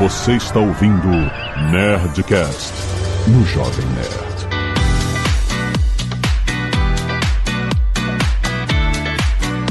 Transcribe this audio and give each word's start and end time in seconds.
Você 0.00 0.32
está 0.32 0.58
ouvindo 0.58 1.08
Nerdcast 1.70 2.72
no 3.28 3.44
Jovem 3.44 3.84
Nerd. 3.88 4.30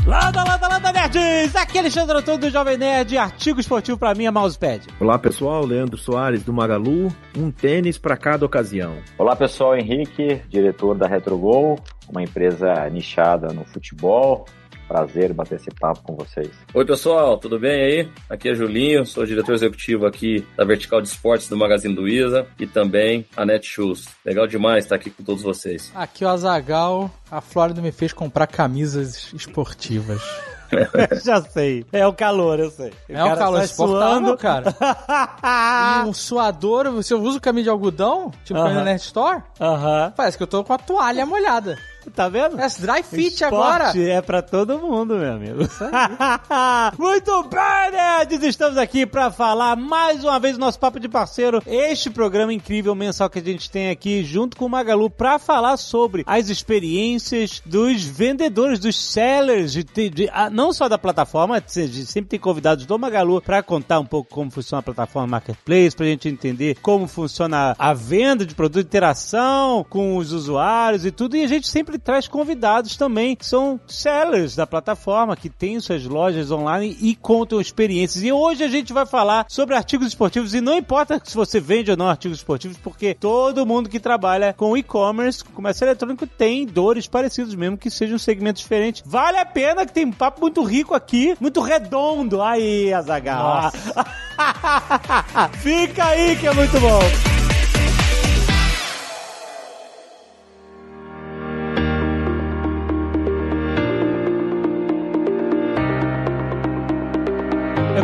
Landa, 0.05 0.44
landa, 0.44 0.68
landa, 0.68 0.92
nerds! 0.92 1.55
Aqui 1.55 1.78
é 1.78 1.81
Alexandre 1.81 2.15
Antônio 2.15 2.42
do 2.42 2.50
Jovem 2.52 2.78
Nerd, 2.78 3.18
artigo 3.18 3.60
esportivo 3.60 3.97
pra 3.97 4.13
mim 4.13 4.28
é 4.28 4.31
mousepad. 4.31 4.85
Olá 4.99 5.17
pessoal, 5.17 5.65
Leandro 5.65 5.97
Soares 5.97 6.43
do 6.43 6.53
Magalu, 6.53 7.11
um 7.35 7.49
tênis 7.49 7.97
para 7.97 8.15
cada 8.15 8.46
ocasião. 8.46 8.97
Olá 9.17 9.35
pessoal, 9.35 9.75
Henrique, 9.75 10.43
diretor 10.47 10.96
da 10.96 11.07
RetroGol, 11.07 11.79
uma 12.07 12.21
empresa 12.21 12.87
nichada 12.91 13.51
no 13.51 13.65
futebol. 13.65 14.46
Prazer 14.90 15.31
bater 15.33 15.58
esse 15.58 15.69
papo 15.69 16.02
com 16.02 16.16
vocês. 16.16 16.49
Oi 16.73 16.84
pessoal, 16.84 17.38
tudo 17.38 17.59
bem 17.59 17.80
aí? 17.80 18.09
Aqui 18.27 18.49
é 18.49 18.55
Julinho, 18.55 19.05
sou 19.05 19.23
diretor 19.23 19.53
executivo 19.53 20.07
aqui 20.07 20.43
da 20.57 20.65
Vertical 20.65 20.99
de 20.99 21.09
Esportes 21.09 21.48
do 21.48 21.55
Magazine 21.55 21.93
Luiza 21.93 22.48
e 22.59 22.65
também 22.65 23.23
a 23.38 23.45
Netshoes. 23.45 24.07
Legal 24.25 24.48
demais 24.48 24.85
estar 24.85 24.95
aqui 24.95 25.12
com 25.12 25.23
todos 25.23 25.43
vocês. 25.43 25.91
Aqui 25.93 26.23
é 26.23 26.27
o 26.27 26.31
Azagal, 26.31 27.12
a 27.29 27.39
Flórida 27.39 27.84
me 27.84 27.91
fez 27.91 28.12
comprar 28.13 28.48
camisas 28.48 29.31
esportivas. 29.31 30.23
Já 31.23 31.40
sei. 31.41 31.85
É 31.91 32.05
o 32.07 32.13
calor, 32.13 32.59
eu 32.59 32.71
sei. 32.71 32.91
É 33.07 33.23
o 33.23 33.35
calor 33.35 33.57
sai 33.57 33.65
exportável, 33.65 34.37
cara. 34.37 34.76
e 36.03 36.07
um 36.07 36.13
suador, 36.13 36.90
você 36.91 37.13
usa 37.13 37.40
camisa 37.40 37.65
de 37.65 37.70
algodão? 37.70 38.31
Tipo 38.43 38.59
uh 38.59 38.84
Nerd 38.84 39.01
Store? 39.01 39.43
Aham. 39.62 40.13
Parece 40.15 40.35
que 40.35 40.43
eu 40.43 40.48
tô 40.48 40.63
com 40.63 40.73
a 40.73 40.77
toalha 40.79 41.26
molhada. 41.27 41.77
Tá 42.16 42.27
vendo? 42.27 42.55
Parece 42.58 42.81
dry 42.81 43.04
fit 43.04 43.34
Esporte 43.34 43.44
agora. 43.45 43.91
é 43.98 44.22
pra 44.22 44.41
todo 44.41 44.77
mundo, 44.80 45.16
meu 45.16 45.34
amigo. 45.34 45.59
Muito 46.98 47.44
bem, 47.44 47.91
nerds! 47.91 48.44
Estamos 48.44 48.77
aqui 48.77 49.05
pra 49.05 49.30
falar 49.32 49.76
mais 49.76 50.23
uma 50.23 50.40
vez 50.40 50.55
do 50.58 50.59
nosso 50.59 50.80
Papo 50.80 50.99
de 50.99 51.08
Parceiro, 51.08 51.62
este 51.68 52.10
programa 52.10 52.54
incrível 52.54 52.96
mensal 52.96 53.29
que 53.29 53.40
a 53.40 53.43
gente 53.43 53.70
tem 53.70 53.90
aqui 53.90 54.24
junto 54.24 54.57
com 54.57 54.66
o 54.66 54.70
Magalu 54.70 55.10
pra 55.10 55.38
falar 55.40 55.77
sobre 55.77 56.24
as 56.26 56.49
experiências 56.49 57.62
dos 57.66 58.04
vendedores, 58.04 58.79
dos 58.79 58.98
sellers, 58.98 59.71
de, 59.73 59.84
de- 59.84 60.10
de- 60.10 60.29
ah, 60.34 60.49
não 60.49 60.73
só 60.73 60.90
da 60.90 60.98
plataforma, 60.98 61.57
a 61.57 61.60
gente 61.60 62.05
sempre 62.05 62.29
tem 62.29 62.40
convidados 62.40 62.85
do 62.85 62.98
Magalu 62.98 63.41
pra 63.41 63.62
contar 63.62 63.99
um 63.99 64.06
pouco 64.06 64.30
como 64.34 64.50
funciona 64.50 64.80
a 64.80 64.84
plataforma 64.84 65.28
Marketplace, 65.28 65.96
pra 65.96 66.06
gente 66.06 66.28
entender 66.28 66.78
como 66.82 67.08
funciona 67.08 67.76
a 67.78 67.94
venda 67.94 68.46
de 68.46 68.56
produto, 68.56 68.86
interação 68.86 69.86
com 69.90 70.18
os 70.18 70.32
usuários 70.34 71.06
e 71.06 71.12
tudo, 71.12 71.36
e 71.38 71.44
a 71.44 71.48
gente 71.48 71.68
sempre 71.68 71.98
traz 72.00 72.28
convidados 72.28 72.95
também, 72.95 73.36
que 73.36 73.45
são 73.45 73.80
sellers 73.88 74.55
da 74.55 74.66
plataforma, 74.66 75.36
que 75.36 75.50
têm 75.50 75.80
suas 75.80 76.05
lojas 76.05 76.52
online 76.52 76.97
e 77.02 77.16
contam 77.16 77.61
experiências. 77.61 78.23
E 78.23 78.31
hoje 78.31 78.64
a 78.64 78.67
gente 78.67 78.94
vai 78.94 79.05
falar 79.05 79.45
sobre 79.47 79.75
artigos 79.75 80.08
esportivos, 80.08 80.53
e 80.53 80.61
não 80.61 80.77
importa 80.77 81.22
se 81.23 81.36
você 81.36 81.59
vende 81.59 81.92
ou 81.92 81.97
não 81.97 82.09
artigos 82.09 82.39
esportivos, 82.39 82.77
porque 82.77 83.14
todo 83.14 83.66
mundo 83.66 83.89
que 83.89 84.00
trabalha 84.00 84.53
com 84.53 84.77
e-commerce, 84.77 85.44
com 85.44 85.52
comércio 85.52 85.86
eletrônico, 85.86 86.25
tem 86.25 86.66
dores 86.66 87.08
parecidas, 87.08 87.53
mesmo 87.55 87.77
que 87.77 87.89
sejam 87.89 88.17
segmentos 88.17 88.61
diferentes. 88.61 89.03
Vale 89.05 89.38
a 89.38 89.45
pena 89.45 89.86
que 89.86 89.94
tem 89.94 90.05
um 90.05 90.11
papo 90.11 90.42
muito 90.42 90.64
rico 90.64 90.94
aqui, 90.95 91.36
muito 91.39 91.61
redondo. 91.61 92.42
Aí, 92.42 92.94
Azagal. 92.94 93.72
Fica 95.59 96.05
aí 96.05 96.36
que 96.36 96.47
é 96.47 96.53
muito 96.53 96.80
bom. 96.80 97.39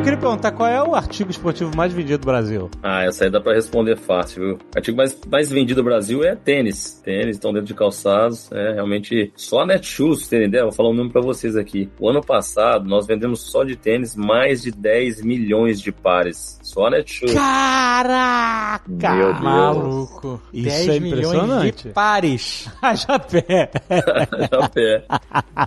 Queria 0.05 0.19
perguntar 0.19 0.51
qual 0.51 0.69
é 0.69 0.81
o 0.83 0.93
artigo 0.93 1.31
esportivo 1.31 1.75
mais 1.75 1.91
vendido 1.91 2.19
do 2.19 2.25
Brasil. 2.25 2.69
Ah, 2.83 3.03
essa 3.03 3.23
aí 3.23 3.29
dá 3.31 3.41
pra 3.41 3.53
responder 3.53 3.97
fácil, 3.97 4.43
viu? 4.43 4.53
O 4.55 4.77
artigo 4.77 4.95
mais, 4.95 5.19
mais 5.27 5.49
vendido 5.49 5.81
do 5.81 5.83
Brasil 5.83 6.23
é 6.23 6.35
tênis. 6.35 7.01
Tênis 7.03 7.37
estão 7.37 7.51
dentro 7.51 7.67
de 7.67 7.73
calçados. 7.73 8.51
É 8.51 8.73
realmente 8.73 9.33
só 9.35 9.61
a 9.61 9.65
Netshoes, 9.65 10.27
tem 10.27 10.43
ideia? 10.43 10.63
Vou 10.63 10.71
falar 10.71 10.89
um 10.89 10.93
número 10.93 11.11
pra 11.11 11.21
vocês 11.21 11.55
aqui. 11.55 11.89
O 11.99 12.07
ano 12.07 12.21
passado 12.21 12.87
nós 12.87 13.07
vendemos 13.07 13.41
só 13.41 13.63
de 13.63 13.75
tênis 13.75 14.15
mais 14.15 14.61
de 14.61 14.71
10 14.71 15.23
milhões 15.23 15.81
de 15.81 15.91
pares. 15.91 16.59
Só 16.61 16.85
a 16.85 16.91
Netshoes. 16.91 17.33
Caraca! 17.33 19.15
Meu 19.15 19.33
Deus. 19.33 19.41
Maluco. 19.41 20.41
Isso 20.53 20.69
10 20.69 20.87
é 20.87 20.99
milhões 20.99 21.25
impressionante. 21.33 21.87
de 21.87 21.93
pares. 21.93 22.69
Haja 22.79 23.19
pé. 23.19 23.71
Já 24.51 24.69
pé. 24.69 25.03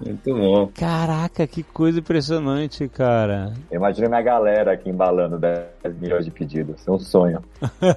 Muito 0.05 0.35
bom. 0.35 0.71
Caraca, 0.75 1.45
que 1.47 1.65
coisa 1.65 1.99
impressionante, 1.99 2.89
cara. 2.89 3.53
Imagina 3.73 4.09
minha 4.09 4.23
galera 4.29 4.73
aqui 4.73 4.91
embalando 4.91 5.39
10 5.39 5.99
milhões 5.99 6.25
de 6.27 6.31
pedidos. 6.31 6.87
É 6.87 6.91
um 6.91 6.99
sonho. 6.99 7.43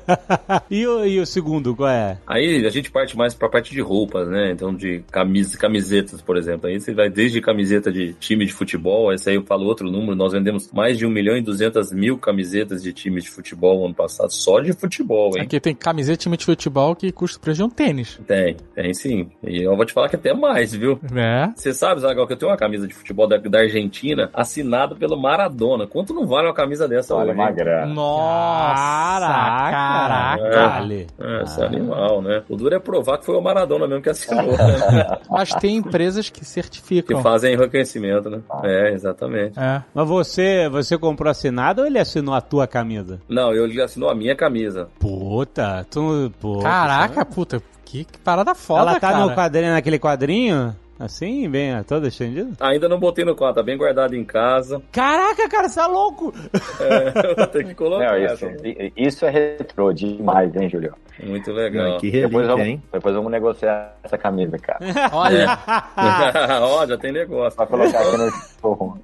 e, 0.71 0.87
o, 0.87 1.05
e 1.05 1.19
o 1.19 1.25
segundo, 1.25 1.75
qual 1.75 1.89
é? 1.89 2.17
Aí 2.25 2.65
a 2.65 2.69
gente 2.69 2.89
parte 2.89 3.17
mais 3.17 3.33
pra 3.33 3.49
parte 3.49 3.73
de 3.73 3.81
roupas, 3.81 4.29
né? 4.29 4.51
Então, 4.51 4.73
de 4.73 5.03
camis, 5.11 5.55
camisetas, 5.57 6.21
por 6.21 6.37
exemplo. 6.37 6.69
Aí 6.69 6.79
você 6.79 6.93
vai 6.93 7.09
desde 7.09 7.41
camiseta 7.41 7.91
de 7.91 8.13
time 8.13 8.45
de 8.45 8.53
futebol, 8.53 9.11
esse 9.11 9.29
aí 9.29 9.35
eu 9.35 9.43
falo 9.43 9.65
outro 9.65 9.91
número. 9.91 10.15
Nós 10.15 10.31
vendemos 10.31 10.71
mais 10.71 10.97
de 10.97 11.05
1 11.05 11.09
milhão 11.09 11.35
e 11.35 11.41
200 11.41 11.91
mil 11.91 12.17
camisetas 12.17 12.81
de 12.81 12.93
time 12.93 13.19
de 13.19 13.29
futebol 13.29 13.85
ano 13.85 13.93
passado, 13.93 14.31
só 14.31 14.61
de 14.61 14.71
futebol, 14.71 15.35
hein? 15.35 15.43
Aqui 15.43 15.59
tem 15.59 15.75
camiseta 15.75 16.17
de 16.17 16.23
time 16.23 16.37
de 16.37 16.45
futebol 16.45 16.95
que 16.95 17.11
custa 17.11 17.37
o 17.37 17.41
preço 17.41 17.57
de 17.57 17.63
um 17.63 17.69
tênis. 17.69 18.19
Tem, 18.25 18.55
tem 18.73 18.93
sim. 18.93 19.29
E 19.43 19.63
eu 19.63 19.75
vou 19.75 19.85
te 19.85 19.91
falar 19.91 20.07
que 20.07 20.15
até 20.15 20.33
mais, 20.33 20.73
viu? 20.73 20.97
É. 21.13 21.51
Você 21.53 21.73
sabe, 21.73 21.99
Zagal, 21.99 22.25
que 22.25 22.33
eu 22.33 22.37
tenho 22.37 22.51
uma 22.51 22.57
camisa 22.57 22.87
de 22.87 22.93
futebol 22.93 23.27
da, 23.27 23.37
da 23.37 23.59
Argentina 23.59 24.29
assinada 24.33 24.95
pelo 24.95 25.19
Maradona. 25.19 25.85
Quanto 25.85 26.13
não 26.13 26.20
vale 26.25 26.47
uma 26.47 26.53
camisa 26.53 26.87
dessa 26.87 27.15
Olha 27.15 27.31
hoje? 27.31 27.39
uma 27.39 27.49
hein? 27.49 27.55
grana. 27.55 27.93
Nossa, 27.93 29.71
caraca. 29.71 30.43
É. 30.43 30.67
Vale. 30.67 31.07
É, 31.19 31.43
esse 31.43 31.61
é 31.61 31.65
animal, 31.65 32.21
né? 32.21 32.43
O 32.49 32.55
duro 32.55 32.75
é 32.75 32.79
provar 32.79 33.17
que 33.19 33.25
foi 33.25 33.35
o 33.35 33.41
Maradona 33.41 33.87
mesmo 33.87 34.01
que 34.03 34.09
assinou, 34.09 34.45
né? 34.51 35.17
Mas 35.29 35.49
tem 35.55 35.77
empresas 35.77 36.29
que 36.29 36.41
que 36.41 36.45
certificam. 36.45 37.21
fazem 37.21 37.55
reconhecimento, 37.55 38.29
né? 38.29 38.39
É, 38.63 38.91
exatamente. 38.91 39.59
É. 39.59 39.83
Mas 39.93 40.07
você, 40.07 40.67
você 40.69 40.97
comprou 40.97 41.29
assinado 41.29 41.81
ou 41.81 41.87
ele 41.87 41.99
assinou 41.99 42.33
a 42.33 42.41
tua 42.41 42.65
camisa? 42.65 43.21
Não, 43.29 43.53
eu 43.53 43.65
ele 43.65 43.81
assinou 43.81 44.09
a 44.09 44.15
minha 44.15 44.35
camisa. 44.35 44.89
Puta, 44.99 45.85
tu. 45.89 46.31
Pô, 46.39 46.59
Caraca, 46.59 47.23
puta, 47.23 47.61
que, 47.85 48.05
que 48.05 48.17
parada 48.19 48.55
foda, 48.55 48.81
Ela 48.81 48.93
tá 48.99 49.11
cara. 49.11 49.19
no 49.25 49.35
quadrinho, 49.35 49.71
naquele 49.71 49.99
quadrinho? 49.99 50.75
Assim, 51.01 51.49
bem, 51.49 51.81
toda 51.83 52.09
estendida? 52.09 52.51
Ainda 52.59 52.87
não 52.87 52.99
botei 52.99 53.25
no 53.25 53.35
quadro, 53.35 53.55
tá 53.55 53.63
bem 53.63 53.75
guardado 53.75 54.15
em 54.15 54.23
casa. 54.23 54.79
Caraca, 54.91 55.49
cara, 55.49 55.67
você 55.67 55.79
é 55.79 55.87
louco! 55.87 56.31
É, 56.79 57.25
eu 57.31 57.35
vou 57.35 57.47
ter 57.47 57.65
que 57.65 57.73
colocar. 57.73 58.11
Não, 58.11 58.23
isso, 58.23 58.45
essa. 58.45 58.57
isso 58.95 59.25
é 59.25 59.29
retrô 59.31 59.91
demais, 59.91 60.55
hein, 60.55 60.69
Julio? 60.69 60.93
Muito 61.23 61.51
legal. 61.51 61.95
Ah, 61.95 61.99
que 61.99 62.11
Depois 62.11 62.31
relíquia, 62.31 62.47
vamos, 62.47 62.67
hein? 62.67 62.83
depois 62.91 63.15
vamos 63.15 63.31
negociar 63.31 63.95
essa 64.03 64.17
camisa, 64.17 64.57
cara. 64.59 64.79
Olha, 65.11 65.57
Ó, 66.61 66.85
já 66.85 66.97
tem 66.97 67.11
negócio. 67.11 67.57
Pra 67.57 67.65
colocar 67.65 67.99
aqui 67.99 68.17
no 68.17 68.31
showroom. 68.61 68.97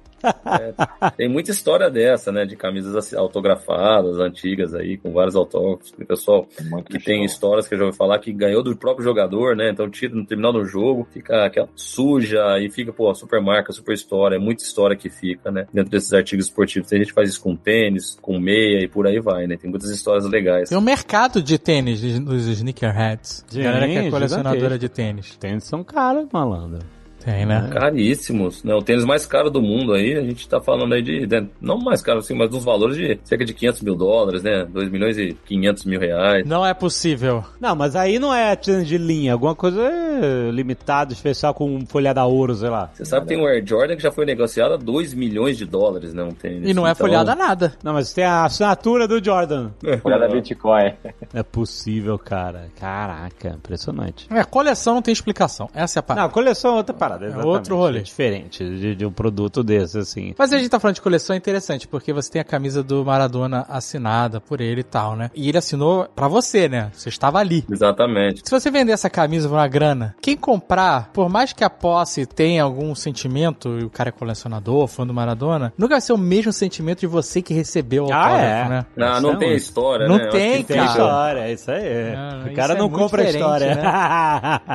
Tem 1.16 1.28
muita 1.28 1.50
história 1.50 1.88
dessa, 1.90 2.32
né? 2.32 2.44
De 2.44 2.56
camisas 2.56 3.14
autografadas, 3.14 4.18
antigas 4.18 4.74
aí, 4.74 4.96
com 4.96 5.12
vários 5.12 5.36
autógrafos. 5.36 5.92
O 5.92 6.04
pessoal 6.04 6.46
Muito 6.68 6.86
que 6.86 6.98
show. 6.98 7.04
tem 7.04 7.24
histórias 7.24 7.68
que 7.68 7.74
eu 7.74 7.78
já 7.78 7.84
ouvi 7.84 7.96
falar 7.96 8.18
que 8.18 8.32
ganhou 8.32 8.62
do 8.62 8.76
próprio 8.76 9.04
jogador, 9.04 9.54
né? 9.56 9.70
Então 9.70 9.88
tira 9.88 10.14
no 10.14 10.26
terminal 10.26 10.52
do 10.52 10.64
jogo, 10.64 11.06
fica 11.12 11.44
aquela 11.46 11.68
suja 11.76 12.58
e 12.58 12.70
fica, 12.70 12.92
pô, 12.92 13.14
super 13.14 13.40
marca, 13.40 13.72
super 13.72 13.94
história, 13.94 14.36
é 14.36 14.38
muita 14.38 14.62
história 14.64 14.96
que 14.96 15.08
fica, 15.08 15.50
né? 15.50 15.66
Dentro 15.72 15.90
desses 15.90 16.12
artigos 16.12 16.46
esportivos. 16.46 16.88
Tem 16.88 16.98
gente 16.98 17.08
que 17.08 17.14
faz 17.14 17.30
isso 17.30 17.40
com 17.40 17.54
tênis, 17.54 18.18
com 18.20 18.38
meia 18.40 18.82
e 18.82 18.88
por 18.88 19.06
aí 19.06 19.20
vai, 19.20 19.46
né? 19.46 19.56
Tem 19.56 19.70
muitas 19.70 19.90
histórias 19.90 20.24
legais. 20.28 20.68
tem 20.68 20.78
um 20.78 20.80
mercado 20.80 21.40
de 21.42 21.58
tênis 21.58 22.00
dos 22.20 22.46
sneakerheads. 22.48 23.44
Sim, 23.48 23.62
Galera 23.62 23.86
que 23.86 23.96
é 23.96 24.10
colecionadora 24.10 24.56
gigantesco. 24.56 24.80
de 24.80 24.88
tênis. 24.88 25.36
Tênis 25.36 25.64
são 25.64 25.84
caros, 25.84 26.26
malandro. 26.32 26.97
Tem, 27.28 27.44
né? 27.44 27.68
Caríssimos, 27.72 28.64
né? 28.64 28.74
O 28.74 28.80
tênis 28.82 29.04
mais 29.04 29.26
caro 29.26 29.50
do 29.50 29.60
mundo 29.60 29.92
aí, 29.92 30.16
a 30.16 30.22
gente 30.22 30.48
tá 30.48 30.60
falando 30.60 30.94
aí 30.94 31.02
de, 31.02 31.26
de- 31.26 31.46
não 31.60 31.76
mais 31.78 32.00
caro 32.00 32.20
assim, 32.20 32.34
mas 32.34 32.48
dos 32.48 32.64
valores 32.64 32.96
de 32.96 33.18
cerca 33.24 33.44
de 33.44 33.52
500 33.52 33.82
mil 33.82 33.94
dólares, 33.94 34.42
né? 34.42 34.64
2 34.64 34.90
milhões 34.90 35.18
e 35.18 35.34
500 35.46 35.84
mil 35.84 36.00
reais. 36.00 36.46
Não 36.46 36.64
é 36.64 36.72
possível. 36.72 37.44
Não, 37.60 37.76
mas 37.76 37.94
aí 37.94 38.18
não 38.18 38.32
é 38.34 38.56
tênis 38.56 38.86
de 38.88 38.96
linha, 38.96 39.34
alguma 39.34 39.54
coisa 39.54 39.78
é 39.82 40.50
limitado, 40.50 41.12
especial 41.12 41.52
com 41.52 41.84
folha 41.86 42.14
da 42.14 42.24
ouro, 42.24 42.54
sei 42.54 42.70
lá. 42.70 42.90
Você 42.94 43.04
sabe 43.04 43.26
que 43.26 43.34
tem 43.34 43.42
um 43.42 43.46
Air 43.46 43.62
Jordan 43.66 43.96
que 43.96 44.02
já 44.02 44.10
foi 44.10 44.24
negociado 44.24 44.72
a 44.72 44.76
2 44.78 45.12
milhões 45.12 45.58
de 45.58 45.66
dólares, 45.66 46.14
né? 46.14 46.22
Um 46.22 46.30
tênis. 46.32 46.68
E 46.70 46.72
não 46.72 46.86
é 46.86 46.92
Então, 46.92 47.06
folhada 47.06 47.34
nada. 47.34 47.74
Não, 47.84 47.92
mas 47.92 48.12
tem 48.14 48.24
a 48.24 48.44
assinatura 48.46 49.06
do 49.06 49.22
Jordan. 49.22 49.70
Olha 50.02 50.18
da 50.18 50.28
Bitcoin. 50.28 50.92
É 51.34 51.42
possível, 51.42 52.18
cara. 52.18 52.68
Caraca, 52.80 53.50
impressionante. 53.50 54.26
É, 54.30 54.42
coleção 54.44 54.94
não 54.94 55.02
tem 55.02 55.12
explicação. 55.12 55.68
Essa 55.74 55.98
é 55.98 56.00
a 56.00 56.02
Não, 56.02 56.06
parada. 56.06 56.26
a 56.26 56.32
coleção 56.32 56.72
é 56.72 56.76
outra 56.78 56.94
parada. 56.94 57.17
Calçado, 57.18 57.24
É 57.24 57.28
exatamente. 57.28 57.46
outro 57.56 57.76
rolê. 57.76 57.98
É 57.98 58.02
diferente 58.02 58.64
de, 58.64 58.94
de 58.94 59.06
um 59.06 59.12
produto 59.12 59.62
desse, 59.62 59.98
assim. 59.98 60.34
Mas 60.38 60.52
a 60.52 60.58
gente 60.58 60.68
tá 60.68 60.78
falando 60.80 60.94
de 60.96 61.00
coleção 61.02 61.34
é 61.34 61.36
interessante, 61.36 61.86
porque 61.88 62.12
você 62.12 62.30
tem 62.30 62.40
a 62.40 62.44
camisa 62.44 62.82
do 62.82 63.04
Maradona 63.04 63.66
assinada 63.68 64.40
por 64.40 64.60
ele 64.60 64.80
e 64.80 64.84
tal, 64.84 65.16
né? 65.16 65.30
E 65.34 65.48
ele 65.48 65.58
assinou 65.58 66.06
pra 66.14 66.28
você, 66.28 66.68
né? 66.68 66.90
Você 66.92 67.08
estava 67.08 67.38
ali. 67.38 67.64
Exatamente. 67.70 68.42
Se 68.44 68.50
você 68.50 68.70
vender 68.70 68.92
essa 68.92 69.10
camisa 69.10 69.48
por 69.48 69.54
uma 69.54 69.68
grana, 69.68 70.14
quem 70.20 70.36
comprar, 70.36 71.10
por 71.12 71.28
mais 71.28 71.52
que 71.52 71.64
a 71.64 71.70
posse 71.70 72.26
tenha 72.26 72.62
algum 72.62 72.94
sentimento, 72.94 73.78
e 73.78 73.84
o 73.84 73.90
cara 73.90 74.08
é 74.10 74.12
colecionador, 74.12 74.86
fã 74.86 75.06
do 75.06 75.14
Maradona, 75.14 75.72
nunca 75.76 75.94
vai 75.94 76.00
ser 76.00 76.12
o 76.12 76.18
mesmo 76.18 76.52
sentimento 76.52 77.00
de 77.00 77.06
você 77.06 77.42
que 77.42 77.52
recebeu 77.54 78.06
o 78.06 78.12
Ah, 78.12 78.16
autógrafo, 78.16 78.44
é. 78.44 78.68
né? 78.68 78.86
Não, 78.96 79.12
Isso 79.12 79.22
não 79.22 79.30
é 79.30 79.36
tem 79.36 79.48
muito- 79.48 79.60
história, 79.62 80.08
Não 80.08 80.16
né? 80.18 80.26
Tem, 80.28 80.62
Tem 80.64 80.84
história, 80.84 81.40
é 81.40 81.52
isso 81.52 81.70
aí. 81.70 82.14
Não, 82.14 82.46
o 82.52 82.54
cara 82.54 82.74
é 82.74 82.78
não 82.78 82.88
muito 82.88 82.98
compra 83.02 83.22
a 83.22 83.30
história. 83.30 83.78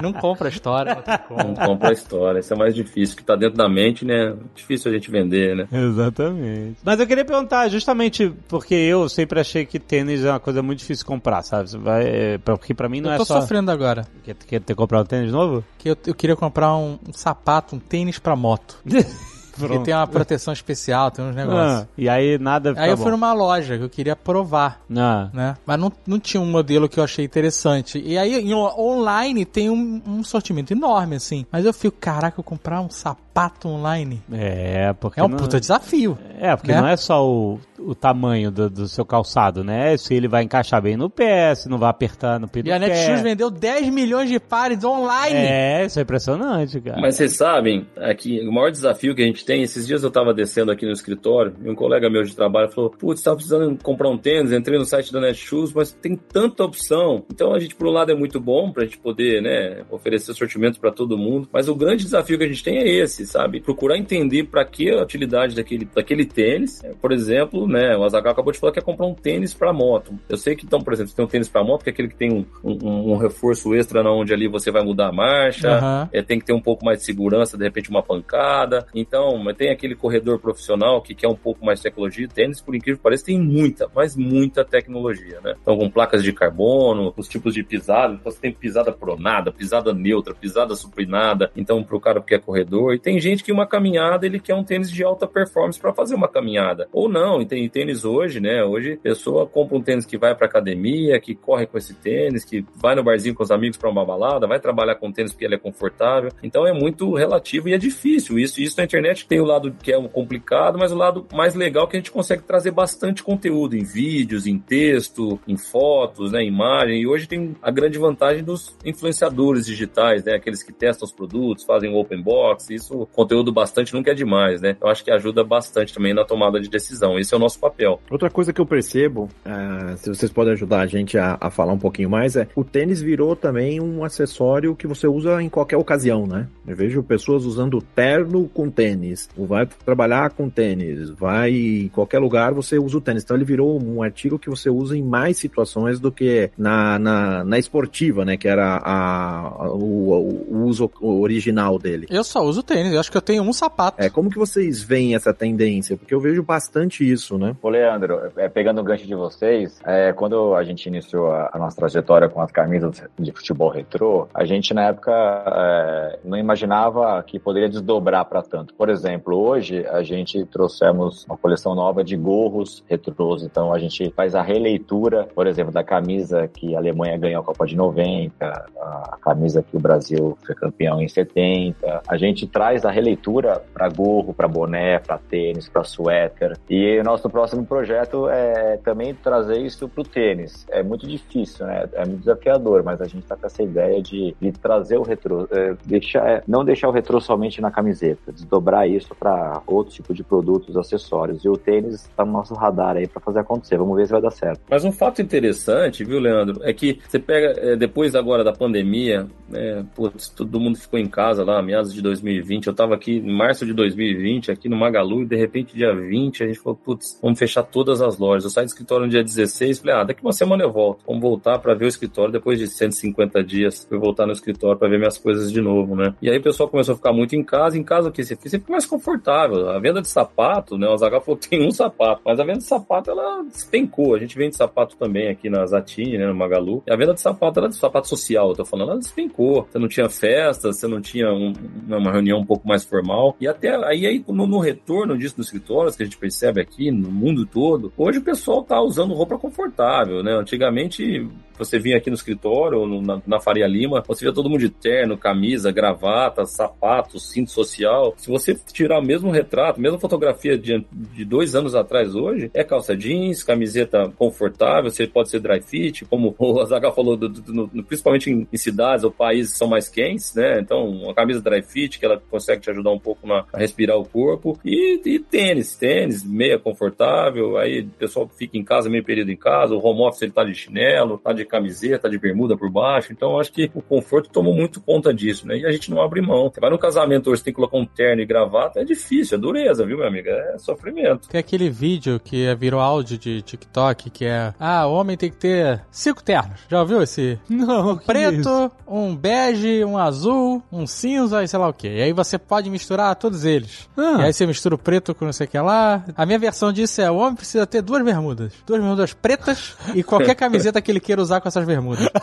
Não 0.01 0.13
compra 0.13 0.47
a 0.47 0.49
história, 0.51 0.97
não 1.29 1.53
compra 1.55 1.89
a 1.89 1.93
história, 1.93 2.32
isso 2.39 2.53
é 2.53 2.57
mais 2.57 2.75
difícil, 2.75 3.15
que 3.15 3.23
tá 3.23 3.35
dentro 3.35 3.57
da 3.57 3.67
mente, 3.69 4.05
né? 4.05 4.35
Difícil 4.55 4.91
a 4.91 4.93
gente 4.93 5.09
vender, 5.09 5.55
né? 5.55 5.67
Exatamente. 5.71 6.77
Mas 6.83 6.99
eu 6.99 7.07
queria 7.07 7.25
perguntar, 7.25 7.69
justamente 7.69 8.31
porque 8.47 8.75
eu 8.75 9.07
sempre 9.09 9.39
achei 9.39 9.65
que 9.65 9.79
tênis 9.79 10.23
é 10.23 10.31
uma 10.31 10.39
coisa 10.39 10.61
muito 10.61 10.79
difícil 10.79 11.03
de 11.03 11.07
comprar, 11.07 11.41
sabe? 11.43 11.69
Vai, 11.77 12.05
é, 12.05 12.37
porque 12.37 12.73
pra 12.73 12.89
mim 12.89 13.01
não 13.01 13.09
Eu 13.09 13.15
é 13.15 13.17
tô 13.17 13.25
só... 13.25 13.41
sofrendo 13.41 13.71
agora. 13.71 14.05
Quer, 14.23 14.35
quer 14.35 14.61
ter 14.61 14.75
comprado 14.75 15.05
um 15.05 15.07
tênis 15.07 15.31
novo? 15.31 15.63
Que 15.77 15.89
eu, 15.89 15.97
eu 16.05 16.15
queria 16.15 16.35
comprar 16.35 16.75
um, 16.75 16.99
um 17.07 17.13
sapato, 17.13 17.75
um 17.75 17.79
tênis 17.79 18.19
pra 18.19 18.35
moto. 18.35 18.77
Porque 19.55 19.67
Pronto. 19.73 19.85
tem 19.85 19.93
uma 19.93 20.07
proteção 20.07 20.51
especial, 20.53 21.11
tem 21.11 21.23
uns 21.23 21.35
negócios. 21.35 21.81
Ah, 21.83 21.87
e 21.97 22.09
aí 22.09 22.37
nada 22.39 22.73
Aí 22.75 22.89
eu 22.89 22.97
bom. 22.97 23.03
fui 23.03 23.11
numa 23.11 23.33
loja 23.33 23.77
que 23.77 23.83
eu 23.83 23.89
queria 23.89 24.15
provar. 24.15 24.81
Ah. 24.95 25.29
né? 25.31 25.55
Mas 25.65 25.79
não, 25.79 25.91
não 26.07 26.19
tinha 26.19 26.41
um 26.41 26.45
modelo 26.49 26.89
que 26.89 26.99
eu 26.99 27.03
achei 27.03 27.23
interessante. 27.23 28.01
E 28.03 28.17
aí, 28.17 28.35
em- 28.41 28.53
online, 28.53 29.45
tem 29.45 29.69
um, 29.69 30.01
um 30.07 30.23
sortimento 30.23 30.71
enorme, 30.73 31.15
assim. 31.17 31.45
Mas 31.51 31.65
eu 31.65 31.73
fico, 31.73 31.95
caraca, 31.99 32.39
eu 32.39 32.43
comprar 32.43 32.81
um 32.81 32.89
sapato 32.89 33.22
online 33.65 34.21
É, 34.31 34.93
porque 34.93 35.19
é 35.19 35.23
um 35.23 35.27
não... 35.27 35.37
puta 35.37 35.59
desafio. 35.59 36.17
É, 36.39 36.55
porque 36.55 36.71
né? 36.71 36.81
não 36.81 36.87
é 36.87 36.97
só 36.97 37.25
o, 37.25 37.59
o 37.79 37.95
tamanho 37.95 38.51
do, 38.51 38.69
do 38.69 38.87
seu 38.87 39.05
calçado, 39.05 39.63
né? 39.63 39.95
Se 39.97 40.13
ele 40.13 40.27
vai 40.27 40.43
encaixar 40.43 40.81
bem 40.81 40.95
no 40.95 41.09
pé, 41.09 41.55
se 41.55 41.69
não 41.69 41.77
vai 41.77 41.89
apertar 41.89 42.39
no 42.39 42.47
pé 42.47 42.59
E 42.59 42.63
do 42.63 42.71
a 42.71 42.79
pé. 42.79 42.87
Netshoes 42.87 43.21
vendeu 43.21 43.49
10 43.49 43.89
milhões 43.89 44.29
de 44.29 44.39
pares 44.39 44.83
online. 44.83 45.35
É, 45.35 45.85
isso 45.85 45.99
é 45.99 46.01
impressionante, 46.03 46.79
cara. 46.81 47.01
Mas 47.01 47.15
vocês 47.15 47.35
sabem, 47.35 47.87
aqui, 47.97 48.39
o 48.47 48.51
maior 48.51 48.71
desafio 48.71 49.15
que 49.15 49.21
a 49.21 49.25
gente 49.25 49.43
tem, 49.45 49.63
esses 49.63 49.87
dias 49.87 50.03
eu 50.03 50.11
tava 50.11 50.33
descendo 50.33 50.71
aqui 50.71 50.85
no 50.85 50.91
escritório 50.91 51.55
e 51.63 51.69
um 51.69 51.75
colega 51.75 52.09
meu 52.09 52.23
de 52.23 52.35
trabalho 52.35 52.69
falou: 52.69 52.89
Putz, 52.89 53.21
tava 53.21 53.37
precisando 53.37 53.77
comprar 53.81 54.09
um 54.09 54.17
tênis, 54.17 54.51
entrei 54.51 54.77
no 54.77 54.85
site 54.85 55.11
da 55.11 55.19
Netshoes, 55.19 55.73
mas 55.73 55.91
tem 55.91 56.15
tanta 56.15 56.63
opção. 56.63 57.23
Então 57.31 57.53
a 57.53 57.59
gente, 57.59 57.75
por 57.75 57.87
um 57.87 57.91
lado, 57.91 58.11
é 58.11 58.15
muito 58.15 58.39
bom 58.39 58.71
pra 58.71 58.83
gente 58.83 58.97
poder, 58.97 59.41
né, 59.41 59.83
oferecer 59.89 60.33
sortimentos 60.33 60.79
pra 60.79 60.91
todo 60.91 61.17
mundo, 61.17 61.47
mas 61.51 61.67
o 61.67 61.75
grande 61.75 62.03
desafio 62.03 62.37
que 62.37 62.43
a 62.43 62.47
gente 62.47 62.63
tem 62.63 62.77
é 62.77 62.87
esse, 62.87 63.22
sabe? 63.25 63.59
Procurar 63.59 63.97
entender 63.97 64.43
pra 64.45 64.65
que 64.65 64.89
a 64.89 65.03
utilidade 65.03 65.55
daquele, 65.55 65.85
daquele 65.85 66.25
tênis. 66.25 66.81
Por 67.01 67.11
exemplo, 67.11 67.67
né, 67.67 67.95
o 67.95 68.03
Azaghal 68.03 68.33
acabou 68.33 68.51
de 68.51 68.59
falar 68.59 68.71
que 68.71 68.79
quer 68.79 68.85
comprar 68.85 69.05
um 69.05 69.13
tênis 69.13 69.53
pra 69.53 69.73
moto. 69.73 70.13
Eu 70.27 70.37
sei 70.37 70.55
que, 70.55 70.65
então, 70.65 70.81
por 70.81 70.93
exemplo, 70.93 71.09
você 71.09 71.15
tem 71.15 71.25
um 71.25 71.27
tênis 71.27 71.49
pra 71.49 71.63
moto, 71.63 71.83
que 71.83 71.89
é 71.89 71.93
aquele 71.93 72.09
que 72.09 72.15
tem 72.15 72.31
um, 72.31 72.45
um, 72.63 73.13
um 73.13 73.17
reforço 73.17 73.73
extra 73.75 74.03
na 74.03 74.11
onde 74.11 74.33
ali 74.33 74.47
você 74.47 74.71
vai 74.71 74.83
mudar 74.83 75.09
a 75.09 75.11
marcha, 75.11 75.69
Aham. 75.69 76.09
é, 76.11 76.21
tem 76.21 76.39
que 76.39 76.45
ter 76.45 76.53
um 76.53 76.61
pouco 76.61 76.85
mais 76.85 76.99
de 76.99 77.05
segurança, 77.05 77.57
de 77.57 77.63
repente 77.63 77.89
uma 77.89 78.03
pancada. 78.03 78.85
Então, 78.93 79.43
tem 79.53 79.71
aquele 79.71 79.95
corredor 79.95 80.39
profissional 80.39 81.01
que 81.01 81.13
quer 81.13 81.27
um 81.27 81.35
pouco 81.35 81.65
mais 81.65 81.79
de 81.79 81.83
tecnologia. 81.83 82.27
Tênis, 82.27 82.61
por 82.61 82.75
incrível 82.75 82.97
que 82.97 83.03
pareça, 83.03 83.25
tem 83.25 83.39
muita, 83.39 83.89
mas 83.95 84.15
muita 84.15 84.65
tecnologia, 84.65 85.39
né? 85.43 85.55
Então, 85.61 85.77
com 85.77 85.89
placas 85.89 86.23
de 86.23 86.33
carbono, 86.33 87.13
os 87.15 87.27
tipos 87.27 87.53
de 87.53 87.63
pisada. 87.63 88.13
Então, 88.13 88.31
você 88.31 88.39
tem 88.39 88.51
pisada 88.51 88.91
pronada, 88.91 89.51
pisada 89.51 89.93
neutra, 89.93 90.33
pisada 90.33 90.75
supinada. 90.75 91.51
Então, 91.55 91.83
pro 91.83 91.99
cara 91.99 92.19
que 92.21 92.27
quer 92.27 92.41
corredor. 92.41 92.93
E 92.93 92.99
tem 92.99 93.12
gente 93.19 93.43
que 93.43 93.51
uma 93.51 93.67
caminhada, 93.67 94.25
ele 94.25 94.39
quer 94.39 94.55
um 94.55 94.63
tênis 94.63 94.91
de 94.91 95.03
alta 95.03 95.27
performance 95.27 95.79
para 95.79 95.93
fazer 95.93 96.15
uma 96.15 96.27
caminhada. 96.27 96.87
Ou 96.91 97.09
não, 97.09 97.41
e 97.41 97.45
tem 97.45 97.67
tênis 97.69 98.05
hoje, 98.05 98.39
né? 98.39 98.63
Hoje, 98.63 98.93
a 98.93 98.97
pessoa 98.97 99.45
compra 99.45 99.77
um 99.77 99.81
tênis 99.81 100.05
que 100.05 100.17
vai 100.17 100.35
pra 100.35 100.47
academia, 100.47 101.19
que 101.19 101.35
corre 101.35 101.65
com 101.65 101.77
esse 101.77 101.93
tênis, 101.93 102.45
que 102.45 102.65
vai 102.75 102.95
no 102.95 103.03
barzinho 103.03 103.35
com 103.35 103.43
os 103.43 103.51
amigos 103.51 103.77
para 103.77 103.89
uma 103.89 104.05
balada, 104.05 104.47
vai 104.47 104.59
trabalhar 104.59 104.95
com 104.95 105.11
tênis 105.11 105.31
porque 105.31 105.45
ele 105.45 105.55
é 105.55 105.59
confortável. 105.59 106.31
Então, 106.41 106.67
é 106.67 106.73
muito 106.73 107.13
relativo 107.13 107.69
e 107.69 107.73
é 107.73 107.77
difícil. 107.77 108.37
Isso, 108.39 108.61
isso 108.61 108.77
na 108.77 108.83
internet 108.83 109.27
tem 109.27 109.39
o 109.39 109.45
lado 109.45 109.73
que 109.81 109.91
é 109.91 110.07
complicado, 110.07 110.77
mas 110.77 110.91
o 110.91 110.95
lado 110.95 111.25
mais 111.33 111.55
legal 111.55 111.85
é 111.85 111.87
que 111.87 111.97
a 111.97 111.99
gente 111.99 112.11
consegue 112.11 112.43
trazer 112.43 112.71
bastante 112.71 113.23
conteúdo 113.23 113.75
em 113.75 113.83
vídeos, 113.83 114.47
em 114.47 114.57
texto, 114.57 115.39
em 115.47 115.57
fotos, 115.57 116.31
né, 116.31 116.41
em 116.41 116.47
imagem. 116.47 117.01
E 117.01 117.07
hoje 117.07 117.27
tem 117.27 117.55
a 117.61 117.71
grande 117.71 117.97
vantagem 117.97 118.43
dos 118.43 118.75
influenciadores 118.85 119.65
digitais, 119.65 120.23
né, 120.23 120.35
aqueles 120.35 120.63
que 120.63 120.71
testam 120.71 121.05
os 121.05 121.11
produtos, 121.11 121.63
fazem 121.63 121.93
open 121.93 122.21
box. 122.21 122.73
Isso, 122.73 123.02
conteúdo 123.07 123.51
bastante 123.51 123.93
nunca 123.93 124.11
é 124.11 124.13
demais, 124.13 124.61
né? 124.61 124.75
Eu 124.81 124.87
acho 124.87 125.03
que 125.03 125.11
ajuda 125.11 125.43
bastante 125.43 125.93
também 125.93 126.13
na 126.13 126.23
tomada 126.23 126.59
de 126.59 126.69
decisão. 126.69 127.17
Esse 127.19 127.33
é 127.33 127.37
o 127.37 127.39
nosso 127.39 127.59
papel. 127.59 127.99
Outra 128.09 128.29
coisa 128.29 128.53
que 128.53 128.61
eu 128.61 128.65
percebo, 128.65 129.29
ah, 129.45 129.93
se 129.97 130.09
vocês 130.09 130.31
podem 130.31 130.53
ajudar 130.53 130.81
a 130.81 130.85
gente 130.87 131.17
a, 131.17 131.37
a 131.39 131.49
falar 131.49 131.73
um 131.73 131.79
pouquinho 131.79 132.09
mais, 132.09 132.35
é 132.35 132.47
o 132.55 132.63
tênis 132.63 133.01
virou 133.01 133.35
também 133.35 133.79
um 133.81 134.03
acessório 134.03 134.75
que 134.75 134.87
você 134.87 135.07
usa 135.07 135.41
em 135.41 135.49
qualquer 135.49 135.77
ocasião, 135.77 136.25
né? 136.27 136.47
Eu 136.67 136.75
vejo 136.75 137.03
pessoas 137.03 137.45
usando 137.45 137.81
terno 137.81 138.47
com 138.49 138.69
tênis, 138.69 139.29
ou 139.37 139.45
vai 139.45 139.65
trabalhar 139.85 140.29
com 140.31 140.49
tênis, 140.49 141.09
vai 141.09 141.51
em 141.51 141.87
qualquer 141.89 142.19
lugar 142.19 142.53
você 142.53 142.77
usa 142.77 142.97
o 142.97 143.01
tênis. 143.01 143.23
Então 143.23 143.35
ele 143.35 143.45
virou 143.45 143.81
um 143.81 144.01
artigo 144.01 144.39
que 144.39 144.49
você 144.49 144.69
usa 144.69 144.97
em 144.97 145.03
mais 145.03 145.37
situações 145.37 145.99
do 145.99 146.11
que 146.11 146.49
na, 146.57 146.97
na, 146.99 147.43
na 147.43 147.59
esportiva, 147.59 148.23
né? 148.25 148.37
Que 148.37 148.47
era 148.47 148.77
a, 148.77 149.39
a- 149.65 149.71
o, 149.73 150.45
o 150.49 150.63
uso 150.65 150.89
original 151.01 151.77
dele. 151.77 152.07
Eu 152.09 152.23
só 152.23 152.43
uso 152.43 152.63
tênis, 152.63 152.92
eu 152.93 152.99
acho 152.99 153.11
que 153.11 153.17
eu 153.17 153.21
tenho 153.21 153.43
um 153.43 153.53
sapato. 153.53 154.01
É, 154.01 154.09
como 154.09 154.29
que 154.29 154.37
vocês 154.37 154.81
veem 154.81 155.15
essa 155.15 155.33
tendência? 155.33 155.97
Porque 155.97 156.13
eu 156.13 156.19
vejo 156.19 156.43
bastante 156.43 157.09
isso, 157.09 157.37
né? 157.37 157.55
Ô, 157.61 157.69
Leandro, 157.69 158.31
é, 158.37 158.47
pegando 158.47 158.81
o 158.81 158.83
gancho 158.83 159.05
de 159.05 159.15
vocês, 159.15 159.79
é, 159.85 160.13
quando 160.13 160.55
a 160.55 160.63
gente 160.63 160.85
iniciou 160.85 161.31
a, 161.31 161.49
a 161.53 161.59
nossa 161.59 161.75
trajetória 161.75 162.29
com 162.29 162.41
as 162.41 162.51
camisas 162.51 163.03
de 163.17 163.31
futebol 163.31 163.69
retrô, 163.69 164.27
a 164.33 164.45
gente 164.45 164.73
na 164.73 164.83
época 164.83 165.11
é, 165.11 166.19
não 166.23 166.37
imaginava 166.37 167.21
que 167.23 167.39
poderia 167.39 167.69
desdobrar 167.69 168.25
para 168.25 168.41
tanto. 168.41 168.73
Por 168.73 168.89
exemplo, 168.89 169.37
hoje 169.37 169.85
a 169.87 170.03
gente 170.03 170.45
trouxemos 170.45 171.25
uma 171.25 171.37
coleção 171.37 171.75
nova 171.75 172.03
de 172.03 172.15
gorros 172.15 172.83
retrôs, 172.87 173.43
então 173.43 173.73
a 173.73 173.79
gente 173.79 174.11
faz 174.15 174.35
a 174.35 174.41
releitura, 174.41 175.27
por 175.33 175.47
exemplo, 175.47 175.71
da 175.71 175.83
camisa 175.83 176.47
que 176.47 176.75
a 176.75 176.77
Alemanha 176.77 177.17
ganhou 177.17 177.41
a 177.41 177.45
Copa 177.45 177.65
de 177.65 177.75
90, 177.75 178.33
a 178.43 179.17
camisa 179.21 179.63
que 179.63 179.75
o 179.75 179.79
Brasil 179.79 180.37
foi 180.45 180.55
campeão 180.55 181.01
em 181.01 181.07
70. 181.07 182.03
A 182.07 182.17
gente 182.17 182.47
traz 182.47 182.82
a 182.87 182.91
releitura 182.91 183.61
para 183.73 183.89
gorro, 183.89 184.33
para 184.33 184.47
boné, 184.47 184.99
para 184.99 185.17
tênis, 185.17 185.67
para 185.67 185.83
suéter. 185.83 186.57
E 186.69 186.99
o 186.99 187.03
nosso 187.03 187.29
próximo 187.29 187.65
projeto 187.65 188.29
é 188.29 188.77
também 188.83 189.13
trazer 189.13 189.57
isso 189.57 189.87
para 189.87 190.01
o 190.01 190.03
tênis. 190.03 190.65
É 190.69 190.83
muito 190.83 191.07
difícil, 191.07 191.65
né? 191.65 191.87
É 191.93 192.05
muito 192.05 192.19
desafiador, 192.19 192.83
mas 192.83 193.01
a 193.01 193.05
gente 193.05 193.23
está 193.23 193.35
com 193.35 193.45
essa 193.45 193.63
ideia 193.63 194.01
de, 194.01 194.35
de 194.39 194.51
trazer 194.51 194.97
o 194.97 195.03
retrô, 195.03 195.47
é, 195.51 195.75
deixar, 195.85 196.27
é, 196.27 196.43
não 196.47 196.63
deixar 196.63 196.89
o 196.89 196.91
retrô 196.91 197.19
somente 197.19 197.61
na 197.61 197.71
camiseta, 197.71 198.31
desdobrar 198.31 198.87
isso 198.89 199.13
para 199.15 199.61
outro 199.65 199.93
tipo 199.93 200.13
de 200.13 200.23
produtos, 200.23 200.77
acessórios. 200.77 201.43
E 201.43 201.49
o 201.49 201.57
tênis 201.57 202.05
está 202.05 202.25
no 202.25 202.31
nosso 202.31 202.53
radar 202.53 202.97
aí 202.97 203.07
para 203.07 203.21
fazer 203.21 203.39
acontecer. 203.39 203.77
Vamos 203.77 203.95
ver 203.95 204.05
se 204.05 204.11
vai 204.11 204.21
dar 204.21 204.31
certo. 204.31 204.61
Mas 204.69 204.83
um 204.83 204.91
fato 204.91 205.21
interessante, 205.21 206.03
viu, 206.03 206.19
Leandro, 206.19 206.61
é 206.63 206.73
que 206.73 206.99
você 207.07 207.19
pega, 207.19 207.59
é, 207.59 207.75
depois 207.75 208.15
agora 208.15 208.43
da 208.43 208.53
pandemia, 208.53 209.27
né, 209.49 209.85
putz, 209.95 210.29
todo 210.29 210.59
mundo 210.59 210.77
ficou 210.77 210.99
em 210.99 211.07
casa 211.07 211.43
lá, 211.43 211.61
meados 211.61 211.93
de 211.93 212.01
2020. 212.01 212.69
Eu 212.73 212.75
tava 212.75 212.95
aqui 212.95 213.17
em 213.17 213.31
março 213.31 213.67
de 213.67 213.73
2020, 213.73 214.51
aqui 214.51 214.67
no 214.67 214.75
Magalu, 214.75 215.21
e 215.21 215.25
de 215.27 215.35
repente, 215.35 215.75
dia 215.75 215.93
20, 215.93 216.43
a 216.43 216.47
gente 216.47 216.57
falou, 216.59 216.75
putz, 216.75 217.19
vamos 217.21 217.37
fechar 217.37 217.61
todas 217.61 218.01
as 218.01 218.17
lojas. 218.17 218.45
Eu 218.45 218.49
saí 218.49 218.65
do 218.65 218.69
escritório 218.69 219.05
no 219.05 219.11
dia 219.11 219.23
16, 219.23 219.77
falei, 219.79 219.95
ah, 219.95 220.03
daqui 220.03 220.23
uma 220.23 220.33
semana 220.33 220.63
eu 220.63 220.71
volto. 220.71 221.03
Vamos 221.05 221.21
voltar 221.21 221.59
para 221.59 221.75
ver 221.75 221.85
o 221.85 221.87
escritório 221.87 222.31
depois 222.31 222.57
de 222.57 222.65
150 222.67 223.43
dias. 223.43 223.85
Fui 223.87 223.99
voltar 223.99 224.25
no 224.25 224.31
escritório 224.31 224.75
para 224.77 224.89
ver 224.89 224.97
minhas 224.97 225.19
coisas 225.19 225.51
de 225.51 225.61
novo, 225.61 225.95
né? 225.95 226.15
E 226.19 226.31
aí 226.31 226.37
o 226.39 226.41
pessoal 226.41 226.67
começou 226.67 226.93
a 226.93 226.95
ficar 226.95 227.13
muito 227.13 227.35
em 227.35 227.43
casa. 227.43 227.77
Em 227.77 227.83
casa, 227.83 228.09
o 228.09 228.11
que 228.11 228.23
você 228.23 228.35
fez? 228.35 228.49
Você 228.49 228.57
fica 228.59 228.71
mais 228.71 228.87
confortável. 228.87 229.69
A 229.69 229.77
venda 229.79 230.01
de 230.01 230.07
sapato, 230.07 230.75
né? 230.75 230.87
O 230.89 230.97
Zagal 230.97 231.21
falou 231.21 231.37
que 231.37 231.47
tem 231.49 231.63
um 231.67 231.71
sapato, 231.71 232.21
mas 232.25 232.39
a 232.39 232.43
venda 232.43 232.57
de 232.57 232.63
sapato, 232.65 233.11
ela 233.11 233.43
despencou. 233.43 234.15
A 234.15 234.19
gente 234.19 234.35
vende 234.35 234.55
sapato 234.55 234.97
também 234.97 235.29
aqui 235.29 235.47
na 235.47 235.63
Zatini, 235.67 236.17
né? 236.17 236.25
No 236.25 236.33
Magalu. 236.33 236.81
E 236.87 236.91
a 236.91 236.95
venda 236.95 237.13
de 237.13 237.21
sapato, 237.21 237.59
ela 237.59 237.69
de 237.69 237.75
sapato 237.75 238.07
social, 238.07 238.49
eu 238.49 238.55
tô 238.55 238.65
falando, 238.65 238.89
ela 238.89 238.99
despencou. 238.99 239.67
Você 239.71 239.77
não 239.77 239.87
tinha 239.87 240.09
festa, 240.09 240.73
você 240.73 240.87
não 240.87 240.99
tinha 240.99 241.31
um- 241.31 241.53
uma 241.87 242.11
reunião 242.11 242.39
um 242.39 242.45
pouco 242.53 242.67
mais 242.67 242.83
formal. 242.83 243.35
E 243.39 243.47
até 243.47 243.75
aí, 243.85 244.05
aí 244.05 244.23
no, 244.27 244.45
no 244.45 244.59
retorno 244.59 245.17
disso 245.17 245.35
nos 245.37 245.47
escritórios, 245.47 245.95
que 245.95 246.03
a 246.03 246.05
gente 246.05 246.17
percebe 246.17 246.61
aqui 246.61 246.91
no 246.91 247.11
mundo 247.11 247.45
todo, 247.45 247.91
hoje 247.97 248.19
o 248.19 248.23
pessoal 248.23 248.63
tá 248.63 248.79
usando 248.79 249.13
roupa 249.13 249.37
confortável, 249.37 250.23
né? 250.23 250.33
Antigamente, 250.33 251.27
você 251.57 251.79
vinha 251.79 251.97
aqui 251.97 252.09
no 252.09 252.15
escritório, 252.15 252.79
ou 252.79 253.01
na, 253.01 253.21
na 253.25 253.39
Faria 253.39 253.67
Lima, 253.67 254.03
você 254.07 254.25
via 254.25 254.33
todo 254.33 254.49
mundo 254.49 254.59
de 254.59 254.69
terno, 254.69 255.17
camisa, 255.17 255.71
gravata, 255.71 256.45
sapato, 256.45 257.19
cinto 257.19 257.51
social. 257.51 258.13
Se 258.17 258.29
você 258.29 258.55
tirar 258.71 258.99
o 258.99 259.03
mesmo 259.03 259.29
retrato, 259.31 259.79
mesma 259.79 259.99
fotografia 259.99 260.57
de, 260.57 260.85
de 260.91 261.25
dois 261.25 261.55
anos 261.55 261.75
atrás 261.75 262.15
hoje, 262.15 262.49
é 262.53 262.63
calça 262.63 262.95
jeans, 262.95 263.43
camiseta 263.43 264.11
confortável, 264.17 264.89
você 264.91 265.07
pode 265.07 265.29
ser 265.29 265.39
dry 265.39 265.61
fit, 265.61 266.05
como 266.05 266.35
o 266.39 266.59
Azaghal 266.59 266.93
falou, 266.93 267.15
do- 267.15 267.29
do- 267.29 267.69
no- 267.73 267.83
principalmente 267.83 268.29
em, 268.29 268.47
em 268.51 268.57
cidades 268.57 269.03
ou 269.03 269.11
países 269.11 269.53
que 269.53 269.57
são 269.57 269.67
mais 269.67 269.87
quentes, 269.89 270.33
né? 270.35 270.59
Então, 270.59 270.85
uma 270.87 271.13
camisa 271.13 271.41
dry 271.41 271.61
fit, 271.61 271.99
que 271.99 272.05
ela 272.05 272.21
consegue 272.29 272.61
te 272.61 272.69
ajudar 272.69 272.91
um 272.91 272.99
pouco 272.99 273.27
na, 273.27 273.45
a 273.53 273.57
respirar 273.57 273.97
o 273.97 274.05
corpo. 274.05 274.59
E, 274.65 274.99
e 275.05 275.19
tênis, 275.19 275.75
tênis, 275.75 276.23
meia 276.23 276.57
confortável, 276.59 277.57
aí 277.57 277.81
o 277.81 277.89
pessoal 277.91 278.27
fica 278.37 278.57
em 278.57 278.63
casa, 278.63 278.89
meio 278.89 279.03
período 279.03 279.31
em 279.31 279.35
casa, 279.37 279.73
o 279.75 279.85
home 279.85 280.01
office 280.01 280.21
ele 280.23 280.31
tá 280.31 280.43
de 280.43 280.53
chinelo, 280.53 281.17
tá 281.17 281.33
de 281.33 281.45
camiseta, 281.53 281.99
tá 281.99 282.09
de 282.09 282.17
bermuda 282.17 282.57
por 282.57 282.69
baixo, 282.69 283.13
então 283.13 283.33
eu 283.33 283.39
acho 283.39 283.51
que 283.51 283.69
o 283.75 283.81
conforto 283.81 284.29
tomou 284.29 284.53
muito 284.53 284.81
conta 284.81 285.13
disso, 285.13 285.47
né? 285.47 285.57
E 285.57 285.65
a 285.65 285.71
gente 285.71 285.91
não 285.91 286.01
abre 286.01 286.21
mão. 286.21 286.49
Você 286.49 286.59
vai 286.59 286.69
no 286.69 286.79
casamento 286.79 287.29
hoje, 287.29 287.43
tem 287.43 287.53
que 287.53 287.55
colocar 287.55 287.77
um 287.77 287.85
terno 287.85 288.21
e 288.21 288.25
gravata, 288.25 288.79
é 288.79 288.83
difícil, 288.83 289.37
é 289.37 289.41
dureza, 289.41 289.85
viu, 289.85 289.97
meu 289.97 290.07
amigo? 290.07 290.29
É 290.29 290.57
sofrimento. 290.57 291.29
Tem 291.29 291.39
aquele 291.39 291.69
vídeo 291.69 292.19
que 292.19 292.53
virou 292.55 292.79
áudio 292.79 293.17
de 293.17 293.41
TikTok 293.41 294.09
que 294.09 294.25
é: 294.25 294.53
Ah, 294.59 294.87
o 294.87 294.93
homem 294.93 295.15
tem 295.15 295.29
que 295.29 295.37
ter 295.37 295.81
cinco 295.91 296.23
ternos. 296.23 296.61
Já 296.67 296.81
ouviu 296.81 297.01
esse? 297.01 297.39
Não, 297.47 297.97
que 297.97 298.05
Preto, 298.05 298.39
isso? 298.39 298.71
um 298.87 299.15
bege, 299.15 299.85
um 299.85 299.97
azul, 299.97 300.63
um 300.71 300.87
cinza 300.87 301.43
e 301.43 301.47
sei 301.47 301.59
lá 301.59 301.67
o 301.67 301.73
que. 301.73 301.87
E 301.87 302.01
aí 302.01 302.13
você 302.13 302.37
pode 302.37 302.69
misturar 302.69 303.15
todos 303.15 303.45
eles. 303.45 303.89
Ah. 303.95 304.21
E 304.21 304.23
aí 304.25 304.33
você 304.33 304.45
mistura 304.45 304.75
o 304.75 304.77
preto 304.77 305.13
com 305.13 305.25
não 305.25 305.33
sei 305.33 305.45
o 305.45 305.49
que 305.49 305.59
lá. 305.59 306.03
A 306.15 306.25
minha 306.25 306.39
versão 306.39 306.73
disso 306.73 307.01
é: 307.01 307.11
o 307.11 307.15
homem 307.17 307.35
precisa 307.35 307.67
ter 307.67 307.81
duas 307.81 308.03
bermudas. 308.03 308.53
Duas 308.65 308.79
bermudas 308.79 309.13
pretas 309.13 309.75
e 309.93 310.03
qualquer 310.03 310.33
camiseta 310.35 310.81
que 310.81 310.91
ele 310.91 310.99
queira 310.99 311.21
usar 311.21 311.32
com 311.41 311.47
essas 311.47 311.65
bermudas. 311.65 312.07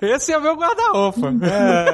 Esse 0.00 0.32
é 0.32 0.38
o 0.38 0.40
meu 0.40 0.56
guarda-roupa. 0.56 1.32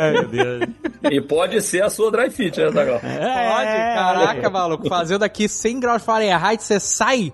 Ai, 0.00 0.12
meu 0.12 0.28
Deus. 0.28 0.64
E 1.10 1.20
pode 1.20 1.60
ser 1.62 1.82
a 1.82 1.90
sua 1.90 2.10
dry 2.10 2.30
fit, 2.30 2.60
né, 2.60 2.70
Zagal? 2.70 3.00
Pode, 3.00 3.16
caraca, 3.16 4.50
maluco. 4.50 4.88
Fazendo 4.88 5.22
aqui 5.22 5.48
100 5.48 5.80
graus 5.80 6.02
Fahrenheit, 6.02 6.62
você 6.62 6.80
sai. 6.80 7.32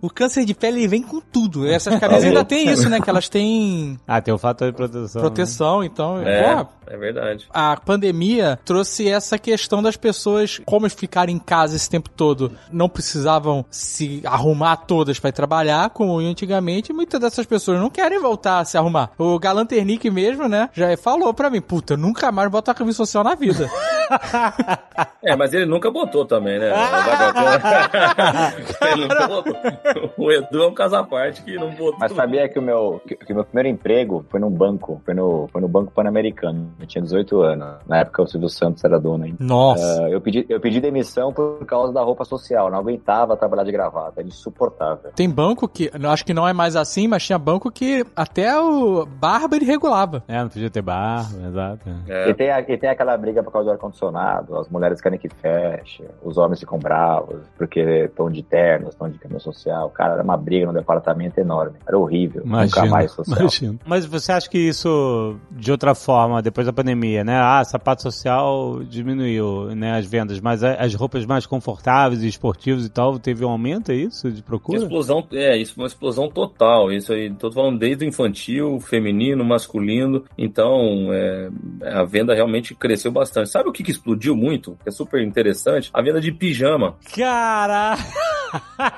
O 0.00 0.10
câncer 0.10 0.44
de 0.44 0.54
pele 0.54 0.80
ele 0.80 0.88
vem 0.88 1.02
com 1.02 1.20
tudo. 1.20 1.66
Essas 1.66 1.98
camisas 1.98 2.24
ainda 2.24 2.44
tem 2.44 2.68
isso, 2.68 2.88
né? 2.88 3.00
Que 3.00 3.10
elas 3.10 3.28
têm 3.28 3.98
Ah, 4.06 4.20
tem 4.20 4.32
o 4.32 4.38
fator 4.38 4.70
de 4.70 4.76
proteção. 4.76 5.20
proteção, 5.20 5.84
então. 5.84 6.18
É, 6.20 6.66
é 6.86 6.96
verdade. 6.96 7.46
a 7.52 7.76
pandemia 7.76 8.58
trouxe 8.64 9.08
essa 9.08 9.38
questão 9.38 9.82
das 9.82 9.96
pessoas, 9.96 10.60
como 10.64 10.88
ficar 10.88 11.28
em 11.28 11.38
casa 11.38 11.76
esse 11.76 11.90
tempo 11.90 12.08
todo, 12.10 12.52
não 12.70 12.88
precisavam 12.88 13.64
se 13.70 14.22
arrumar 14.24 14.76
todas 14.76 15.18
para 15.18 15.30
ir 15.30 15.32
trabalhar, 15.32 15.90
como 15.90 16.18
antigamente, 16.18 16.92
muitas 16.92 17.20
dessas 17.20 17.46
pessoas 17.46 17.80
não 17.80 17.90
querem 17.90 18.20
voltar 18.20 18.60
a 18.60 18.64
se 18.64 18.76
arrumar. 18.78 19.10
O 19.18 19.38
Galanternick 19.38 20.08
mesmo, 20.10 20.48
né, 20.48 20.68
já 20.72 20.96
falou 20.96 21.34
pra 21.34 21.50
mim, 21.50 21.60
puta, 21.60 21.94
eu 21.94 21.98
nunca 21.98 22.30
mais 22.30 22.50
boto 22.50 22.70
a 22.70 22.74
camisa 22.74 22.96
social 22.96 23.24
na 23.24 23.34
vida. 23.34 23.68
É, 25.22 25.34
mas 25.34 25.52
ele 25.52 25.66
nunca 25.66 25.90
botou 25.90 26.24
também, 26.24 26.60
né? 26.60 26.70
ele 28.92 29.02
nunca 29.02 29.26
botou. 29.26 29.45
O 30.16 30.30
Edu 30.32 30.62
é 30.62 30.66
um 30.66 30.74
caso 30.74 30.96
à 30.96 31.04
parte 31.04 31.42
que 31.42 31.54
não 31.56 31.70
botou. 31.70 31.96
Mas 31.98 32.12
sabia 32.12 32.48
que 32.48 32.58
o 32.58 32.62
meu, 32.62 33.00
que, 33.06 33.14
que 33.16 33.32
meu 33.34 33.44
primeiro 33.44 33.68
emprego 33.68 34.24
foi 34.28 34.40
num 34.40 34.50
banco, 34.50 35.00
foi 35.04 35.14
no, 35.14 35.48
foi 35.52 35.60
no 35.60 35.68
Banco 35.68 35.92
Pan-Americano. 35.92 36.70
Eu 36.80 36.86
tinha 36.86 37.02
18 37.02 37.40
anos. 37.42 37.66
Na 37.86 37.98
época 37.98 38.22
o 38.22 38.26
Silvio 38.26 38.48
Santos 38.48 38.84
era 38.84 38.98
dono 38.98 39.24
ainda. 39.24 39.36
Nossa. 39.40 40.04
Ah, 40.04 40.10
eu, 40.10 40.20
pedi, 40.20 40.44
eu 40.48 40.60
pedi 40.60 40.80
demissão 40.80 41.32
por 41.32 41.64
causa 41.66 41.92
da 41.92 42.02
roupa 42.02 42.24
social. 42.24 42.70
Não 42.70 42.78
aguentava 42.78 43.36
trabalhar 43.36 43.64
de 43.64 43.72
gravata. 43.72 44.20
Era 44.20 44.28
insuportável. 44.28 45.10
Tem 45.14 45.28
banco 45.28 45.68
que, 45.68 45.90
acho 46.10 46.24
que 46.24 46.34
não 46.34 46.46
é 46.46 46.52
mais 46.52 46.76
assim, 46.76 47.06
mas 47.08 47.24
tinha 47.24 47.38
banco 47.38 47.70
que 47.70 48.04
até 48.14 48.58
o 48.58 49.04
barba 49.06 49.56
ele 49.56 49.64
regulava. 49.64 50.22
É, 50.28 50.40
não 50.40 50.48
podia 50.48 50.70
ter 50.70 50.82
barba, 50.82 51.28
exato. 51.46 51.90
É. 52.08 52.30
E, 52.30 52.34
tem, 52.34 52.50
a- 52.50 52.60
e 52.60 52.76
tem 52.78 52.90
aquela 52.90 53.16
briga 53.16 53.42
por 53.42 53.52
causa 53.52 53.66
do 53.66 53.72
ar-condicionado. 53.72 54.56
As 54.58 54.68
mulheres 54.68 55.00
querem 55.00 55.18
que 55.18 55.28
feche. 55.28 56.04
Os 56.22 56.36
homens 56.38 56.60
ficam 56.60 56.78
bravos 56.78 57.40
porque 57.56 57.80
estão 57.80 58.30
de 58.30 58.42
terno, 58.42 58.88
estão 58.88 59.08
de 59.08 59.18
camisa 59.18 59.35
social. 59.38 59.90
Cara, 59.90 60.14
era 60.14 60.22
uma 60.22 60.36
briga 60.36 60.66
no 60.66 60.72
departamento 60.72 61.38
enorme. 61.40 61.76
Era 61.86 61.98
horrível. 61.98 62.42
Nunca 62.44 62.86
mais 62.86 63.10
social. 63.12 63.40
imagino. 63.40 63.78
Mas 63.86 64.04
você 64.04 64.32
acha 64.32 64.48
que 64.48 64.58
isso, 64.58 65.36
de 65.50 65.70
outra 65.70 65.94
forma, 65.94 66.42
depois 66.42 66.66
da 66.66 66.72
pandemia, 66.72 67.24
né? 67.24 67.38
Ah, 67.38 67.64
sapato 67.64 68.02
social 68.02 68.82
diminuiu, 68.84 69.74
né, 69.74 69.98
as 69.98 70.06
vendas, 70.06 70.40
mas 70.40 70.62
as 70.62 70.94
roupas 70.94 71.24
mais 71.24 71.46
confortáveis 71.46 72.22
e 72.22 72.28
esportivas 72.28 72.84
e 72.84 72.88
tal, 72.88 73.18
teve 73.18 73.44
um 73.44 73.50
aumento, 73.50 73.92
é 73.92 73.94
isso, 73.94 74.30
de 74.30 74.42
procura? 74.42 74.78
Explosão, 74.78 75.26
é, 75.32 75.56
isso 75.56 75.74
foi 75.74 75.84
uma 75.84 75.88
explosão 75.88 76.28
total. 76.28 76.92
Isso 76.92 77.12
aí, 77.12 77.32
tô 77.34 77.50
falando 77.50 77.78
desde 77.78 78.04
o 78.04 78.08
infantil, 78.08 78.80
feminino, 78.80 79.44
masculino. 79.44 80.24
Então, 80.36 81.12
é, 81.12 81.48
a 81.82 82.04
venda 82.04 82.34
realmente 82.34 82.74
cresceu 82.74 83.10
bastante. 83.10 83.50
Sabe 83.50 83.68
o 83.68 83.72
que, 83.72 83.82
que 83.82 83.90
explodiu 83.90 84.36
muito? 84.36 84.76
Que 84.82 84.88
é 84.88 84.92
super 84.92 85.22
interessante? 85.22 85.90
A 85.92 86.02
venda 86.02 86.20
de 86.20 86.32
pijama. 86.32 86.96
Caraca! 87.14 88.35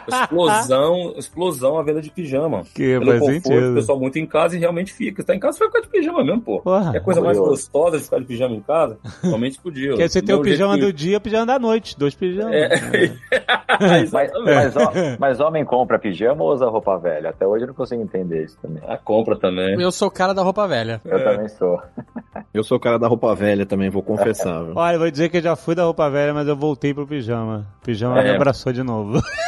Explosão, 0.06 1.14
explosão 1.16 1.78
a 1.78 1.82
venda 1.82 2.00
de 2.00 2.10
pijama. 2.10 2.62
Que 2.74 2.98
Pelo 2.98 3.06
faz 3.06 3.20
conforto, 3.20 3.38
o 3.48 3.52
sentido. 3.52 3.74
pessoal 3.74 3.98
muito 4.00 4.18
em 4.18 4.26
casa 4.26 4.56
e 4.56 4.58
realmente 4.58 4.92
fica. 4.92 5.22
Tá 5.24 5.34
em 5.34 5.40
casa, 5.40 5.58
vai 5.58 5.68
ficar 5.68 5.80
de 5.80 5.88
pijama 5.88 6.24
mesmo, 6.24 6.40
pô. 6.40 6.60
Porra. 6.60 6.92
É 6.94 6.98
a 6.98 7.00
coisa 7.00 7.20
mais 7.20 7.38
gostosa 7.38 7.98
de 7.98 8.04
ficar 8.04 8.18
de 8.18 8.24
pijama 8.26 8.54
em 8.54 8.60
casa. 8.60 8.98
Realmente 9.22 9.52
explodiu. 9.52 9.90
Porque 9.90 10.08
você 10.08 10.22
tem 10.22 10.34
o 10.34 10.42
pijama 10.42 10.74
jeito 10.74 10.86
do 10.86 10.92
dia 10.92 11.14
e 11.14 11.16
o 11.16 11.20
pijama 11.20 11.46
da 11.46 11.58
noite. 11.58 11.98
Dois 11.98 12.14
pijamas. 12.14 12.52
É. 12.54 12.68
Mas, 13.80 14.10
mas, 14.10 14.76
ó, 14.76 14.92
mas 15.20 15.38
homem 15.40 15.64
compra 15.64 15.98
pijama 16.00 16.42
ou 16.42 16.52
usa 16.52 16.66
roupa 16.66 16.98
velha? 16.98 17.30
Até 17.30 17.46
hoje 17.46 17.62
eu 17.62 17.68
não 17.68 17.74
consigo 17.74 18.02
entender 18.02 18.44
isso 18.44 18.58
também. 18.60 18.82
A 18.88 18.96
compra 18.98 19.36
também. 19.38 19.80
Eu 19.80 19.92
sou 19.92 20.08
o 20.08 20.10
cara 20.10 20.32
da 20.34 20.42
roupa 20.42 20.66
velha. 20.66 21.00
Eu 21.04 21.22
também 21.22 21.48
sou. 21.48 21.80
Eu 22.52 22.64
sou 22.64 22.76
o 22.78 22.80
cara 22.80 22.98
da 22.98 23.06
roupa 23.06 23.32
velha 23.36 23.64
também, 23.64 23.88
vou 23.88 24.02
confessar. 24.02 24.64
Olha, 24.74 24.94
eu 24.96 24.98
vou 24.98 25.10
dizer 25.10 25.28
que 25.28 25.36
eu 25.36 25.42
já 25.42 25.54
fui 25.54 25.76
da 25.76 25.84
roupa 25.84 26.10
velha, 26.10 26.34
mas 26.34 26.48
eu 26.48 26.56
voltei 26.56 26.92
pro 26.92 27.06
pijama. 27.06 27.66
O 27.80 27.84
pijama 27.84 28.18
É. 28.20 28.24
me 28.24 28.30
abraçou 28.30 28.72
de 28.72 28.82
novo. 28.82 29.22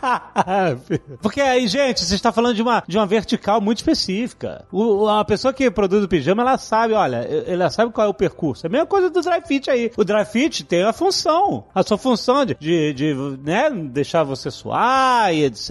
Porque 1.20 1.40
aí, 1.40 1.66
gente, 1.66 2.04
você 2.04 2.14
está 2.14 2.32
falando 2.32 2.54
de 2.54 2.62
uma, 2.62 2.82
de 2.86 2.96
uma 2.96 3.06
vertical 3.06 3.60
muito 3.60 3.78
específica. 3.78 4.64
O, 4.72 5.08
a 5.08 5.24
pessoa 5.24 5.52
que 5.52 5.70
produz 5.70 6.04
o 6.04 6.08
pijama, 6.08 6.42
ela 6.42 6.58
sabe, 6.58 6.94
olha, 6.94 7.18
ela 7.46 7.70
sabe 7.70 7.92
qual 7.92 8.06
é 8.06 8.10
o 8.10 8.14
percurso. 8.14 8.66
É 8.66 8.68
a 8.68 8.70
mesma 8.70 8.86
coisa 8.86 9.10
do 9.10 9.20
dry 9.20 9.40
fit 9.46 9.70
aí. 9.70 9.90
O 9.96 10.04
dry 10.04 10.24
fit 10.24 10.64
tem 10.64 10.82
a 10.82 10.92
função. 10.92 11.64
A 11.74 11.82
sua 11.82 11.98
função 11.98 12.44
de, 12.44 12.56
de, 12.58 12.92
de, 12.92 13.14
né, 13.42 13.70
deixar 13.70 14.22
você 14.22 14.50
suar 14.50 15.32
e 15.34 15.44
etc. 15.44 15.70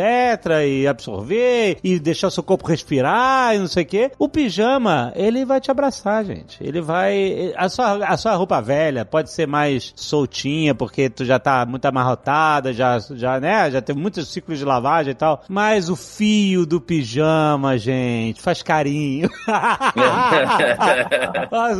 E 0.66 0.88
absorver 0.88 1.78
e 1.84 2.00
deixar 2.00 2.30
seu 2.30 2.44
corpo 2.44 2.68
respirar 2.68 3.56
e 3.56 3.60
não 3.60 3.68
sei 3.68 3.84
o 3.84 3.86
quê. 3.86 4.12
O 4.18 4.30
pijama, 4.30 5.12
ele 5.16 5.46
vai 5.46 5.60
te 5.60 5.72
abraçar, 5.72 6.24
gente. 6.26 6.58
Ele 6.62 6.82
vai. 6.82 7.54
A 7.56 7.70
sua, 7.70 8.06
a 8.06 8.18
sua 8.18 8.36
roupa 8.36 8.62
velha 8.62 9.06
pode 9.06 9.32
ser 9.32 9.48
mais 9.48 9.94
soltinha, 9.96 10.74
porque 10.76 11.10
tu 11.10 11.26
já 11.26 11.40
tá 11.40 11.66
muito 11.66 11.86
amarrotada, 11.86 12.74
já, 12.74 13.00
já, 13.00 13.40
né? 13.40 13.70
Já 13.72 13.82
teve 13.82 14.00
muitos 14.20 14.34
ciclos 14.34 14.58
de 14.60 14.66
lavagem 14.66 15.12
e 15.12 15.16
tal. 15.16 15.44
Mas 15.48 15.90
o 15.90 15.96
fio 15.96 16.66
do 16.66 16.80
pijama, 16.82 17.78
gente, 17.78 18.42
faz 18.42 18.62
carinho. 18.62 19.30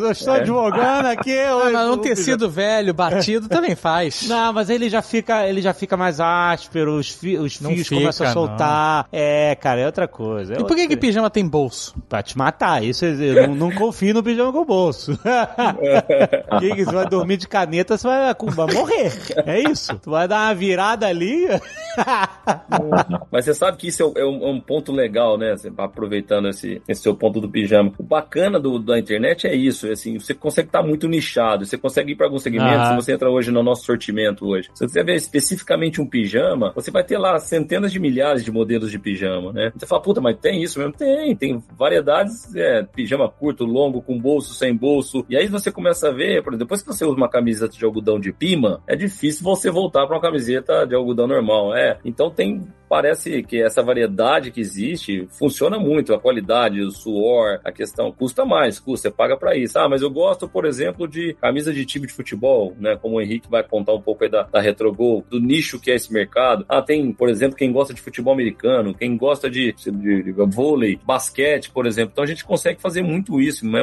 Eu 0.02 0.12
estou 0.12 0.34
advogando 0.34 1.08
aqui. 1.08 1.38
Ah, 1.40 1.56
hoje 1.56 1.74
mas 1.74 1.88
um 1.90 1.94
o 1.94 1.98
pijama. 1.98 2.16
tecido 2.16 2.50
velho, 2.50 2.94
batido, 2.94 3.48
também 3.48 3.76
faz. 3.76 4.28
Não, 4.30 4.54
mas 4.54 4.70
ele 4.70 4.90
já 4.90 5.02
fica, 5.02 5.48
ele 5.48 5.62
já 5.62 5.74
fica 5.74 5.96
mais 5.98 6.20
áspero, 6.20 6.96
os, 6.96 7.10
fi- 7.10 7.38
os 7.38 7.60
Não 7.62 7.72
fios 7.72 7.88
fica, 7.88 8.02
começam 8.02 8.28
a 8.28 8.32
soltar. 8.32 9.08
É, 9.12 9.56
cara, 9.56 9.82
é 9.82 9.86
outra 9.86 10.08
coisa. 10.08 10.56
é 10.56 10.60
E 10.60 10.64
por 10.64 10.76
que, 10.76 10.88
que 10.88 10.98
pijama 10.98 11.30
tem 11.30 11.48
bolso? 11.48 11.96
Pra 12.08 12.22
te 12.24 12.38
matar. 12.38 12.84
Isso 12.84 13.06
eu 13.06 13.48
não, 13.48 13.56
não 13.56 13.72
confio 13.72 14.14
no 14.14 14.24
pijama 14.24 14.52
com 14.52 14.66
bolso. 14.66 15.18
que 16.60 16.76
que 16.76 16.86
você 16.86 16.92
vai 16.96 17.08
dormir 17.08 17.38
de 17.38 17.48
caneta, 17.48 17.98
você 17.98 18.08
vai, 18.08 18.34
vai 18.34 18.74
morrer. 18.74 19.14
É 19.46 19.60
isso. 19.60 19.98
Tu 20.00 20.10
vai 20.10 20.28
dar 20.28 20.48
uma 20.48 20.56
virada 20.56 21.08
ali. 21.08 21.48
Mas 23.32 23.46
você 23.46 23.54
sabe 23.54 23.78
que 23.78 23.88
isso 23.88 24.04
é 24.04 24.06
um, 24.06 24.14
é 24.16 24.26
um- 24.26 24.44
é 24.48 24.52
um 24.52 24.60
ponto 24.60 24.92
legal, 24.92 25.38
né? 25.38 25.56
Você- 25.56 25.72
Aproveitando 25.78 26.48
esse, 26.50 26.82
esse 26.88 27.02
seu 27.02 27.16
ponto 27.16 27.40
do 27.40 27.50
pijama. 27.50 27.94
O 27.98 28.04
bacana 28.04 28.60
do, 28.60 28.78
da 28.80 28.98
internet 29.00 29.48
é 29.48 29.56
isso, 29.56 29.88
é 29.88 29.92
assim, 29.92 30.20
você 30.20 30.34
consegue 30.34 30.68
estar 30.68 30.84
muito 30.84 31.08
nichado, 31.08 31.66
você 31.66 31.78
consegue 31.78 32.12
ir 32.12 32.16
para 32.16 32.26
alguns 32.28 32.44
segmentos, 32.44 32.88
se 32.90 32.96
você 32.96 33.14
entra 33.14 33.30
hoje 33.30 33.52
no 33.52 33.64
nosso 33.64 33.86
sortimento 33.86 34.46
hoje. 34.48 34.70
Se 34.74 34.88
você 34.88 35.04
ver 35.04 35.16
especificamente 35.16 36.02
um 36.02 36.06
pijama, 36.06 36.72
você 36.76 36.92
vai 36.92 37.04
ter 37.04 37.18
lá 37.18 37.40
centenas 37.40 37.92
de 37.92 38.00
milhares 38.00 38.44
de 38.44 38.52
modelos 38.52 38.92
de 38.92 39.00
pijama, 39.00 39.52
né? 39.54 39.72
Você 39.76 39.86
fala, 39.86 40.02
puta, 40.02 40.22
mas 40.22 40.38
tem 40.38 40.62
isso 40.62 40.80
mesmo? 40.80 40.94
Tem, 40.94 41.36
tem 41.36 41.64
variedades, 41.78 42.54
é, 42.56 42.84
pijama 42.84 43.30
curto, 43.30 43.66
longo, 43.66 44.02
com 44.02 44.20
bolso, 44.20 44.54
sem 44.54 44.76
bolso. 44.76 45.26
E 45.30 45.38
aí 45.38 45.48
você 45.48 45.72
começa 45.72 46.10
a 46.10 46.12
ver, 46.12 46.44
por 46.44 46.50
exemplo, 46.52 46.66
depois 46.66 46.82
que 46.82 46.88
você 46.88 47.06
usa 47.06 47.16
uma 47.16 47.30
camiseta 47.30 47.76
de 47.78 47.86
algodão 47.86 48.20
de 48.20 48.32
pima, 48.32 48.82
é 48.88 48.96
difícil 48.96 49.44
você 49.44 49.70
voltar 49.72 50.06
para 50.06 50.16
uma 50.16 50.22
camiseta 50.22 50.86
de 50.86 50.96
algodão 50.96 51.28
normal, 51.28 51.76
é. 51.76 51.98
Então 52.20 52.30
tem 52.30 52.68
parece 52.90 53.44
que 53.44 53.62
essa 53.62 53.82
variedade 53.84 54.52
que 54.52 54.60
existe 54.60 55.26
funciona 55.30 55.80
muito. 55.80 56.14
A 56.14 56.20
qualidade, 56.20 56.82
o 56.82 56.92
suor, 56.92 57.62
a 57.64 57.72
questão 57.72 58.12
custa 58.12 58.44
mais, 58.44 58.80
custa, 58.80 59.10
você 59.10 59.16
paga 59.16 59.38
para 59.38 59.56
isso. 59.56 59.78
Ah, 59.78 59.88
mas 59.88 60.02
eu 60.02 60.10
gosto, 60.10 60.50
por 60.50 60.66
exemplo, 60.66 61.08
de 61.08 61.36
camisa 61.36 61.72
de 61.72 61.86
time 61.86 62.08
de 62.08 62.14
futebol, 62.14 62.76
né? 62.78 62.98
Como 62.98 63.16
o 63.16 63.22
Henrique 63.22 63.50
vai 63.50 63.64
contar 63.64 63.94
um 63.94 64.02
pouco 64.02 64.24
aí 64.24 64.30
da, 64.30 64.44
da 64.44 64.60
Retrogol, 64.60 65.24
do 65.30 65.40
nicho 65.40 65.80
que 65.80 65.92
é 65.92 65.96
esse 65.96 66.12
mercado. 66.12 66.66
Ah, 66.68 66.82
tem, 66.82 67.14
por 67.14 67.30
exemplo, 67.30 67.56
quem 67.56 67.72
gosta 67.72 67.94
de 67.94 68.02
futebol 68.02 68.34
americano, 68.34 68.94
quem 68.94 69.16
gosta 69.16 69.50
de, 69.50 69.74
de, 69.74 70.24
de 70.24 70.32
vôlei, 70.32 71.00
basquete, 71.06 71.72
por 71.72 71.86
exemplo. 71.86 72.12
Então 72.12 72.24
a 72.24 72.28
gente 72.28 72.44
consegue 72.44 72.82
fazer 72.82 73.04
muito 73.04 73.40
isso, 73.40 73.66
né? 73.66 73.82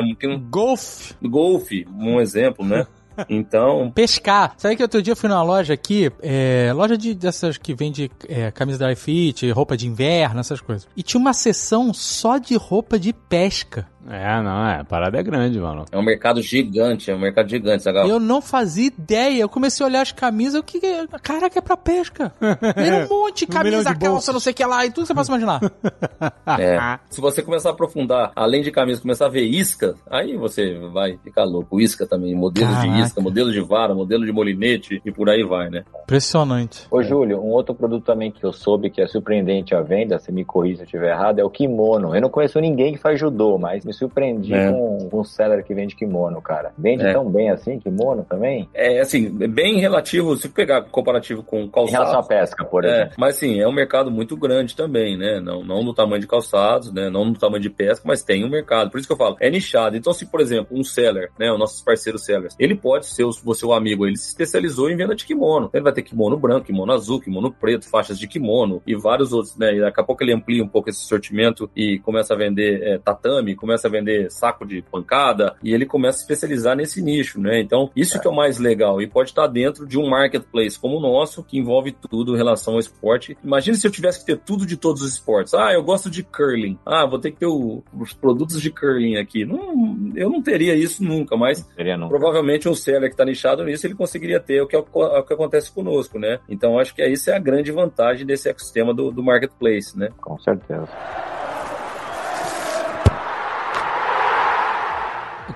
Golfe. 0.51 1.15
Golfe, 1.23 1.87
um 1.97 2.21
exemplo, 2.21 2.67
né? 2.67 2.87
Então. 3.29 3.91
Pescar. 3.95 4.55
Sabe 4.57 4.77
que 4.77 4.83
outro 4.83 5.03
dia 5.03 5.13
eu 5.13 5.17
fui 5.17 5.29
numa 5.29 5.43
loja 5.43 5.75
aqui, 5.75 6.11
é, 6.23 6.73
loja 6.75 6.97
de, 6.97 7.15
dessas 7.15 7.57
que 7.59 7.75
vende 7.75 8.11
é, 8.29 8.51
camisa 8.51 8.79
da 8.79 8.93
iFit, 8.93 9.51
roupa 9.51 9.77
de 9.77 9.87
inverno, 9.87 10.41
essas 10.41 10.61
coisas. 10.61 10.89
E 10.97 11.03
tinha 11.03 11.21
uma 11.21 11.33
seção 11.33 11.93
só 11.93 12.39
de 12.39 12.57
roupa 12.57 12.99
de 12.99 13.13
pesca. 13.13 13.89
É, 14.09 14.41
não, 14.43 14.67
é. 14.67 14.81
A 14.81 14.85
parada 14.85 15.19
é 15.19 15.23
grande, 15.23 15.59
mano. 15.59 15.85
É 15.91 15.97
um 15.99 16.03
mercado 16.03 16.41
gigante, 16.43 17.11
é 17.11 17.15
um 17.15 17.19
mercado 17.19 17.49
gigante, 17.49 17.83
Zagal. 17.83 18.07
Eu 18.07 18.21
não 18.21 18.41
fazia 18.41 18.87
ideia. 18.87 19.41
Eu 19.43 19.49
comecei 19.49 19.85
a 19.85 19.89
olhar 19.89 20.03
as 20.03 20.13
camisas, 20.13 20.61
o 20.61 20.63
que. 20.63 20.85
é- 20.85 21.07
Caraca, 21.23 21.59
é 21.59 21.63
pra 21.63 21.77
pesca. 21.77 22.33
Era 22.77 23.05
um 23.07 23.09
monte 23.23 23.47
de 23.47 23.51
Um 23.51 23.55
camisa, 23.55 23.93
de 23.95 23.99
calça, 23.99 24.33
não 24.33 24.41
sei 24.41 24.53
o 24.53 24.55
que 24.55 24.65
lá, 24.65 24.85
e 24.87 24.91
tudo 24.91 25.03
que 25.03 25.09
você 25.09 25.15
possa 25.15 25.31
imaginar. 25.31 25.61
É. 26.59 26.99
Se 27.11 27.21
você 27.21 27.43
começar 27.43 27.71
a 27.71 27.73
aprofundar, 27.73 28.33
além 28.35 28.63
de 28.63 28.71
camisa, 28.71 29.01
começar 29.01 29.27
a 29.27 29.29
ver 29.29 29.43
isca, 29.43 29.95
aí 30.09 30.37
você 30.37 30.75
vai 30.93 31.19
ficar 31.23 31.45
louco. 31.45 31.81
Isca 31.81 32.07
também, 32.07 32.35
modelo 32.35 32.69
de 32.69 32.75
Caraca. 32.87 32.99
isca, 33.01 33.21
modelo 33.21 33.53
de 33.53 33.61
vara, 33.61 33.95
modelo 33.95 34.25
de 34.25 34.33
molinete 34.33 35.03
e 35.05 35.11
por 35.13 35.29
aí 35.29 35.43
vai, 35.43 35.69
né? 35.69 35.85
Impressionante. 36.05 36.87
Ô, 36.91 37.03
Júlio, 37.03 37.41
um 37.41 37.51
outro 37.51 37.75
produto 37.75 38.05
também 38.05 38.31
que 38.31 38.45
eu 38.45 38.53
soube 38.53 38.91
que 38.91 39.01
é 39.03 39.07
surpreendente 39.07 39.75
à 39.75 39.83
venda, 39.83 40.19
se 40.19 40.31
me 40.33 40.45
corrija 40.45 40.77
se 40.77 40.83
eu 40.83 40.87
estiver 40.87 41.11
errado, 41.11 41.39
é 41.41 41.45
o 41.45 41.51
kimono. 41.51 42.15
Eu 42.15 42.21
não 42.23 42.31
conheço 42.31 42.61
ninguém 42.61 42.93
que 42.95 42.99
faz 43.01 43.19
judô, 43.19 43.59
mas 43.59 43.85
me 43.85 43.93
surpreendi 43.97 44.55
É. 44.55 44.71
com, 44.71 45.09
com 45.11 45.21
um 45.21 45.25
seller 45.25 45.65
que 45.65 45.75
vende 45.75 45.95
kimono, 45.97 46.41
cara. 46.41 46.73
Vende 46.79 47.05
É. 47.07 47.13
tão 47.13 47.29
bem 47.31 47.51
assim, 47.51 47.79
kimono 47.79 48.25
também? 48.29 48.69
É 48.75 49.01
assim, 49.01 49.37
é 49.41 49.47
bem 49.47 49.79
relativo, 49.81 50.37
se 50.37 50.49
pegar 50.49 50.83
comparativo 50.83 51.43
com 51.43 51.59
Em 51.61 51.71
relação 51.71 52.03
à 52.03 52.05
calçados. 52.05 52.29
pesca, 52.29 52.65
por 52.65 52.85
É, 52.85 52.89
exemplo. 53.01 53.15
mas 53.19 53.37
sim, 53.37 53.61
é 53.61 53.67
um 53.67 53.73
mercado 53.73 54.11
muito 54.11 54.37
grande 54.37 54.75
também, 54.77 55.17
né? 55.17 55.41
Não, 55.41 55.63
não 55.65 55.83
no 55.83 55.95
tamanho 55.95 56.21
de 56.21 56.27
calçados, 56.27 56.93
né? 56.93 57.09
Não 57.11 57.25
no 57.25 57.35
tamanho 57.35 57.63
de 57.63 57.71
pesca, 57.71 58.03
mas 58.07 58.23
tem 58.23 58.45
um 58.45 58.49
mercado. 58.49 58.91
Por 58.91 58.99
isso 58.99 59.07
que 59.07 59.13
eu 59.13 59.17
falo, 59.17 59.37
é 59.41 59.51
nichado. 59.51 59.97
Então, 59.97 60.13
se, 60.13 60.27
por 60.27 60.41
exemplo, 60.41 60.77
um 60.77 60.85
seller, 60.85 61.31
né? 61.39 61.51
Os 61.53 61.59
nossos 61.59 61.83
parceiros 61.83 62.25
sellers, 62.25 62.55
ele 62.59 62.75
pode 62.75 63.07
ser 63.07 63.25
o 63.25 63.31
você 63.45 63.65
o 63.67 63.73
amigo, 63.73 64.07
ele 64.07 64.17
se 64.17 64.29
especializou 64.29 64.91
em 64.91 64.97
venda 64.97 65.15
de 65.15 65.25
kimono. 65.25 65.71
Ele 65.73 65.83
vai 65.83 65.93
ter 65.93 66.03
kimono 66.03 66.37
branco, 66.37 66.67
kimono 66.67 66.93
azul, 66.93 67.21
kimono 67.21 67.53
preto, 67.53 67.89
faixas 67.89 68.19
de 68.19 68.27
kimono 68.27 68.83
e 68.87 68.95
vários 68.95 69.33
outros, 69.33 69.57
né? 69.57 69.75
E 69.77 69.81
daqui 69.81 70.01
a 70.01 70.05
pouco 70.05 70.23
ele 70.23 70.33
amplia 70.33 70.63
um 70.63 70.69
pouco 70.69 70.89
esse 70.91 71.01
sortimento 71.01 71.71
e 71.77 71.99
começa 72.01 72.35
a 72.35 72.37
vender 72.37 72.83
é, 72.83 72.99
tatame, 72.99 73.55
começa 73.55 73.86
a 73.87 73.91
vender 73.91 74.31
saco 74.31 74.67
de 74.67 74.83
pancada 74.83 75.55
e 75.63 75.73
ele 75.73 75.87
começa 75.87 76.19
a 76.19 76.23
especializar 76.23 76.77
nesse 76.77 77.01
nicho, 77.03 77.41
né? 77.41 77.61
Então, 77.61 77.91
isso 77.97 78.21
que 78.21 78.27
é 78.27 78.31
o 78.31 78.35
mais 78.35 78.59
legal 78.59 79.01
e 79.01 79.07
pode 79.07 79.31
estar 79.31 79.47
dentro 79.47 79.87
de 79.87 79.99
um 79.99 80.09
marketplace 80.09 80.79
como 80.79 80.97
o 80.97 81.01
nosso, 81.01 81.43
que 81.43 81.59
envolve 81.59 81.93
tudo 81.93 82.35
em 82.35 82.37
relação 82.37 82.75
ao 82.75 82.81
esporte. 82.81 83.37
Imagina 83.43 83.77
se 83.77 83.87
eu 83.87 83.91
tivesse 83.91 84.21
que 84.21 84.27
ter 84.27 84.39
tudo 84.39 84.67
de 84.67 84.77
todos 84.77 85.03
os 85.03 85.13
esportes. 85.15 85.55
Ah, 85.55 85.73
eu 85.73 85.83
gosto 85.83 86.11
de 86.11 86.23
curling. 86.23 86.79
Ah, 86.85 87.07
vou 87.07 87.19
ter 87.19 87.31
que 87.31 87.39
ter 87.39 87.47
o- 87.47 87.83
os 87.99 88.13
produtos 88.13 88.61
de 88.61 88.71
curling 88.71 89.17
aqui. 89.17 89.45
Não, 89.45 90.13
eu 90.15 90.29
não 90.31 90.43
teria 90.43 90.75
isso 90.75 91.03
nunca, 91.05 91.37
mas 91.37 91.67
não. 91.99 92.09
provavelmente 92.09 92.69
um 92.69 92.75
seller 92.75 93.09
que 93.09 93.15
está 93.15 93.25
nichado 93.25 93.65
nisso, 93.65 93.87
ele 93.87 93.95
conseguiria 93.95 94.41
ter 94.41 94.61
o 94.61 94.67
que, 94.67 94.75
é 94.77 94.79
o 94.79 94.87
o 94.97 95.23
que 95.23 95.35
acontece 95.35 95.71
conosco, 95.71 96.19
né? 96.19 96.39
Então, 96.49 96.79
acho 96.79 96.95
que 96.95 97.03
essa 97.03 97.31
é 97.33 97.37
a 97.37 97.39
grande 97.39 97.71
vantagem 97.71 98.27
desse 98.27 98.49
ecossistema 98.49 98.93
do, 98.95 99.11
do 99.11 99.23
marketplace, 99.23 99.99
né? 99.99 100.09
Com 100.21 100.39
certeza. 100.39 100.89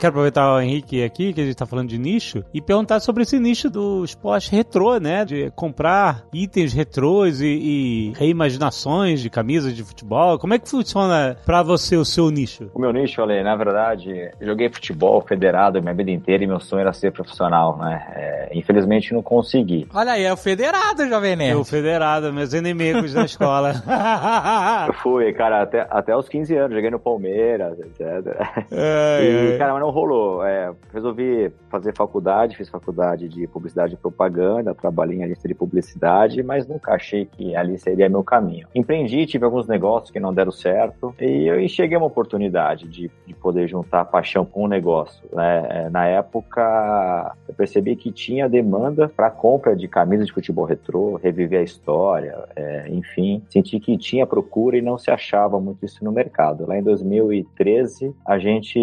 Quero 0.00 0.12
aproveitar 0.12 0.54
o 0.54 0.60
Henrique 0.60 1.04
aqui, 1.04 1.32
que 1.32 1.40
a 1.40 1.44
gente 1.44 1.54
tá 1.54 1.66
falando 1.66 1.88
de 1.88 1.98
nicho, 1.98 2.42
e 2.54 2.60
perguntar 2.60 3.00
sobre 3.00 3.22
esse 3.22 3.38
nicho 3.38 3.68
do 3.68 4.02
esporte 4.02 4.50
retrô, 4.50 4.98
né? 4.98 5.24
De 5.24 5.50
comprar 5.50 6.24
itens 6.32 6.72
retrôs 6.72 7.40
e, 7.40 7.46
e 7.46 8.12
reimaginações 8.16 9.20
de 9.20 9.28
camisas 9.28 9.74
de 9.74 9.84
futebol. 9.84 10.38
Como 10.38 10.54
é 10.54 10.58
que 10.58 10.68
funciona 10.68 11.36
pra 11.44 11.62
você 11.62 11.96
o 11.96 12.04
seu 12.04 12.30
nicho? 12.30 12.70
O 12.74 12.80
meu 12.80 12.92
nicho, 12.92 13.20
olha, 13.20 13.42
na 13.42 13.54
verdade, 13.54 14.30
joguei 14.40 14.70
futebol 14.70 15.20
federado 15.20 15.80
minha 15.82 15.94
vida 15.94 16.10
inteira 16.10 16.42
e 16.42 16.46
meu 16.46 16.60
sonho 16.60 16.80
era 16.80 16.92
ser 16.92 17.12
profissional, 17.12 17.76
né? 17.76 18.02
É, 18.14 18.50
infelizmente 18.54 19.12
não 19.12 19.22
consegui. 19.22 19.86
Olha 19.94 20.12
aí, 20.12 20.24
é 20.24 20.32
o 20.32 20.36
federado, 20.36 21.06
Jovem 21.06 21.36
Nerd. 21.36 21.52
Eu 21.52 21.64
federado, 21.64 22.32
meus 22.32 22.54
inimigos 22.54 23.12
na 23.12 23.24
escola. 23.24 23.74
Eu 24.86 24.94
fui, 24.94 25.32
cara, 25.32 25.62
até, 25.62 25.86
até 25.90 26.16
os 26.16 26.28
15 26.28 26.56
anos, 26.56 26.74
joguei 26.74 26.90
no 26.90 26.98
Palmeiras, 26.98 27.78
etc. 27.78 28.36
Ai, 28.72 29.54
E, 29.54 29.58
cara, 29.58 29.72
mas 29.74 29.82
não 29.82 29.89
rolou. 29.90 30.44
É, 30.44 30.72
resolvi 30.92 31.52
fazer 31.68 31.94
faculdade, 31.94 32.56
fiz 32.56 32.68
faculdade 32.68 33.28
de 33.28 33.46
publicidade 33.46 33.94
e 33.94 33.96
propaganda, 33.96 34.74
trabalhei 34.74 35.18
em 35.18 35.24
agência 35.24 35.48
de 35.48 35.54
publicidade, 35.54 36.42
mas 36.42 36.66
nunca 36.66 36.92
achei 36.92 37.26
que 37.26 37.54
ali 37.54 37.78
seria 37.78 38.08
meu 38.08 38.24
caminho. 38.24 38.66
Empreendi, 38.74 39.26
tive 39.26 39.44
alguns 39.44 39.66
negócios 39.66 40.10
que 40.10 40.20
não 40.20 40.32
deram 40.32 40.52
certo, 40.52 41.14
e 41.20 41.46
eu 41.46 41.60
enxerguei 41.60 41.96
uma 41.96 42.06
oportunidade 42.06 42.88
de, 42.88 43.10
de 43.26 43.34
poder 43.34 43.68
juntar 43.68 44.04
paixão 44.04 44.44
com 44.44 44.64
o 44.64 44.68
negócio. 44.68 45.22
né? 45.32 45.66
É, 45.70 45.90
Na 45.90 46.06
época, 46.06 47.34
eu 47.48 47.54
percebi 47.54 47.96
que 47.96 48.10
tinha 48.10 48.48
demanda 48.48 49.08
para 49.08 49.30
compra 49.30 49.76
de 49.76 49.86
camisas 49.88 50.26
de 50.26 50.32
futebol 50.32 50.64
retrô, 50.64 51.16
reviver 51.16 51.60
a 51.60 51.64
história, 51.64 52.36
é, 52.56 52.88
enfim, 52.88 53.42
senti 53.48 53.78
que 53.78 53.96
tinha 53.96 54.26
procura 54.26 54.76
e 54.76 54.82
não 54.82 54.98
se 54.98 55.10
achava 55.10 55.60
muito 55.60 55.84
isso 55.84 56.04
no 56.04 56.12
mercado. 56.12 56.66
Lá 56.66 56.78
em 56.78 56.82
2013, 56.82 58.14
a 58.26 58.38
gente 58.38 58.78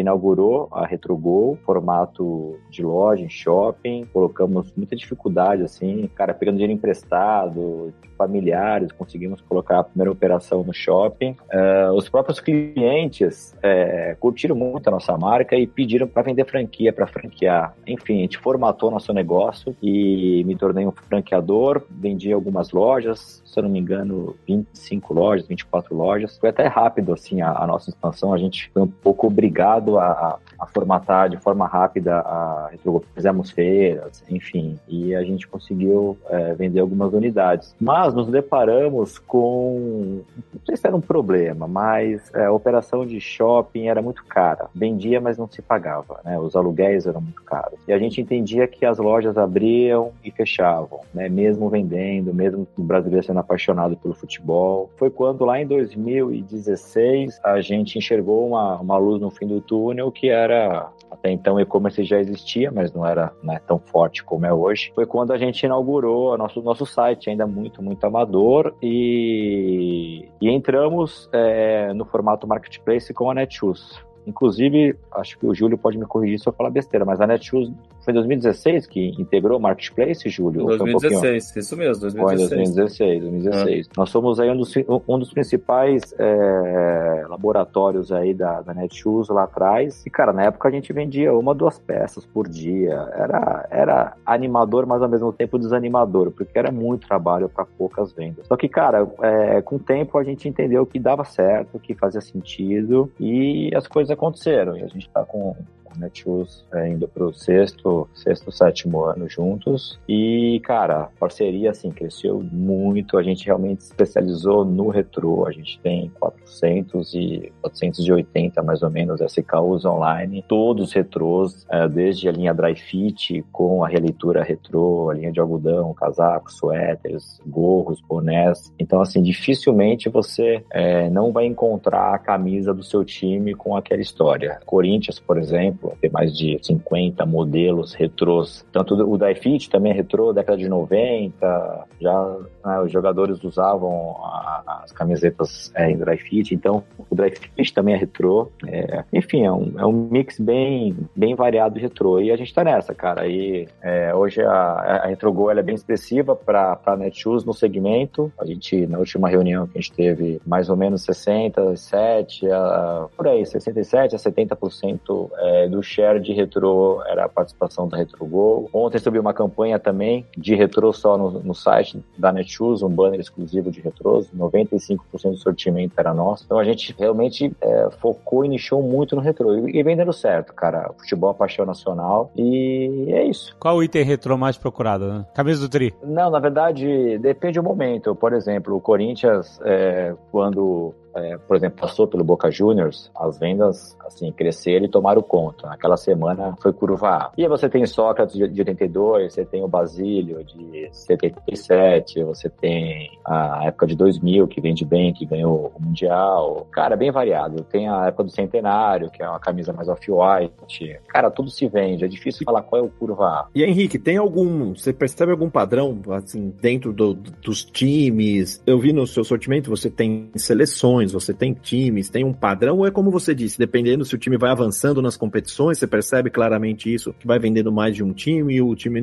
inaugurou 0.00 0.68
a 0.72 0.86
Retrogol, 0.86 1.56
formato 1.64 2.58
de 2.70 2.82
loja 2.82 3.24
em 3.24 3.28
shopping, 3.28 4.06
colocamos 4.12 4.72
muita 4.76 4.96
dificuldade, 4.96 5.62
assim, 5.62 6.08
cara, 6.14 6.34
pegando 6.34 6.56
dinheiro 6.56 6.72
emprestado, 6.72 7.92
familiares, 8.20 8.92
conseguimos 8.92 9.40
colocar 9.40 9.78
a 9.78 9.84
primeira 9.84 10.12
operação 10.12 10.62
no 10.62 10.74
shopping. 10.74 11.34
Eh, 11.50 11.90
os 11.94 12.06
próprios 12.10 12.38
clientes 12.38 13.56
eh, 13.62 14.14
curtiram 14.20 14.54
muito 14.54 14.86
a 14.88 14.90
nossa 14.90 15.16
marca 15.16 15.56
e 15.56 15.66
pediram 15.66 16.06
para 16.06 16.20
vender 16.22 16.44
franquia, 16.44 16.92
para 16.92 17.06
franquear. 17.06 17.74
Enfim, 17.86 18.18
a 18.18 18.20
gente 18.22 18.36
formatou 18.36 18.90
nosso 18.90 19.10
negócio 19.14 19.74
e 19.82 20.44
me 20.44 20.54
tornei 20.54 20.86
um 20.86 20.92
franqueador, 20.92 21.82
vendi 21.90 22.30
algumas 22.30 22.72
lojas, 22.72 23.42
se 23.42 23.58
eu 23.58 23.62
não 23.62 23.70
me 23.70 23.78
engano, 23.78 24.36
25 24.46 25.14
lojas, 25.14 25.46
24 25.46 25.96
lojas. 25.96 26.36
Foi 26.36 26.50
até 26.50 26.66
rápido, 26.66 27.14
assim, 27.14 27.40
a, 27.40 27.52
a 27.52 27.66
nossa 27.66 27.88
expansão. 27.88 28.34
A 28.34 28.38
gente 28.38 28.70
foi 28.74 28.82
um 28.82 28.88
pouco 28.88 29.28
obrigado 29.28 29.89
a, 29.98 30.38
a, 30.58 30.66
formatar 30.66 31.28
de 31.28 31.36
forma 31.36 31.66
rápida 31.66 32.20
a. 32.20 32.70
Fizemos 33.14 33.50
feiras, 33.50 34.24
enfim, 34.28 34.78
e 34.88 35.14
a 35.14 35.22
gente 35.22 35.46
conseguiu 35.46 36.16
eh, 36.28 36.54
vender 36.54 36.80
algumas 36.80 37.12
unidades. 37.12 37.74
Mas 37.80 38.14
nos 38.14 38.28
deparamos 38.28 39.18
com, 39.18 40.22
não 40.52 40.60
sei 40.64 40.76
se 40.76 40.86
era 40.86 40.96
um 40.96 41.00
problema, 41.00 41.66
mas 41.66 42.30
eh, 42.34 42.46
a 42.46 42.52
operação 42.52 43.04
de 43.06 43.20
shopping 43.20 43.88
era 43.88 44.00
muito 44.00 44.24
cara. 44.24 44.68
Vendia, 44.74 45.20
mas 45.20 45.36
não 45.36 45.48
se 45.48 45.60
pagava, 45.60 46.20
né? 46.24 46.38
Os 46.38 46.56
aluguéis 46.56 47.06
eram 47.06 47.20
muito 47.20 47.42
caros. 47.42 47.78
E 47.86 47.92
a 47.92 47.98
gente 47.98 48.20
entendia 48.20 48.66
que 48.66 48.84
as 48.84 48.98
lojas 48.98 49.36
abriam 49.36 50.12
e 50.24 50.30
fechavam, 50.30 51.00
né? 51.12 51.28
Mesmo 51.28 51.68
vendendo, 51.68 52.32
mesmo 52.32 52.66
o 52.76 52.82
brasileiro 52.82 53.26
sendo 53.26 53.40
apaixonado 53.40 53.96
pelo 53.96 54.14
futebol. 54.14 54.90
Foi 54.96 55.10
quando 55.10 55.44
lá 55.44 55.60
em 55.60 55.66
2016 55.66 57.40
a 57.42 57.60
gente 57.60 57.98
enxergou 57.98 58.48
uma, 58.48 58.76
uma 58.76 58.96
luz 58.96 59.20
no 59.20 59.30
fim 59.30 59.46
do 59.46 59.60
túnel 59.60 59.79
que 60.12 60.28
era 60.28 60.90
até 61.10 61.30
então 61.30 61.58
e-commerce 61.58 62.04
já 62.04 62.18
existia, 62.18 62.70
mas 62.70 62.92
não 62.92 63.04
era 63.04 63.32
né, 63.42 63.60
tão 63.66 63.78
forte 63.78 64.22
como 64.22 64.46
é 64.46 64.52
hoje. 64.52 64.92
Foi 64.94 65.04
quando 65.04 65.32
a 65.32 65.38
gente 65.38 65.64
inaugurou 65.64 66.32
o 66.32 66.38
nosso, 66.38 66.62
nosso 66.62 66.86
site, 66.86 67.28
ainda 67.28 67.46
muito, 67.46 67.82
muito 67.82 68.04
amador, 68.06 68.74
e, 68.82 70.28
e 70.40 70.48
entramos 70.48 71.28
é, 71.32 71.92
no 71.92 72.04
formato 72.04 72.46
marketplace 72.46 73.12
com 73.12 73.30
a 73.30 73.34
Netshoes. 73.34 73.98
Inclusive, 74.26 74.96
acho 75.12 75.38
que 75.38 75.46
o 75.46 75.54
Júlio 75.54 75.78
pode 75.78 75.98
me 75.98 76.06
corrigir 76.06 76.38
se 76.38 76.48
eu 76.48 76.52
falar 76.52 76.70
besteira, 76.70 77.04
mas 77.04 77.20
a 77.20 77.26
Netshoes 77.26 77.72
foi 78.04 78.12
em 78.12 78.14
2016 78.14 78.86
que 78.86 79.08
integrou 79.18 79.58
o 79.58 79.60
Marketplace, 79.60 80.28
Júlio? 80.28 80.62
Ou 80.62 80.78
foi 80.78 80.88
um 80.88 80.92
pouquinho 80.92 81.20
2016, 81.20 81.56
isso 81.56 81.76
mesmo, 81.76 82.10
foi 82.10 82.34
em 82.34 82.38
2016. 82.38 82.80
2016, 82.80 83.22
2016. 83.22 83.88
Nós 83.96 84.10
somos 84.10 84.40
aí 84.40 84.50
um 84.50 84.56
dos, 84.56 84.72
um 85.08 85.18
dos 85.18 85.32
principais 85.32 86.14
é, 86.18 87.24
laboratórios 87.28 88.12
aí 88.12 88.34
da, 88.34 88.60
da 88.60 88.74
Netshoes 88.74 89.28
lá 89.28 89.44
atrás. 89.44 90.04
E, 90.06 90.10
cara, 90.10 90.32
na 90.32 90.44
época 90.44 90.68
a 90.68 90.70
gente 90.70 90.92
vendia 90.92 91.32
uma, 91.32 91.54
duas 91.54 91.78
peças 91.78 92.24
por 92.24 92.48
dia. 92.48 93.08
Era, 93.14 93.66
era 93.70 94.16
animador, 94.24 94.86
mas 94.86 95.02
ao 95.02 95.08
mesmo 95.08 95.32
tempo 95.32 95.58
desanimador, 95.58 96.30
porque 96.30 96.58
era 96.58 96.70
muito 96.70 97.06
trabalho 97.06 97.48
para 97.48 97.64
poucas 97.64 98.12
vendas. 98.12 98.46
Só 98.46 98.56
que, 98.56 98.68
cara, 98.68 99.06
é, 99.22 99.62
com 99.62 99.76
o 99.76 99.78
tempo 99.78 100.18
a 100.18 100.24
gente 100.24 100.48
entendeu 100.48 100.86
que 100.86 100.98
dava 100.98 101.24
certo, 101.24 101.78
que 101.78 101.94
fazia 101.94 102.20
sentido 102.20 103.10
e 103.18 103.70
as 103.74 103.86
coisas 103.86 104.10
aconteceram. 104.10 104.76
E 104.76 104.82
a 104.82 104.88
gente 104.88 105.08
tá 105.10 105.24
com 105.24 105.54
o 105.94 105.98
Netshoes 105.98 106.64
é, 106.72 106.88
indo 106.88 107.06
pro 107.08 107.32
sexto, 107.32 108.08
sexto, 108.14 108.50
sétimo 108.52 109.04
ano 109.04 109.28
juntos. 109.28 109.98
E, 110.08 110.60
cara, 110.64 111.02
a 111.02 111.08
parceria, 111.18 111.70
assim, 111.70 111.90
cresceu 111.90 112.42
muito. 112.52 113.18
A 113.18 113.22
gente 113.22 113.46
realmente 113.46 113.80
especializou 113.80 114.64
no 114.64 114.88
retrô. 114.88 115.46
A 115.46 115.52
gente 115.52 115.78
tem 115.80 116.10
400 116.20 117.14
e 117.14 117.52
480, 117.62 118.62
mais 118.62 118.82
ou 118.82 118.90
menos, 118.90 119.20
SKUs 119.20 119.84
online. 119.84 120.44
Todos 120.46 120.92
retrôs, 120.92 121.66
é, 121.70 121.88
desde 121.88 122.28
a 122.28 122.32
linha 122.32 122.54
Dry 122.54 122.76
Fit, 122.76 123.44
com 123.52 123.84
a 123.84 123.88
releitura 123.88 124.42
retrô, 124.42 125.10
a 125.10 125.14
linha 125.14 125.32
de 125.32 125.40
algodão, 125.40 125.94
casacos, 125.94 126.56
suéteres, 126.56 127.40
gorros, 127.46 128.00
bonés. 128.00 128.72
Então, 128.78 129.00
assim, 129.00 129.22
dificilmente 129.22 130.08
você 130.08 130.64
é, 130.72 131.08
não 131.10 131.32
vai 131.32 131.46
encontrar 131.46 132.14
a 132.14 132.18
camisa 132.18 132.72
do 132.74 132.82
seu 132.82 133.04
time 133.04 133.54
com 133.54 133.76
aquela 133.76 134.02
história. 134.02 134.60
Corinthians, 134.66 135.18
por 135.18 135.38
exemplo, 135.38 135.79
tem 136.00 136.10
mais 136.10 136.36
de 136.36 136.58
50 136.62 137.24
modelos 137.26 137.94
retrôs. 137.94 138.64
Tanto 138.72 138.94
o 138.94 139.18
Dry 139.18 139.34
também 139.70 139.92
é 139.92 139.94
retrô, 139.94 140.32
década 140.32 140.58
de 140.58 140.68
90, 140.68 141.86
já 142.00 142.36
né, 142.64 142.80
os 142.80 142.92
jogadores 142.92 143.42
usavam 143.42 144.16
a, 144.22 144.82
as 144.84 144.92
camisetas 144.92 145.72
é, 145.74 145.90
em 145.90 145.96
Dry 145.96 146.18
Fit, 146.18 146.54
então 146.54 146.82
o 147.08 147.14
Dry 147.14 147.30
Fit 147.30 147.74
também 147.74 147.94
é 147.94 147.98
retrô. 147.98 148.50
É, 148.66 149.04
enfim, 149.12 149.44
é 149.44 149.52
um, 149.52 149.72
é 149.78 149.86
um 149.86 149.92
mix 149.92 150.38
bem, 150.38 150.96
bem 151.14 151.34
variado 151.34 151.74
de 151.74 151.80
retrô. 151.80 152.20
E 152.20 152.30
a 152.30 152.36
gente 152.36 152.52
tá 152.52 152.64
nessa, 152.64 152.94
cara. 152.94 153.26
E 153.26 153.68
é, 153.82 154.14
hoje 154.14 154.42
a, 154.42 154.52
a 154.52 155.06
RetroGo 155.06 155.50
é 155.50 155.62
bem 155.62 155.74
expressiva 155.74 156.34
para 156.34 156.96
Netshoes 156.98 157.44
no 157.44 157.52
segmento. 157.54 158.32
A 158.38 158.46
gente, 158.46 158.86
na 158.86 158.98
última 158.98 159.28
reunião 159.28 159.66
que 159.66 159.78
a 159.78 159.80
gente 159.80 159.92
teve, 159.92 160.40
mais 160.46 160.68
ou 160.68 160.76
menos 160.76 161.02
67, 161.02 162.50
a, 162.50 163.08
por 163.16 163.28
aí, 163.28 163.44
67 163.44 164.14
a 164.14 164.18
70% 164.18 165.30
é, 165.38 165.68
do 165.70 165.82
share 165.82 166.20
de 166.20 166.32
retrô 166.32 167.02
era 167.06 167.24
a 167.24 167.28
participação 167.28 167.88
da 167.88 167.96
RetroGo. 167.96 168.68
Ontem 168.72 168.98
subiu 168.98 169.20
uma 169.20 169.32
campanha 169.32 169.78
também 169.78 170.26
de 170.36 170.54
retrô 170.54 170.92
só 170.92 171.16
no, 171.16 171.30
no 171.30 171.54
site 171.54 172.02
da 172.18 172.32
Netshoes, 172.32 172.82
um 172.82 172.88
banner 172.88 173.20
exclusivo 173.20 173.70
de 173.70 173.80
retrôs. 173.80 174.28
95% 174.36 174.98
do 175.30 175.36
sortimento 175.36 175.94
era 175.96 176.12
nosso. 176.12 176.44
Então 176.44 176.58
a 176.58 176.64
gente 176.64 176.94
realmente 176.98 177.54
é, 177.60 177.88
focou 177.98 178.44
e 178.44 178.48
nichou 178.48 178.82
muito 178.82 179.14
no 179.14 179.22
retrô. 179.22 179.68
E, 179.68 179.78
e 179.78 179.82
vem 179.82 179.96
dando 179.96 180.12
certo, 180.12 180.52
cara. 180.52 180.90
Futebol 180.98 181.30
é 181.30 181.34
paixão 181.34 181.64
nacional 181.64 182.30
e 182.36 183.06
é 183.08 183.24
isso. 183.24 183.56
Qual 183.58 183.76
o 183.76 183.82
item 183.82 184.04
retrô 184.04 184.36
mais 184.36 184.56
procurado? 184.56 185.06
Né? 185.06 185.26
Camisa 185.34 185.60
do 185.60 185.68
Tri? 185.68 185.94
Não, 186.02 186.30
na 186.30 186.38
verdade, 186.38 187.18
depende 187.18 187.60
do 187.60 187.62
momento. 187.62 188.14
Por 188.14 188.32
exemplo, 188.32 188.76
o 188.76 188.80
Corinthians, 188.80 189.60
é, 189.64 190.14
quando 190.30 190.94
é, 191.14 191.36
por 191.38 191.56
exemplo, 191.56 191.80
passou 191.80 192.06
pelo 192.06 192.24
Boca 192.24 192.50
Juniors, 192.50 193.10
as 193.16 193.38
vendas, 193.38 193.96
assim, 194.04 194.30
cresceram 194.32 194.84
e 194.84 194.88
tomaram 194.88 195.22
conta. 195.22 195.68
Naquela 195.68 195.96
semana 195.96 196.56
foi 196.60 196.72
curva 196.72 197.08
A. 197.08 197.32
E 197.36 197.42
aí 197.42 197.48
você 197.48 197.68
tem 197.68 197.84
Sócrates 197.86 198.36
de 198.36 198.60
82, 198.60 199.32
você 199.32 199.44
tem 199.44 199.62
o 199.62 199.68
Basílio 199.68 200.44
de 200.44 200.88
77, 200.92 202.22
você 202.24 202.48
tem 202.48 203.10
a 203.24 203.64
época 203.64 203.86
de 203.86 203.96
2000, 203.96 204.46
que 204.48 204.60
vende 204.60 204.84
bem, 204.84 205.12
que 205.12 205.24
ganhou 205.26 205.72
o 205.74 205.82
Mundial. 205.82 206.66
Cara, 206.70 206.96
bem 206.96 207.10
variado. 207.10 207.64
Tem 207.64 207.88
a 207.88 208.06
época 208.06 208.24
do 208.24 208.30
Centenário, 208.30 209.10
que 209.10 209.22
é 209.22 209.28
uma 209.28 209.40
camisa 209.40 209.72
mais 209.72 209.88
off-white. 209.88 211.00
Cara, 211.08 211.30
tudo 211.30 211.50
se 211.50 211.66
vende. 211.66 212.04
É 212.04 212.08
difícil 212.08 212.44
falar 212.44 212.62
qual 212.62 212.82
é 212.82 212.84
o 212.84 212.88
curva 212.88 213.24
A. 213.26 213.46
E 213.54 213.64
Henrique, 213.64 213.98
tem 213.98 214.16
algum, 214.16 214.74
você 214.74 214.92
percebe 214.92 215.32
algum 215.32 215.50
padrão, 215.50 216.00
assim, 216.10 216.54
dentro 216.60 216.92
do, 216.92 217.14
dos 217.14 217.64
times? 217.64 218.62
Eu 218.66 218.78
vi 218.78 218.92
no 218.92 219.06
seu 219.06 219.24
sortimento, 219.24 219.70
você 219.70 219.90
tem 219.90 220.30
seleções 220.36 220.99
você 221.08 221.32
tem 221.32 221.52
times, 221.54 222.08
tem 222.08 222.24
um 222.24 222.32
padrão, 222.32 222.78
ou 222.78 222.86
é 222.86 222.90
como 222.90 223.10
você 223.10 223.34
disse, 223.34 223.58
dependendo 223.58 224.04
se 224.04 224.14
o 224.14 224.18
time 224.18 224.36
vai 224.36 224.50
avançando 224.50 225.00
nas 225.00 225.16
competições, 225.16 225.78
você 225.78 225.86
percebe 225.86 226.30
claramente 226.30 226.92
isso, 226.92 227.14
que 227.18 227.26
vai 227.26 227.38
vendendo 227.38 227.72
mais 227.72 227.94
de 227.94 228.02
um 228.02 228.12
time, 228.12 228.60
o 228.60 228.74
time 228.74 229.00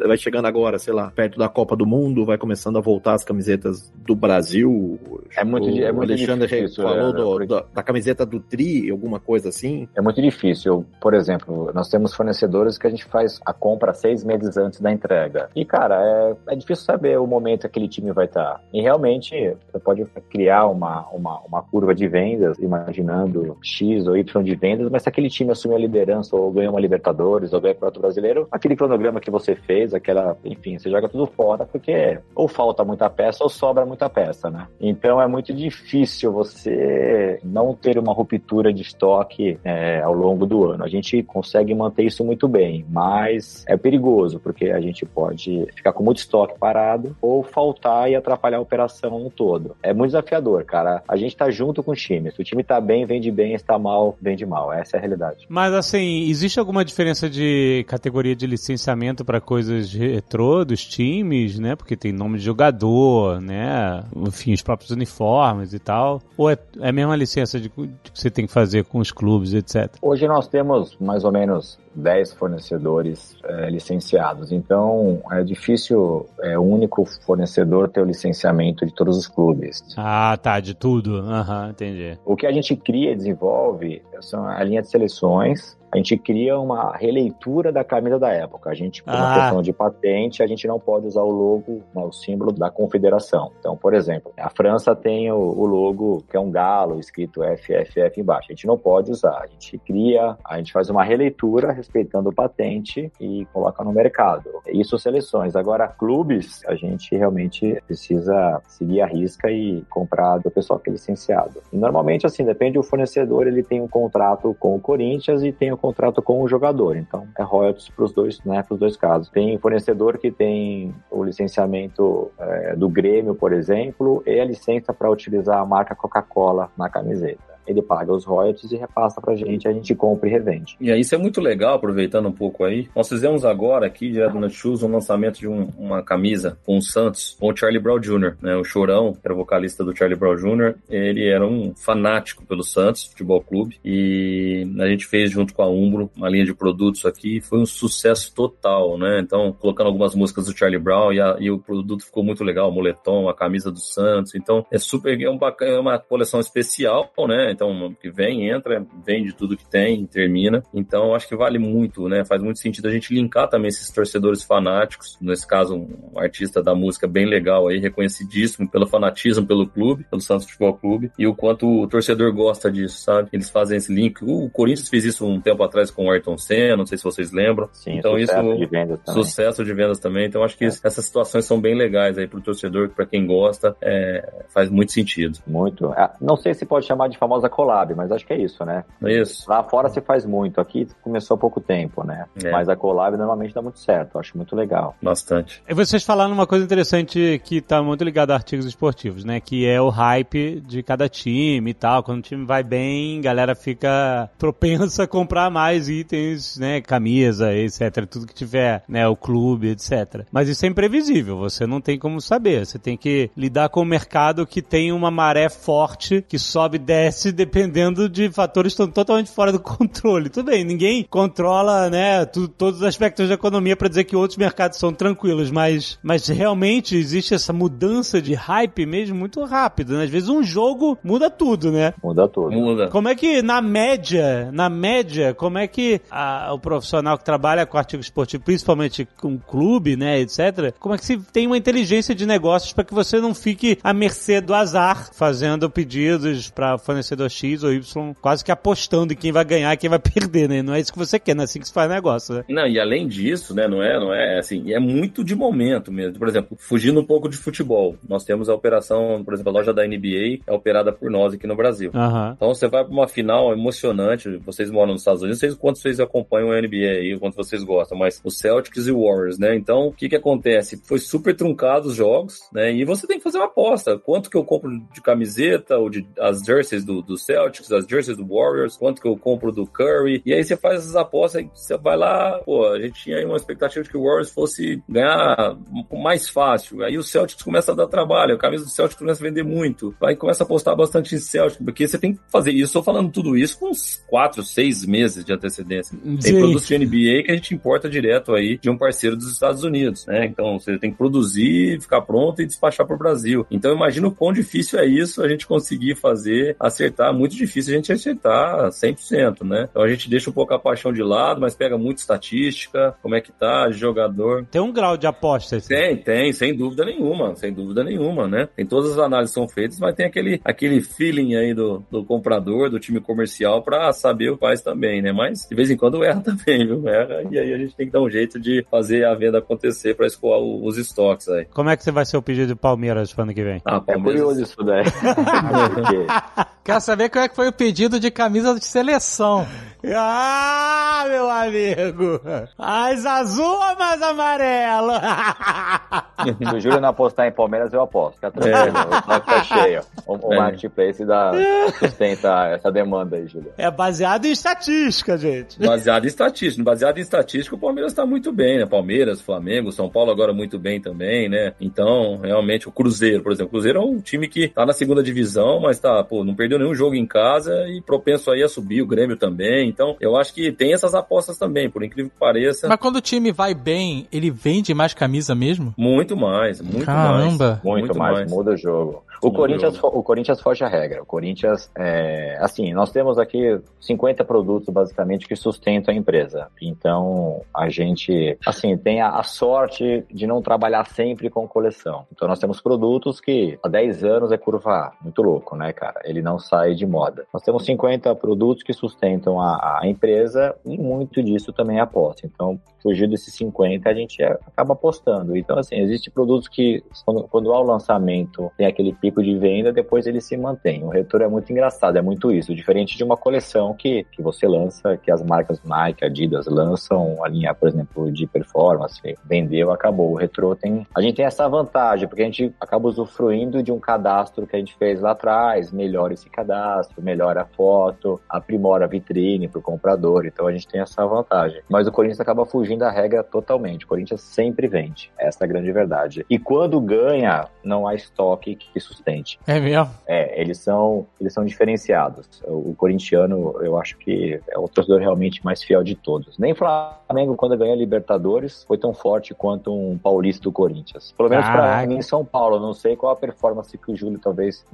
vai 0.00 0.16
chegando 0.16 0.46
agora, 0.46 0.78
sei 0.78 0.92
lá, 0.92 1.10
perto 1.10 1.38
da 1.38 1.48
Copa 1.48 1.76
do 1.76 1.86
Mundo, 1.86 2.24
vai 2.24 2.38
começando 2.38 2.78
a 2.78 2.80
voltar 2.80 3.14
as 3.14 3.24
camisetas 3.24 3.92
do 3.96 4.14
Brasil. 4.14 4.98
É 5.36 5.44
muito, 5.44 5.68
o 5.68 5.82
é 5.82 5.92
muito 5.92 6.12
Alexandre 6.12 6.46
difícil. 6.46 6.82
falou 6.82 7.10
é, 7.10 7.12
do, 7.12 7.30
porque... 7.30 7.46
da, 7.46 7.64
da, 7.74 7.82
camiseta 7.82 8.24
do 8.24 8.40
Tri, 8.40 8.90
alguma 8.90 9.20
coisa 9.20 9.48
assim. 9.48 9.88
É 9.94 10.00
muito 10.00 10.20
difícil. 10.22 10.86
Por 11.00 11.14
exemplo, 11.14 11.70
nós 11.74 11.88
temos 11.88 12.14
fornecedores 12.14 12.78
que 12.78 12.86
a 12.86 12.90
gente 12.90 13.04
faz 13.04 13.40
a 13.44 13.52
compra 13.52 13.92
seis 13.92 14.24
meses 14.24 14.56
antes 14.56 14.80
da 14.80 14.90
entrega. 14.90 15.50
E, 15.54 15.64
cara, 15.64 16.00
é, 16.48 16.52
é 16.52 16.56
difícil 16.56 16.84
saber 16.84 17.18
o 17.18 17.26
momento 17.26 17.60
que 17.60 17.66
aquele 17.66 17.88
time 17.88 18.12
vai 18.12 18.26
estar. 18.26 18.62
E 18.72 18.80
realmente, 18.80 19.56
você 19.70 19.78
pode 19.78 20.04
criar 20.30 20.66
uma, 20.66 21.06
uma, 21.08 21.40
uma 21.40 21.62
curva 21.62 21.94
de 21.94 22.08
vendas, 22.08 22.58
imaginando 22.58 23.56
X 23.62 24.06
ou 24.06 24.16
Y 24.16 24.42
de 24.42 24.54
vendas, 24.54 24.90
mas 24.90 25.02
se 25.02 25.08
aquele 25.08 25.28
time 25.28 25.50
assumir 25.52 25.74
a 25.74 25.78
liderança 25.78 26.34
ou 26.36 26.50
ganhou 26.50 26.72
uma 26.72 26.80
Libertadores 26.80 27.52
ou 27.52 27.60
ganhou 27.60 27.72
o 27.72 27.74
Campeonato 27.74 28.00
Brasileiro, 28.00 28.48
aquele 28.50 28.76
cronograma 28.76 29.20
que 29.20 29.30
você 29.30 29.54
fez 29.54 29.81
aquela, 29.92 30.36
enfim, 30.44 30.78
você 30.78 30.90
joga 30.90 31.08
tudo 31.08 31.26
fora 31.26 31.64
porque 31.64 32.18
ou 32.34 32.48
falta 32.48 32.84
muita 32.84 33.08
peça 33.10 33.42
ou 33.42 33.50
sobra 33.50 33.84
muita 33.84 34.08
peça, 34.08 34.50
né? 34.50 34.66
Então 34.80 35.20
é 35.20 35.26
muito 35.26 35.52
difícil 35.52 36.32
você 36.32 37.38
não 37.42 37.74
ter 37.74 37.98
uma 37.98 38.12
ruptura 38.12 38.72
de 38.72 38.82
estoque 38.82 39.58
é, 39.64 40.00
ao 40.00 40.12
longo 40.12 40.46
do 40.46 40.70
ano. 40.70 40.84
A 40.84 40.88
gente 40.88 41.22
consegue 41.22 41.74
manter 41.74 42.04
isso 42.04 42.24
muito 42.24 42.46
bem, 42.48 42.84
mas 42.88 43.64
é 43.66 43.76
perigoso 43.76 44.38
porque 44.40 44.66
a 44.66 44.80
gente 44.80 45.04
pode 45.04 45.66
ficar 45.74 45.92
com 45.92 46.02
muito 46.02 46.18
estoque 46.18 46.58
parado 46.58 47.16
ou 47.20 47.42
faltar 47.42 48.10
e 48.10 48.14
atrapalhar 48.14 48.58
a 48.58 48.60
operação 48.60 49.18
no 49.18 49.30
todo. 49.30 49.76
É 49.82 49.92
muito 49.92 50.10
desafiador, 50.10 50.64
cara. 50.64 51.02
A 51.08 51.16
gente 51.16 51.36
tá 51.36 51.50
junto 51.50 51.82
com 51.82 51.92
o 51.92 51.96
time. 51.96 52.30
Se 52.30 52.40
o 52.40 52.44
time 52.44 52.62
tá 52.62 52.80
bem, 52.80 53.04
vende 53.06 53.30
bem, 53.30 53.54
está 53.54 53.78
mal, 53.78 54.16
vende 54.20 54.44
mal. 54.44 54.72
Essa 54.72 54.96
é 54.96 54.98
a 54.98 55.00
realidade. 55.00 55.46
Mas 55.48 55.72
assim, 55.72 56.28
existe 56.28 56.58
alguma 56.58 56.84
diferença 56.84 57.28
de 57.28 57.84
categoria 57.88 58.36
de 58.36 58.46
licenciamento 58.46 59.24
para 59.24 59.40
coisas 59.40 59.71
coisas 59.72 59.92
retrô 59.92 60.64
dos 60.64 60.84
times, 60.84 61.58
né? 61.58 61.74
Porque 61.74 61.96
tem 61.96 62.12
nome 62.12 62.38
de 62.38 62.44
jogador, 62.44 63.40
né? 63.40 64.04
Enfim, 64.14 64.52
os 64.52 64.62
próprios 64.62 64.90
uniformes 64.90 65.72
e 65.72 65.78
tal. 65.78 66.20
Ou 66.36 66.50
é, 66.50 66.58
é 66.80 66.90
a 66.90 66.92
mesma 66.92 67.16
licença 67.16 67.58
de, 67.58 67.68
de 67.68 68.10
que 68.12 68.20
você 68.20 68.30
tem 68.30 68.46
que 68.46 68.52
fazer 68.52 68.84
com 68.84 68.98
os 68.98 69.10
clubes, 69.10 69.54
etc? 69.54 69.94
Hoje 70.02 70.28
nós 70.28 70.46
temos 70.46 70.96
mais 71.00 71.24
ou 71.24 71.32
menos 71.32 71.78
10 71.94 72.32
fornecedores 72.34 73.36
é, 73.44 73.70
licenciados. 73.70 74.52
Então, 74.52 75.22
é 75.30 75.42
difícil 75.42 76.26
é, 76.40 76.58
um 76.58 76.72
único 76.72 77.04
fornecedor 77.04 77.88
ter 77.88 78.00
o 78.00 78.04
licenciamento 78.04 78.86
de 78.86 78.94
todos 78.94 79.16
os 79.16 79.26
clubes. 79.26 79.82
Ah, 79.96 80.36
tá, 80.40 80.60
de 80.60 80.74
tudo. 80.74 81.16
Aham, 81.16 81.64
uhum, 81.64 81.70
entendi. 81.70 82.18
O 82.24 82.36
que 82.36 82.46
a 82.46 82.52
gente 82.52 82.76
cria 82.76 83.12
e 83.12 83.16
desenvolve 83.16 84.02
são 84.20 84.46
a 84.46 84.62
linha 84.62 84.82
de 84.82 84.88
seleções, 84.88 85.76
a 85.92 85.98
gente 85.98 86.16
cria 86.16 86.58
uma 86.58 86.96
releitura 86.96 87.70
da 87.70 87.84
camisa 87.84 88.18
da 88.18 88.30
época. 88.32 88.70
A 88.70 88.74
gente, 88.74 89.04
por 89.04 89.12
uma 89.12 89.30
ah. 89.30 89.34
questão 89.34 89.60
de 89.60 89.74
patente, 89.74 90.42
a 90.42 90.46
gente 90.46 90.66
não 90.66 90.80
pode 90.80 91.06
usar 91.06 91.20
o 91.20 91.30
logo, 91.30 91.82
né, 91.94 92.02
o 92.02 92.10
símbolo 92.10 92.50
da 92.50 92.70
confederação. 92.70 93.52
Então, 93.58 93.76
por 93.76 93.92
exemplo, 93.92 94.32
a 94.38 94.48
França 94.48 94.96
tem 94.96 95.30
o, 95.30 95.36
o, 95.36 95.66
logo 95.66 96.24
que 96.30 96.34
é 96.34 96.40
um 96.40 96.50
galo 96.50 96.98
escrito 96.98 97.42
FFF 97.42 98.18
embaixo. 98.18 98.46
A 98.48 98.52
gente 98.54 98.66
não 98.66 98.78
pode 98.78 99.10
usar. 99.10 99.42
A 99.42 99.46
gente 99.46 99.76
cria, 99.80 100.34
a 100.42 100.56
gente 100.56 100.72
faz 100.72 100.88
uma 100.88 101.04
releitura 101.04 101.78
respeitando 101.82 102.30
o 102.30 102.34
patente 102.34 103.12
e 103.20 103.44
coloca 103.52 103.82
no 103.82 103.92
mercado. 103.92 104.48
Isso 104.68 104.96
seleções. 104.98 105.56
Agora, 105.56 105.88
clubes, 105.88 106.62
a 106.66 106.74
gente 106.74 107.14
realmente 107.16 107.82
precisa 107.86 108.62
seguir 108.66 109.00
a 109.00 109.06
risca 109.06 109.50
e 109.50 109.82
comprar 109.90 110.38
do 110.38 110.50
pessoal 110.50 110.78
que 110.78 110.88
é 110.88 110.92
licenciado. 110.92 111.60
E 111.72 111.76
normalmente, 111.76 112.24
assim, 112.24 112.44
depende 112.44 112.74
do 112.74 112.82
fornecedor, 112.82 113.46
ele 113.46 113.62
tem 113.62 113.80
um 113.80 113.88
contrato 113.88 114.56
com 114.58 114.76
o 114.76 114.80
Corinthians 114.80 115.42
e 115.42 115.52
tem 115.52 115.72
o 115.72 115.76
contrato 115.76 116.22
com 116.22 116.40
o 116.40 116.48
jogador. 116.48 116.96
Então, 116.96 117.26
é 117.38 117.42
royalties 117.42 117.88
para 117.88 118.04
os 118.04 118.12
dois, 118.12 118.40
né, 118.44 118.62
para 118.62 118.74
os 118.74 118.80
dois 118.80 118.96
casos. 118.96 119.28
Tem 119.30 119.58
fornecedor 119.58 120.18
que 120.18 120.30
tem 120.30 120.94
o 121.10 121.24
licenciamento 121.24 122.30
é, 122.38 122.76
do 122.76 122.88
Grêmio, 122.88 123.34
por 123.34 123.52
exemplo, 123.52 124.22
e 124.24 124.38
a 124.38 124.44
licença 124.44 124.92
para 124.92 125.10
utilizar 125.10 125.58
a 125.58 125.66
marca 125.66 125.94
Coca-Cola 125.94 126.70
na 126.76 126.88
camiseta 126.88 127.51
ele 127.66 127.82
paga 127.82 128.12
os 128.12 128.24
royalties 128.24 128.72
e 128.72 128.76
repassa 128.76 129.20
pra 129.20 129.34
gente, 129.34 129.68
a 129.68 129.72
gente 129.72 129.94
compra 129.94 130.28
e 130.28 130.32
revende. 130.32 130.76
E 130.80 130.90
aí, 130.90 131.00
isso 131.00 131.14
é 131.14 131.18
muito 131.18 131.40
legal, 131.40 131.74
aproveitando 131.74 132.28
um 132.28 132.32
pouco 132.32 132.64
aí. 132.64 132.88
Nós 132.94 133.08
fizemos 133.08 133.44
agora 133.44 133.86
aqui, 133.86 134.10
direto 134.10 134.38
na 134.38 134.48
Shoes, 134.48 134.82
um 134.82 134.90
lançamento 134.90 135.38
de 135.38 135.48
um, 135.48 135.68
uma 135.78 136.02
camisa 136.02 136.58
com 136.64 136.76
o 136.76 136.82
Santos, 136.82 137.36
com 137.38 137.50
o 137.50 137.56
Charlie 137.56 137.80
Brown 137.80 138.00
Jr., 138.00 138.36
né? 138.40 138.56
O 138.56 138.64
Chorão, 138.64 139.12
que 139.12 139.20
era 139.24 139.34
vocalista 139.34 139.84
do 139.84 139.96
Charlie 139.96 140.18
Brown 140.18 140.36
Jr., 140.36 140.74
ele 140.88 141.28
era 141.28 141.46
um 141.46 141.74
fanático 141.74 142.44
pelo 142.44 142.62
Santos 142.62 143.04
Futebol 143.04 143.40
Clube 143.40 143.78
e 143.84 144.66
a 144.78 144.86
gente 144.86 145.06
fez 145.06 145.30
junto 145.30 145.54
com 145.54 145.62
a 145.62 145.68
Umbro 145.68 146.10
uma 146.16 146.28
linha 146.28 146.44
de 146.44 146.54
produtos 146.54 147.04
aqui, 147.06 147.40
foi 147.40 147.58
um 147.58 147.66
sucesso 147.66 148.34
total, 148.34 148.98
né? 148.98 149.20
Então, 149.20 149.52
colocando 149.52 149.86
algumas 149.86 150.14
músicas 150.14 150.46
do 150.46 150.56
Charlie 150.56 150.78
Brown 150.78 151.12
e, 151.12 151.20
a, 151.20 151.36
e 151.38 151.50
o 151.50 151.58
produto 151.58 152.04
ficou 152.04 152.24
muito 152.24 152.44
legal, 152.44 152.68
o 152.68 152.72
moletom, 152.72 153.28
a 153.28 153.34
camisa 153.34 153.70
do 153.70 153.80
Santos, 153.80 154.34
então 154.34 154.66
é 154.70 154.78
super, 154.78 155.20
é, 155.20 155.30
um 155.30 155.38
bacana, 155.38 155.72
é 155.72 155.78
uma 155.78 155.98
coleção 155.98 156.40
especial, 156.40 157.12
né? 157.26 157.51
Então, 157.52 157.94
que 158.00 158.10
vem, 158.10 158.48
entra, 158.50 158.84
vende 159.04 159.32
tudo 159.32 159.56
que 159.56 159.68
tem, 159.68 160.04
termina. 160.06 160.62
Então, 160.72 161.14
acho 161.14 161.28
que 161.28 161.36
vale 161.36 161.58
muito, 161.58 162.08
né? 162.08 162.24
Faz 162.24 162.42
muito 162.42 162.58
sentido 162.58 162.88
a 162.88 162.90
gente 162.90 163.14
linkar 163.14 163.48
também 163.48 163.68
esses 163.68 163.90
torcedores 163.90 164.42
fanáticos. 164.42 165.16
Nesse 165.20 165.46
caso, 165.46 165.76
um 165.76 166.18
artista 166.18 166.62
da 166.62 166.74
música 166.74 167.06
bem 167.06 167.26
legal 167.26 167.68
aí, 167.68 167.78
reconhecidíssimo 167.78 168.68
pelo 168.68 168.86
fanatismo 168.86 169.46
pelo 169.46 169.66
clube, 169.66 170.04
pelo 170.04 170.20
Santos 170.20 170.46
Futebol 170.46 170.74
Clube, 170.74 171.12
e 171.18 171.26
o 171.26 171.34
quanto 171.34 171.66
o 171.68 171.86
torcedor 171.86 172.32
gosta 172.32 172.70
disso, 172.70 172.98
sabe? 172.98 173.28
Eles 173.32 173.50
fazem 173.50 173.76
esse 173.76 173.92
link. 173.92 174.22
O 174.22 174.48
Corinthians 174.50 174.88
fez 174.88 175.04
isso 175.04 175.26
um 175.26 175.40
tempo 175.40 175.62
atrás 175.62 175.90
com 175.90 176.06
o 176.06 176.10
Ayrton 176.10 176.36
Senna, 176.38 176.76
não 176.76 176.86
sei 176.86 176.98
se 176.98 177.04
vocês 177.04 177.32
lembram. 177.32 177.68
Sim, 177.72 177.98
então, 177.98 178.12
sucesso 178.18 178.48
isso, 178.48 178.58
de 178.58 178.66
vendas 178.66 179.00
também. 179.04 179.22
sucesso 179.24 179.64
de 179.64 179.74
vendas 179.74 179.98
também. 179.98 180.26
Então, 180.26 180.42
acho 180.42 180.56
que 180.56 180.64
essas 180.64 181.04
situações 181.04 181.44
são 181.44 181.60
bem 181.60 181.76
legais 181.76 182.18
aí 182.18 182.26
pro 182.26 182.40
torcedor, 182.40 182.90
para 182.90 183.06
quem 183.06 183.26
gosta, 183.26 183.76
é, 183.80 184.44
faz 184.48 184.70
muito 184.70 184.92
sentido. 184.92 185.38
Muito. 185.46 185.86
Ah, 185.92 186.14
Não 186.20 186.36
sei 186.36 186.54
se 186.54 186.64
pode 186.64 186.86
chamar 186.86 187.08
de 187.08 187.18
famosa 187.18 187.41
collab, 187.48 187.94
mas 187.94 188.10
acho 188.12 188.26
que 188.26 188.32
é 188.32 188.38
isso, 188.38 188.64
né? 188.64 188.84
É 189.02 189.20
isso. 189.20 189.48
Lá 189.48 189.62
fora 189.62 189.88
se 189.88 190.00
faz 190.00 190.24
muito, 190.24 190.60
aqui 190.60 190.86
começou 191.02 191.36
há 191.36 191.38
pouco 191.38 191.60
tempo, 191.60 192.04
né? 192.04 192.26
É. 192.42 192.50
Mas 192.50 192.68
a 192.68 192.76
collab 192.76 193.16
normalmente 193.16 193.54
dá 193.54 193.62
muito 193.62 193.78
certo, 193.78 194.18
acho 194.18 194.36
muito 194.36 194.54
legal. 194.54 194.94
Bastante. 195.02 195.62
E 195.68 195.74
vocês 195.74 196.02
falaram 196.04 196.32
uma 196.32 196.46
coisa 196.46 196.64
interessante 196.64 197.40
que 197.44 197.60
tá 197.60 197.82
muito 197.82 198.04
ligada 198.04 198.32
a 198.32 198.36
artigos 198.36 198.66
esportivos, 198.66 199.24
né? 199.24 199.40
Que 199.40 199.66
é 199.66 199.80
o 199.80 199.88
hype 199.88 200.60
de 200.60 200.82
cada 200.82 201.08
time 201.08 201.70
e 201.70 201.74
tal. 201.74 202.02
Quando 202.02 202.18
o 202.18 202.22
time 202.22 202.44
vai 202.44 202.62
bem, 202.62 203.18
a 203.18 203.22
galera 203.22 203.54
fica 203.54 204.30
propensa 204.38 205.04
a 205.04 205.06
comprar 205.06 205.50
mais 205.50 205.88
itens, 205.88 206.58
né? 206.58 206.80
Camisa, 206.80 207.52
etc. 207.52 208.06
Tudo 208.06 208.26
que 208.26 208.34
tiver, 208.34 208.82
né? 208.88 209.06
O 209.08 209.16
clube, 209.16 209.70
etc. 209.70 210.24
Mas 210.30 210.48
isso 210.48 210.64
é 210.64 210.68
imprevisível, 210.68 211.38
você 211.38 211.66
não 211.66 211.80
tem 211.80 211.98
como 211.98 212.20
saber. 212.20 212.66
Você 212.66 212.78
tem 212.78 212.96
que 212.96 213.30
lidar 213.36 213.68
com 213.68 213.80
o 213.80 213.84
mercado 213.84 214.46
que 214.46 214.62
tem 214.62 214.92
uma 214.92 215.10
maré 215.10 215.48
forte, 215.48 216.22
que 216.22 216.38
sobe 216.38 216.76
e 216.76 216.78
desce, 216.78 217.31
dependendo 217.32 218.08
de 218.08 218.30
fatores 218.30 218.72
que 218.74 218.82
estão 218.82 218.90
totalmente 218.92 219.30
fora 219.30 219.52
do 219.52 219.58
controle. 219.60 220.28
Tudo 220.28 220.46
bem, 220.46 220.64
ninguém 220.64 221.04
controla, 221.08 221.88
né? 221.90 222.24
tu- 222.24 222.48
todos 222.48 222.80
os 222.80 222.86
aspectos 222.86 223.28
da 223.28 223.34
economia 223.34 223.76
para 223.76 223.88
dizer 223.88 224.04
que 224.04 224.16
outros 224.16 224.36
mercados 224.36 224.78
são 224.78 224.92
tranquilos, 224.92 225.50
mas, 225.50 225.98
mas 226.02 226.26
realmente 226.28 226.96
existe 226.96 227.34
essa 227.34 227.52
mudança 227.52 228.20
de 228.20 228.34
hype 228.34 228.84
mesmo 228.86 229.16
muito 229.16 229.42
rápido, 229.44 229.94
né? 229.96 230.04
Às 230.04 230.10
vezes 230.10 230.28
um 230.28 230.42
jogo 230.42 230.98
muda 231.02 231.30
tudo, 231.30 231.70
né? 231.72 231.94
Muda 232.02 232.28
tudo. 232.28 232.50
Muda. 232.52 232.88
Como 232.88 233.08
é 233.08 233.14
que, 233.14 233.42
na 233.42 233.60
média, 233.60 234.50
na 234.52 234.68
média, 234.68 235.34
como 235.34 235.58
é 235.58 235.66
que 235.66 236.00
a- 236.10 236.52
o 236.52 236.58
profissional 236.58 237.16
que 237.18 237.24
trabalha 237.24 237.66
com 237.66 237.78
artigo 237.78 238.00
esportivo, 238.02 238.42
principalmente 238.44 239.06
com 239.20 239.38
clube, 239.38 239.96
né, 239.96 240.20
etc., 240.20 240.74
como 240.78 240.94
é 240.94 240.98
que 240.98 241.04
se 241.04 241.16
tem 241.32 241.46
uma 241.46 241.56
inteligência 241.56 242.14
de 242.14 242.26
negócios 242.26 242.72
para 242.72 242.84
que 242.84 242.94
você 242.94 243.20
não 243.20 243.34
fique 243.34 243.78
à 243.82 243.92
mercê 243.92 244.40
do 244.40 244.54
azar, 244.54 245.10
fazendo 245.14 245.68
pedidos 245.70 246.50
para 246.50 246.76
fornecedor 247.22 247.30
X 247.30 247.62
ou 247.62 247.72
Y, 247.72 248.14
quase 248.20 248.44
que 248.44 248.50
apostando 248.50 249.12
em 249.12 249.16
quem 249.16 249.32
vai 249.32 249.44
ganhar 249.44 249.72
e 249.72 249.76
quem 249.76 249.90
vai 249.90 249.98
perder, 250.00 250.48
né? 250.48 250.62
Não 250.62 250.74
é 250.74 250.80
isso 250.80 250.92
que 250.92 250.98
você 250.98 251.18
quer, 251.18 251.34
não 251.34 251.42
é 251.42 251.44
assim 251.44 251.60
que 251.60 251.66
se 251.66 251.72
faz 251.72 251.88
negócio, 251.88 252.34
né? 252.34 252.44
Não, 252.48 252.66
e 252.66 252.80
além 252.80 253.06
disso, 253.06 253.54
né, 253.54 253.68
não 253.68 253.82
é, 253.82 253.98
não 253.98 254.12
é 254.12 254.38
assim, 254.38 254.72
é 254.72 254.78
muito 254.78 255.24
de 255.24 255.34
momento 255.34 255.92
mesmo. 255.92 256.18
Por 256.18 256.28
exemplo, 256.28 256.56
fugindo 256.58 257.00
um 257.00 257.04
pouco 257.04 257.28
de 257.28 257.36
futebol, 257.36 257.96
nós 258.08 258.24
temos 258.24 258.48
a 258.48 258.54
operação, 258.54 259.22
por 259.24 259.34
exemplo, 259.34 259.50
a 259.50 259.54
loja 259.54 259.72
da 259.72 259.86
NBA 259.86 260.40
é 260.46 260.52
operada 260.52 260.92
por 260.92 261.10
nós 261.10 261.34
aqui 261.34 261.46
no 261.46 261.56
Brasil. 261.56 261.90
Aham. 261.94 262.34
Então 262.36 262.48
você 262.48 262.68
vai 262.68 262.84
para 262.84 262.92
uma 262.92 263.08
final 263.08 263.52
emocionante, 263.52 264.28
vocês 264.38 264.70
moram 264.70 264.92
nos 264.92 265.02
Estados 265.02 265.22
Unidos, 265.22 265.40
não 265.42 265.48
sei 265.48 265.58
quanto 265.58 265.78
vocês 265.78 266.00
acompanham 266.00 266.50
a 266.50 266.60
NBA 266.60 266.98
aí, 266.98 267.14
o 267.14 267.20
quanto 267.20 267.36
vocês 267.36 267.62
gostam, 267.62 267.98
mas 267.98 268.20
o 268.24 268.30
Celtics 268.30 268.86
e 268.86 268.92
o 268.92 269.04
Warriors, 269.04 269.38
né? 269.38 269.54
Então, 269.54 269.88
o 269.88 269.92
que 269.92 270.08
que 270.08 270.16
acontece? 270.16 270.80
Foi 270.84 270.98
super 270.98 271.34
truncado 271.34 271.88
os 271.88 271.94
jogos, 271.94 272.40
né? 272.52 272.72
E 272.72 272.84
você 272.84 273.06
tem 273.06 273.18
que 273.18 273.24
fazer 273.24 273.38
uma 273.38 273.46
aposta. 273.46 273.98
Quanto 273.98 274.30
que 274.30 274.36
eu 274.36 274.44
compro 274.44 274.70
de 274.92 275.00
camiseta, 275.00 275.76
ou 275.76 275.90
de 275.90 276.06
as 276.18 276.40
jerseys 276.42 276.84
do, 276.84 277.02
do 277.02 277.11
Celtics, 277.16 277.70
as 277.72 277.86
jerseys 277.86 278.16
do 278.16 278.26
Warriors, 278.26 278.76
quanto 278.76 279.00
que 279.00 279.08
eu 279.08 279.16
compro 279.16 279.52
do 279.52 279.66
Curry, 279.66 280.22
e 280.24 280.32
aí 280.32 280.42
você 280.42 280.56
faz 280.56 280.80
essas 280.80 280.96
apostas, 280.96 281.44
você 281.54 281.76
vai 281.76 281.96
lá, 281.96 282.38
pô, 282.44 282.66
a 282.66 282.80
gente 282.80 283.02
tinha 283.04 283.16
aí 283.18 283.24
uma 283.24 283.36
expectativa 283.36 283.82
de 283.82 283.90
que 283.90 283.96
o 283.96 284.04
Warriors 284.04 284.30
fosse 284.30 284.82
ganhar 284.88 285.56
mais 285.92 286.28
fácil, 286.28 286.82
aí 286.82 286.96
o 286.98 287.02
Celtics 287.02 287.42
começa 287.42 287.72
a 287.72 287.74
dar 287.74 287.86
trabalho, 287.86 288.34
a 288.34 288.38
camisa 288.38 288.64
do 288.64 288.70
Celtics 288.70 288.98
começa 288.98 289.22
a 289.22 289.28
vender 289.28 289.42
muito, 289.42 289.94
aí 290.02 290.16
começa 290.16 290.42
a 290.42 290.46
apostar 290.46 290.76
bastante 290.76 291.14
em 291.14 291.18
Celtics, 291.18 291.64
porque 291.64 291.86
você 291.86 291.98
tem 291.98 292.14
que 292.14 292.20
fazer 292.30 292.52
isso, 292.52 292.66
estou 292.66 292.82
falando 292.82 293.10
tudo 293.10 293.36
isso 293.36 293.58
com 293.58 293.70
uns 293.70 294.02
4, 294.08 294.42
6 294.42 294.86
meses 294.86 295.24
de 295.24 295.32
antecedência. 295.32 295.98
Tem 295.98 296.20
Sim. 296.20 296.38
produtos 296.38 296.66
de 296.66 296.78
NBA 296.78 297.24
que 297.24 297.30
a 297.30 297.34
gente 297.34 297.54
importa 297.54 297.88
direto 297.88 298.34
aí 298.34 298.58
de 298.58 298.70
um 298.70 298.76
parceiro 298.76 299.16
dos 299.16 299.30
Estados 299.30 299.64
Unidos, 299.64 300.06
né? 300.06 300.26
Então 300.26 300.58
você 300.58 300.78
tem 300.78 300.90
que 300.90 300.98
produzir, 300.98 301.80
ficar 301.80 302.02
pronto 302.02 302.40
e 302.40 302.46
despachar 302.46 302.86
para 302.86 302.96
o 302.96 302.98
Brasil. 302.98 303.46
Então 303.50 303.74
imagina 303.74 304.08
o 304.08 304.14
quão 304.14 304.32
difícil 304.32 304.78
é 304.78 304.86
isso 304.86 305.22
a 305.22 305.28
gente 305.28 305.46
conseguir 305.46 305.96
fazer, 305.96 306.56
acertar. 306.58 307.01
Muito 307.10 307.34
difícil 307.34 307.72
a 307.72 307.76
gente 307.76 307.90
acertar 307.90 308.68
100%, 308.68 309.42
né? 309.44 309.66
Então 309.70 309.82
a 309.82 309.88
gente 309.88 310.10
deixa 310.10 310.28
um 310.28 310.32
pouco 310.34 310.52
a 310.52 310.58
paixão 310.58 310.92
de 310.92 311.02
lado, 311.02 311.40
mas 311.40 311.54
pega 311.54 311.78
muito 311.78 311.98
estatística, 311.98 312.94
como 313.00 313.14
é 313.14 313.20
que 313.22 313.32
tá, 313.32 313.70
jogador. 313.70 314.44
Tem 314.50 314.60
um 314.60 314.70
grau 314.72 314.98
de 314.98 315.06
aposta. 315.06 315.56
assim. 315.56 315.68
Tem, 315.68 315.96
tem, 315.96 316.32
sem 316.34 316.54
dúvida 316.54 316.84
nenhuma, 316.84 317.34
sem 317.36 317.50
dúvida 317.52 317.82
nenhuma, 317.82 318.28
né? 318.28 318.48
Tem 318.54 318.66
todas 318.66 318.92
as 318.92 318.98
análises 318.98 319.32
são 319.32 319.48
feitas, 319.48 319.78
mas 319.80 319.94
tem 319.94 320.04
aquele, 320.04 320.40
aquele 320.44 320.82
feeling 320.82 321.34
aí 321.36 321.54
do, 321.54 321.82
do 321.90 322.04
comprador, 322.04 322.68
do 322.68 322.78
time 322.78 323.00
comercial, 323.00 323.62
pra 323.62 323.90
saber 323.92 324.30
o 324.30 324.36
faz 324.36 324.60
também, 324.60 325.00
né? 325.00 325.12
Mas 325.12 325.46
de 325.48 325.54
vez 325.54 325.70
em 325.70 325.76
quando 325.76 326.04
erra 326.04 326.20
também, 326.24 326.66
viu? 326.66 326.86
Erra, 326.86 327.22
e 327.30 327.38
aí 327.38 327.54
a 327.54 327.56
gente 327.58 327.74
tem 327.74 327.86
que 327.86 327.92
dar 327.92 328.02
um 328.02 328.10
jeito 328.10 328.38
de 328.38 328.66
fazer 328.70 329.04
a 329.06 329.14
venda 329.14 329.38
acontecer 329.38 329.94
pra 329.94 330.06
escoar 330.06 330.38
o- 330.40 330.66
os 330.66 330.76
estoques 330.76 331.28
aí. 331.28 331.46
Como 331.46 331.70
é 331.70 331.76
que 331.76 331.84
você 331.84 331.90
vai 331.92 332.04
ser 332.04 332.16
o 332.16 332.22
pedido 332.22 332.48
de 332.48 332.54
Palmeiras 332.54 333.12
pro 333.12 333.22
ano 333.22 333.32
que 333.32 333.42
vem? 333.42 333.62
Ah, 333.64 333.76
É 333.76 333.80
Palmeiras. 333.80 334.02
curioso 334.22 334.42
isso 334.42 334.62
daí. 334.64 334.84
Porque 334.84 336.42
Quero 336.64 336.80
saber 336.92 337.08
qual 337.08 337.24
é 337.24 337.28
que 337.28 337.34
foi 337.34 337.48
o 337.48 337.52
pedido 337.52 337.98
de 337.98 338.10
camisa 338.10 338.54
de 338.54 338.66
seleção. 338.66 339.48
Ah, 339.96 341.04
meu 341.08 341.30
amigo! 341.30 342.20
Mais 342.58 343.06
azul 343.06 343.46
ou 343.46 343.78
mais 343.78 344.02
amarelo? 344.02 344.92
se 346.50 346.54
o 346.56 346.60
Júlio 346.60 346.80
não 346.80 346.88
apostar 346.90 347.26
em 347.26 347.32
Palmeiras, 347.32 347.72
eu 347.72 347.82
aposto. 347.82 348.14
Fica 348.16 348.30
tranquilo, 348.30 348.78
o 348.90 348.94
estoque 348.96 349.26
tá 349.26 349.44
cheio. 349.44 349.82
O, 350.06 350.28
o 350.28 350.32
É. 350.32 350.36
marketplace 350.36 351.04
dá, 351.04 351.32
sustenta 351.78 352.48
essa 352.48 352.70
demanda 352.70 353.16
aí, 353.16 353.26
Júlio. 353.26 353.52
é 353.56 353.70
baseado 353.70 354.26
em 354.26 354.32
estatística, 354.32 355.16
gente. 355.16 355.58
Baseado 355.58 356.04
em 356.04 356.08
estatística. 356.08 356.62
Baseado 356.64 356.98
em 356.98 357.00
estatística, 357.00 357.56
o 357.56 357.58
Palmeiras 357.58 357.92
tá 357.92 358.04
muito 358.06 358.32
bem, 358.32 358.58
né? 358.58 358.66
Palmeiras, 358.66 359.20
Flamengo, 359.20 359.72
São 359.72 359.88
Paulo 359.88 360.10
agora 360.10 360.32
muito 360.32 360.58
bem 360.58 360.80
também, 360.80 361.28
né? 361.28 361.52
Então, 361.60 362.18
realmente, 362.22 362.68
o 362.68 362.72
Cruzeiro, 362.72 363.22
por 363.22 363.32
exemplo. 363.32 363.48
O 363.48 363.50
Cruzeiro 363.50 363.78
é 363.80 363.82
um 363.84 364.00
time 364.00 364.28
que 364.28 364.48
tá 364.48 364.64
na 364.64 364.72
segunda 364.72 365.02
divisão, 365.02 365.60
mas 365.60 365.78
tá, 365.78 366.02
pô, 366.04 366.24
não 366.24 366.34
perdeu 366.34 366.58
nenhum 366.58 366.74
jogo 366.74 366.94
em 366.94 367.06
casa 367.06 367.52
e 367.68 367.80
propenso 367.80 368.30
aí 368.30 368.42
a 368.42 368.48
subir, 368.48 368.82
o 368.82 368.86
Grêmio 368.86 369.16
também. 369.16 369.68
Então, 369.68 369.96
eu 370.00 370.16
acho 370.16 370.32
que 370.34 370.52
tem 370.52 370.72
essas 370.72 370.94
apostas 370.94 371.38
também, 371.38 371.68
por 371.70 371.82
incrível 371.82 372.10
que 372.10 372.18
pareça. 372.18 372.68
Mas 372.68 372.78
quando 372.78 372.96
o 372.96 373.00
time 373.00 373.32
vai 373.32 373.54
bem, 373.54 374.06
ele 374.12 374.30
vende 374.30 374.72
mais 374.74 374.94
camisa 374.94 375.34
mesmo? 375.34 375.74
Muito 375.76 376.11
mais, 376.16 376.60
muito 376.60 376.84
Caramba. 376.84 377.60
mais. 377.62 377.62
Muito, 377.62 377.98
mais, 377.98 378.30
muda 378.30 378.52
o 378.52 378.56
jogo. 378.56 379.04
O 379.22 379.30
Corinthians, 379.30 379.78
o 379.82 380.02
Corinthians 380.02 380.40
foge 380.40 380.64
a 380.64 380.68
regra. 380.68 381.02
O 381.02 381.06
Corinthians, 381.06 381.70
é, 381.78 382.36
assim, 382.40 382.72
nós 382.72 382.90
temos 382.90 383.18
aqui 383.18 383.60
50 383.80 384.24
produtos 384.24 384.68
basicamente 384.68 385.28
que 385.28 385.36
sustentam 385.36 385.94
a 385.94 385.96
empresa. 385.96 386.48
Então, 386.60 387.42
a 387.54 387.68
gente, 387.68 388.36
assim, 388.44 388.76
tem 388.76 389.00
a, 389.00 389.10
a 389.10 389.22
sorte 389.22 390.04
de 390.10 390.26
não 390.26 390.42
trabalhar 390.42 390.86
sempre 390.86 391.30
com 391.30 391.46
coleção. 391.46 392.04
Então, 392.12 392.26
nós 392.26 392.40
temos 392.40 392.60
produtos 392.60 393.20
que 393.20 393.58
há 393.62 393.68
10 393.68 394.02
anos 394.02 394.32
é 394.32 394.36
curva 394.36 394.72
A. 394.72 394.92
Muito 395.00 395.22
louco, 395.22 395.54
né, 395.54 395.72
cara? 395.72 396.00
Ele 396.04 396.20
não 396.20 396.40
sai 396.40 396.74
de 396.74 396.84
moda. 396.84 397.24
Nós 397.32 397.42
temos 397.42 397.64
50 397.64 398.14
produtos 398.16 398.64
que 398.64 398.72
sustentam 398.72 399.40
a, 399.40 399.80
a 399.82 399.86
empresa 399.86 400.54
e 400.64 400.76
muito 400.76 401.22
disso 401.22 401.52
também 401.52 401.78
é 401.78 401.80
aposta. 401.80 402.26
Então, 402.26 402.60
fugir 402.82 403.08
desses 403.08 403.32
50, 403.34 403.88
a 403.88 403.94
gente 403.94 404.22
acaba 404.22 404.72
apostando. 404.72 405.36
Então, 405.36 405.58
assim, 405.58 405.76
existem 405.76 406.12
produtos 406.12 406.48
que, 406.48 406.82
quando, 407.04 407.22
quando 407.28 407.52
há 407.52 407.60
o 407.60 407.62
lançamento, 407.62 408.50
tem 408.56 408.66
aquele 408.66 408.92
pico 408.92 409.11
de 409.20 409.36
venda, 409.36 409.72
depois 409.72 410.06
ele 410.06 410.20
se 410.20 410.36
mantém. 410.36 410.84
O 410.84 410.88
retorno 410.88 411.26
é 411.26 411.28
muito 411.28 411.50
engraçado, 411.50 411.98
é 411.98 412.02
muito 412.02 412.30
isso. 412.30 412.54
Diferente 412.54 412.96
de 412.96 413.02
uma 413.02 413.16
coleção 413.16 413.74
que, 413.74 414.06
que 414.12 414.22
você 414.22 414.46
lança, 414.46 414.96
que 414.96 415.10
as 415.10 415.22
marcas 415.22 415.60
Nike, 415.64 416.04
Adidas 416.04 416.46
lançam 416.46 417.24
a 417.24 417.28
linha, 417.28 417.52
por 417.52 417.68
exemplo, 417.68 418.12
de 418.12 418.26
performance, 418.26 419.00
vendeu, 419.24 419.72
acabou. 419.72 420.12
O 420.12 420.16
retrô 420.16 420.54
tem. 420.54 420.86
A 420.94 421.00
gente 421.00 421.16
tem 421.16 421.24
essa 421.24 421.48
vantagem, 421.48 422.06
porque 422.06 422.22
a 422.22 422.26
gente 422.26 422.54
acaba 422.60 422.88
usufruindo 422.88 423.62
de 423.62 423.72
um 423.72 423.80
cadastro 423.80 424.46
que 424.46 424.54
a 424.54 424.58
gente 424.58 424.76
fez 424.76 425.00
lá 425.00 425.10
atrás, 425.10 425.72
melhora 425.72 426.14
esse 426.14 426.30
cadastro, 426.30 427.02
melhora 427.02 427.42
a 427.42 427.46
foto, 427.46 428.20
aprimora 428.28 428.84
a 428.84 428.88
vitrine 428.88 429.48
para 429.48 429.58
o 429.58 429.62
comprador. 429.62 430.26
Então 430.26 430.46
a 430.46 430.52
gente 430.52 430.68
tem 430.68 430.80
essa 430.80 431.04
vantagem. 431.06 431.62
Mas 431.68 431.86
o 431.86 431.92
Corinthians 431.92 432.20
acaba 432.20 432.46
fugindo 432.46 432.80
da 432.80 432.90
regra 432.90 433.24
totalmente. 433.24 433.84
O 433.84 433.88
Corinthians 433.88 434.20
sempre 434.20 434.68
vende. 434.68 435.10
Essa 435.18 435.42
é 435.42 435.46
a 435.46 435.48
grande 435.48 435.72
verdade. 435.72 436.24
E 436.28 436.38
quando 436.38 436.80
ganha, 436.80 437.48
não 437.64 437.86
há 437.86 437.94
estoque 437.94 438.56
que 438.56 438.78
sustente. 439.02 439.38
É 439.46 439.58
mesmo? 439.58 439.90
É, 440.06 440.40
eles 440.40 440.58
são, 440.58 441.06
eles 441.20 441.32
são 441.32 441.44
diferenciados. 441.44 442.26
O, 442.44 442.70
o 442.70 442.74
corintiano, 442.76 443.56
eu 443.60 443.78
acho 443.78 443.96
que 443.98 444.40
é 444.48 444.58
o 444.58 444.68
torcedor 444.68 445.00
realmente 445.00 445.44
mais 445.44 445.62
fiel 445.62 445.82
de 445.82 445.94
todos. 445.94 446.38
Nem 446.38 446.52
o 446.52 446.56
Flamengo, 446.56 447.36
quando 447.36 447.56
ganhou 447.56 447.74
a 447.74 447.76
Libertadores, 447.76 448.64
foi 448.64 448.78
tão 448.78 448.94
forte 448.94 449.34
quanto 449.34 449.74
um 449.74 449.98
paulista 449.98 450.42
do 450.44 450.52
Corinthians. 450.52 451.12
Pelo 451.16 451.28
menos 451.28 451.46
para 451.46 451.86
mim 451.86 451.96
em 451.96 452.02
São 452.02 452.24
Paulo. 452.24 452.56
Eu 452.56 452.60
não 452.60 452.72
sei 452.72 452.96
qual 452.96 453.12
a 453.12 453.16
performance 453.16 453.76
que 453.76 453.92
o 453.92 453.96
Júlio 453.96 454.18
talvez. 454.18 454.64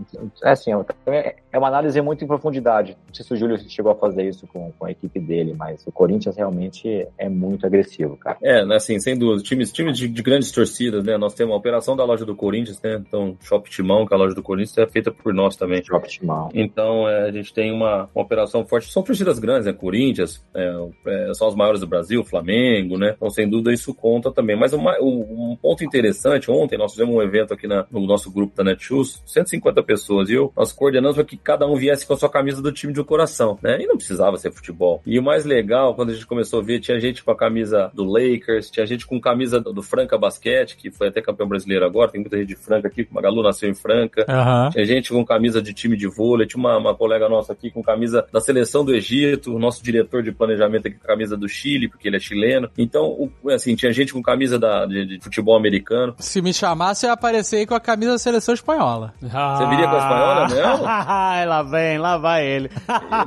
É 0.42 0.50
assim, 0.50 0.70
é 1.06 1.36
é 1.50 1.58
uma 1.58 1.68
análise 1.68 2.00
muito 2.00 2.24
em 2.24 2.26
profundidade. 2.26 2.96
Não 3.06 3.14
sei 3.14 3.24
se 3.24 3.32
o 3.32 3.36
Júlio 3.36 3.58
chegou 3.68 3.90
a 3.90 3.94
fazer 3.94 4.28
isso 4.28 4.46
com, 4.46 4.70
com 4.72 4.84
a 4.84 4.90
equipe 4.90 5.18
dele, 5.18 5.54
mas 5.56 5.86
o 5.86 5.92
Corinthians 5.92 6.36
realmente 6.36 7.06
é 7.16 7.28
muito 7.28 7.66
agressivo, 7.66 8.16
cara. 8.16 8.36
É, 8.42 8.64
né, 8.64 8.76
assim, 8.76 8.98
sem 8.98 9.16
dúvida. 9.18 9.42
Times, 9.42 9.72
times 9.72 9.96
de, 9.96 10.08
de 10.08 10.22
grandes 10.22 10.50
torcidas, 10.52 11.04
né? 11.04 11.16
Nós 11.16 11.34
temos 11.34 11.54
a 11.54 11.56
operação 11.56 11.96
da 11.96 12.04
loja 12.04 12.24
do 12.24 12.36
Corinthians, 12.36 12.80
né? 12.82 13.02
Então, 13.06 13.36
Shop 13.40 13.68
Timão, 13.70 14.06
que 14.06 14.12
é 14.12 14.16
loja 14.18 14.34
do 14.34 14.42
Corinthians, 14.42 14.76
é 14.78 14.86
feita 14.86 15.10
por 15.10 15.32
nós 15.32 15.56
também. 15.56 15.82
Optimal. 15.90 16.50
Então, 16.54 17.08
é, 17.08 17.28
a 17.28 17.32
gente 17.32 17.52
tem 17.52 17.72
uma, 17.72 18.08
uma 18.14 18.22
operação 18.24 18.64
forte. 18.64 18.92
São 18.92 19.02
torcidas 19.02 19.38
grandes, 19.38 19.66
né? 19.66 19.72
Corinthians, 19.72 20.44
é, 20.54 20.74
é, 21.06 21.34
são 21.34 21.48
os 21.48 21.54
maiores 21.54 21.80
do 21.80 21.86
Brasil, 21.86 22.24
Flamengo, 22.24 22.98
né? 22.98 23.14
Então, 23.16 23.30
sem 23.30 23.48
dúvida, 23.48 23.72
isso 23.72 23.94
conta 23.94 24.30
também. 24.30 24.56
Mas 24.56 24.72
uma, 24.72 24.96
um, 25.00 25.56
ponto 25.60 25.84
interessante, 25.84 26.50
ontem 26.50 26.78
nós 26.78 26.92
fizemos 26.92 27.14
um 27.14 27.22
evento 27.22 27.54
aqui 27.54 27.66
na- 27.66 27.86
no 27.90 28.06
nosso 28.06 28.30
grupo 28.30 28.56
da 28.56 28.64
Netshoes, 28.64 29.22
150 29.26 29.82
pessoas, 29.82 30.28
e 30.28 30.34
eu, 30.34 30.52
nós 30.56 30.72
coordenamos 30.72 31.16
para 31.16 31.24
que 31.24 31.36
cada 31.36 31.66
um 31.66 31.76
viesse 31.76 32.06
com 32.06 32.14
a 32.14 32.16
sua 32.16 32.28
camisa 32.28 32.60
do 32.62 32.72
time 32.72 32.92
de 32.92 33.02
coração, 33.04 33.58
né? 33.62 33.80
E 33.80 33.86
não 33.86 33.96
precisava 33.96 34.36
ser 34.36 34.50
futebol. 34.50 35.02
E 35.06 35.18
o 35.18 35.22
mais 35.22 35.44
legal, 35.44 35.94
quando 35.94 36.10
a 36.10 36.14
gente 36.14 36.26
começou 36.26 36.60
a 36.60 36.62
ver, 36.62 36.80
tinha 36.80 36.98
gente 36.98 37.22
com 37.24 37.30
a 37.30 37.36
camisa 37.36 37.90
do 37.94 38.04
Lakers, 38.04 38.70
tinha 38.70 38.86
gente 38.86 39.06
com 39.06 39.20
camisa 39.20 39.60
do, 39.60 39.72
do 39.72 39.82
Franca 39.82 40.18
Basquete, 40.18 40.76
que 40.76 40.90
foi 40.90 41.08
até 41.08 41.20
campeão 41.20 41.48
brasileiro 41.48 41.84
agora, 41.84 42.10
tem 42.10 42.20
muita 42.20 42.36
gente 42.36 42.48
de 42.48 42.56
Franca 42.56 42.88
aqui, 42.88 43.06
Magalu 43.10 43.42
nasceu 43.42 43.68
em 43.68 43.74
Franca. 43.74 44.07
Aham. 44.28 44.70
Tinha 44.70 44.84
gente 44.84 45.10
com 45.10 45.24
camisa 45.24 45.60
de 45.62 45.72
time 45.72 45.96
de 45.96 46.06
vôlei, 46.06 46.46
tinha 46.46 46.58
uma, 46.60 46.76
uma 46.76 46.94
colega 46.94 47.28
nossa 47.28 47.52
aqui 47.52 47.70
com 47.70 47.82
camisa 47.82 48.26
da 48.32 48.40
seleção 48.40 48.84
do 48.84 48.94
Egito, 48.94 49.54
o 49.54 49.58
nosso 49.58 49.82
diretor 49.82 50.22
de 50.22 50.32
planejamento 50.32 50.88
aqui 50.88 50.96
com 50.98 51.06
camisa 51.06 51.36
do 51.36 51.48
Chile, 51.48 51.88
porque 51.88 52.08
ele 52.08 52.16
é 52.16 52.20
chileno. 52.20 52.70
Então, 52.76 53.04
o- 53.06 53.50
assim, 53.50 53.74
tinha 53.74 53.92
gente 53.92 54.12
com 54.12 54.22
camisa 54.22 54.58
da, 54.58 54.86
de, 54.86 55.04
de 55.04 55.20
futebol 55.20 55.56
americano. 55.56 56.14
Se 56.18 56.40
me 56.42 56.52
chamasse, 56.52 57.04
eu 57.06 57.08
ia 57.08 57.14
aparecer 57.14 57.56
aí 57.56 57.66
com 57.66 57.74
a 57.74 57.80
camisa 57.80 58.12
da 58.12 58.18
seleção 58.18 58.54
espanhola. 58.54 59.12
Você 59.20 59.66
viria 59.68 59.88
com 59.88 59.94
a 59.96 59.98
espanhola 59.98 60.48
mesmo? 60.48 60.84
Ai, 60.86 61.46
lá 61.46 61.62
vem, 61.62 61.98
lá 61.98 62.16
vai 62.18 62.46
ele. 62.46 62.70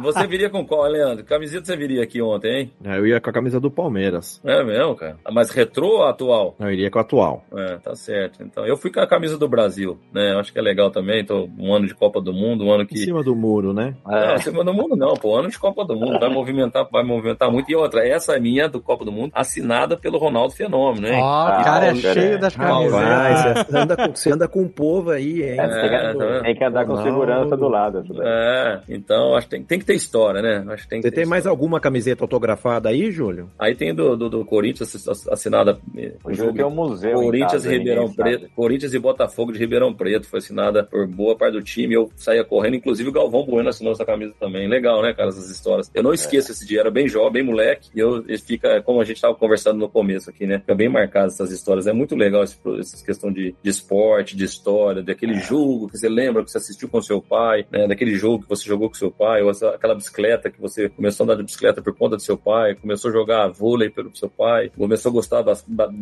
Você 0.01 0.25
viria 0.27 0.49
com 0.49 0.65
qual, 0.65 0.83
Leandro? 0.83 1.23
Camiseta 1.25 1.65
você 1.65 1.75
viria 1.77 2.03
aqui 2.03 2.21
ontem, 2.21 2.51
hein? 2.61 2.71
É, 2.83 2.97
Eu 2.97 3.07
ia 3.07 3.19
com 3.19 3.29
a 3.29 3.33
camisa 3.33 3.59
do 3.59 3.69
Palmeiras. 3.71 4.41
É 4.43 4.63
mesmo, 4.63 4.95
cara? 4.95 5.17
Mas 5.31 5.49
retrô 5.49 5.97
ou 5.97 6.03
atual? 6.07 6.55
Eu 6.59 6.71
iria 6.71 6.89
com 6.89 6.99
a 6.99 7.01
atual. 7.01 7.43
É, 7.55 7.77
tá 7.77 7.95
certo. 7.95 8.43
Então, 8.43 8.65
eu 8.65 8.77
fui 8.77 8.91
com 8.91 8.99
a 8.99 9.07
camisa 9.07 9.37
do 9.37 9.47
Brasil, 9.47 9.99
né? 10.13 10.33
Eu 10.33 10.39
acho 10.39 10.51
que 10.53 10.59
é 10.61 10.63
legal 10.63 10.89
também. 10.91 11.25
Tô 11.25 11.49
um 11.57 11.73
ano 11.73 11.87
de 11.87 11.93
Copa 11.93 12.21
do 12.21 12.31
Mundo, 12.33 12.63
um 12.65 12.71
ano 12.71 12.83
Em 12.83 12.87
que 12.87 12.97
cima 12.97 13.23
do 13.23 13.35
muro, 13.35 13.73
né? 13.73 13.95
Não, 14.05 14.13
É, 14.17 14.33
acima 14.35 14.63
do 14.63 14.73
mundo 14.73 14.95
não, 14.95 15.13
pô. 15.15 15.35
Ano 15.37 15.49
de 15.49 15.59
Copa 15.59 15.83
do 15.85 15.95
Mundo. 15.95 16.19
Vai 16.19 16.29
movimentar, 16.29 16.87
vai 16.91 17.03
movimentar 17.03 17.51
muito. 17.51 17.69
E 17.71 17.75
outra, 17.75 18.07
essa 18.07 18.35
é 18.35 18.39
minha 18.39 18.67
do 18.69 18.79
Copa 18.81 19.03
do 19.05 19.11
Mundo, 19.11 19.31
assinada 19.33 19.97
pelo 19.97 20.17
Ronaldo 20.17 20.53
Fenômeno, 20.53 21.07
hein? 21.07 21.15
Ó, 21.15 21.19
o 21.19 21.47
Ah, 21.47 21.61
cara 21.63 21.87
é 21.87 21.95
cheio 21.95 22.33
é- 22.33 22.37
das 22.37 22.55
camisetas. 22.55 23.67
você 23.67 23.77
anda, 23.77 23.97
com, 23.97 24.15
você 24.15 24.31
anda 24.33 24.47
com 24.47 24.61
o 24.63 24.69
povo 24.69 25.09
aí, 25.11 25.43
hein? 25.43 25.59
é, 25.59 25.67
tem, 25.67 25.95
É, 25.95 26.11
que, 26.11 26.17
tá 26.17 26.41
tem 26.41 26.55
que 26.55 26.63
andar 26.63 26.85
com 26.85 26.91
Ronaldo. 26.93 27.09
segurança 27.11 27.57
do 27.57 27.67
lado. 27.67 28.03
É, 28.23 28.79
então 28.89 29.35
acho 29.35 29.47
que 29.47 29.55
tem, 29.55 29.63
tem 29.63 29.79
que 29.79 29.85
ter 29.85 29.95
história, 29.95 30.41
né? 30.41 30.63
Acho 30.73 30.83
que 30.83 30.89
tem 30.89 31.01
que 31.01 31.07
Você 31.09 31.13
tem 31.15 31.25
mais 31.25 31.41
história. 31.41 31.53
alguma 31.55 31.79
camiseta 31.79 32.23
autografada 32.23 32.89
aí, 32.89 33.11
Júlio? 33.11 33.49
Aí 33.59 33.75
tem 33.75 33.93
do, 33.93 34.15
do, 34.15 34.29
do 34.29 34.45
Corinthians 34.45 35.07
ass- 35.07 35.27
assinada. 35.27 35.79
eh, 35.97 36.13
O 36.23 36.33
Júlio 36.33 36.53
tem 36.53 36.65
um 36.65 36.69
museu. 36.69 37.11
em 37.21 37.25
Corinthians 37.25 37.51
casa, 37.63 37.73
e 37.73 37.77
Ribeirão. 37.77 38.11
Preto. 38.13 38.49
Corinthians 38.55 38.93
e 38.93 38.99
Botafogo 38.99 39.51
de 39.51 39.59
Ribeirão 39.59 39.93
Preto. 39.93 40.27
Foi 40.29 40.39
assinada 40.51 40.83
por 40.83 41.07
boa 41.07 41.35
parte 41.35 41.53
do 41.53 41.63
time. 41.63 41.93
Eu 41.95 42.11
saía 42.15 42.43
correndo. 42.43 42.75
Inclusive 42.75 43.09
o 43.09 43.11
Galvão 43.11 43.45
Bueno 43.45 43.69
assinou 43.69 43.93
essa 43.93 44.05
camisa 44.05 44.33
também. 44.39 44.67
Legal, 44.67 45.01
né, 45.01 45.13
cara? 45.13 45.29
Essas 45.29 45.49
histórias. 45.49 45.89
Eu 45.93 46.03
não 46.03 46.13
esqueço 46.13 46.51
esse 46.51 46.67
dia. 46.67 46.81
Era 46.81 46.91
bem 46.91 47.07
jovem, 47.07 47.31
bem 47.31 47.43
moleque. 47.43 47.89
E 47.95 47.99
eu, 47.99 48.17
ele 48.27 48.37
fica, 48.37 48.81
como 48.81 49.01
a 49.01 49.05
gente 49.05 49.21
tava 49.21 49.33
conversando 49.35 49.79
no 49.79 49.89
começo 49.89 50.29
aqui, 50.29 50.45
né? 50.45 50.59
Fica 50.59 50.75
bem 50.75 50.89
marcado 50.89 51.27
essas 51.27 51.51
histórias. 51.51 51.87
É 51.87 51.93
muito 51.93 52.15
legal 52.15 52.43
esse, 52.43 52.57
essa 52.79 53.05
questão 53.05 53.31
de, 53.31 53.55
de 53.63 53.69
esporte, 53.69 54.35
de 54.35 54.43
história, 54.45 55.01
daquele 55.01 55.35
jogo 55.35 55.87
que 55.87 55.97
você 55.97 56.09
lembra 56.09 56.43
que 56.43 56.51
você 56.51 56.57
assistiu 56.57 56.89
com 56.89 57.01
seu 57.01 57.21
pai, 57.21 57.65
né? 57.71 57.87
Daquele 57.87 58.15
jogo 58.15 58.43
que 58.43 58.49
você 58.49 58.65
jogou 58.67 58.89
com 58.89 58.95
seu 58.95 59.11
pai, 59.11 59.41
ou 59.41 59.49
essa- 59.49 59.69
aquela 59.69 59.95
bicicleta 59.95 60.49
que 60.49 60.59
você 60.59 60.89
começou 60.89 61.23
a 61.23 61.25
andar 61.25 61.35
de 61.37 61.43
bicicleta 61.43 61.81
por 61.81 61.95
conta 61.95 62.15
do 62.15 62.21
seu 62.21 62.37
pai, 62.37 62.75
começou 62.75 63.09
a 63.09 63.13
jogar 63.13 63.47
vôlei 63.47 63.89
pelo 63.89 64.15
seu 64.15 64.29
pai, 64.29 64.71
começou 64.77 65.09
a 65.09 65.13
gostar 65.13 65.43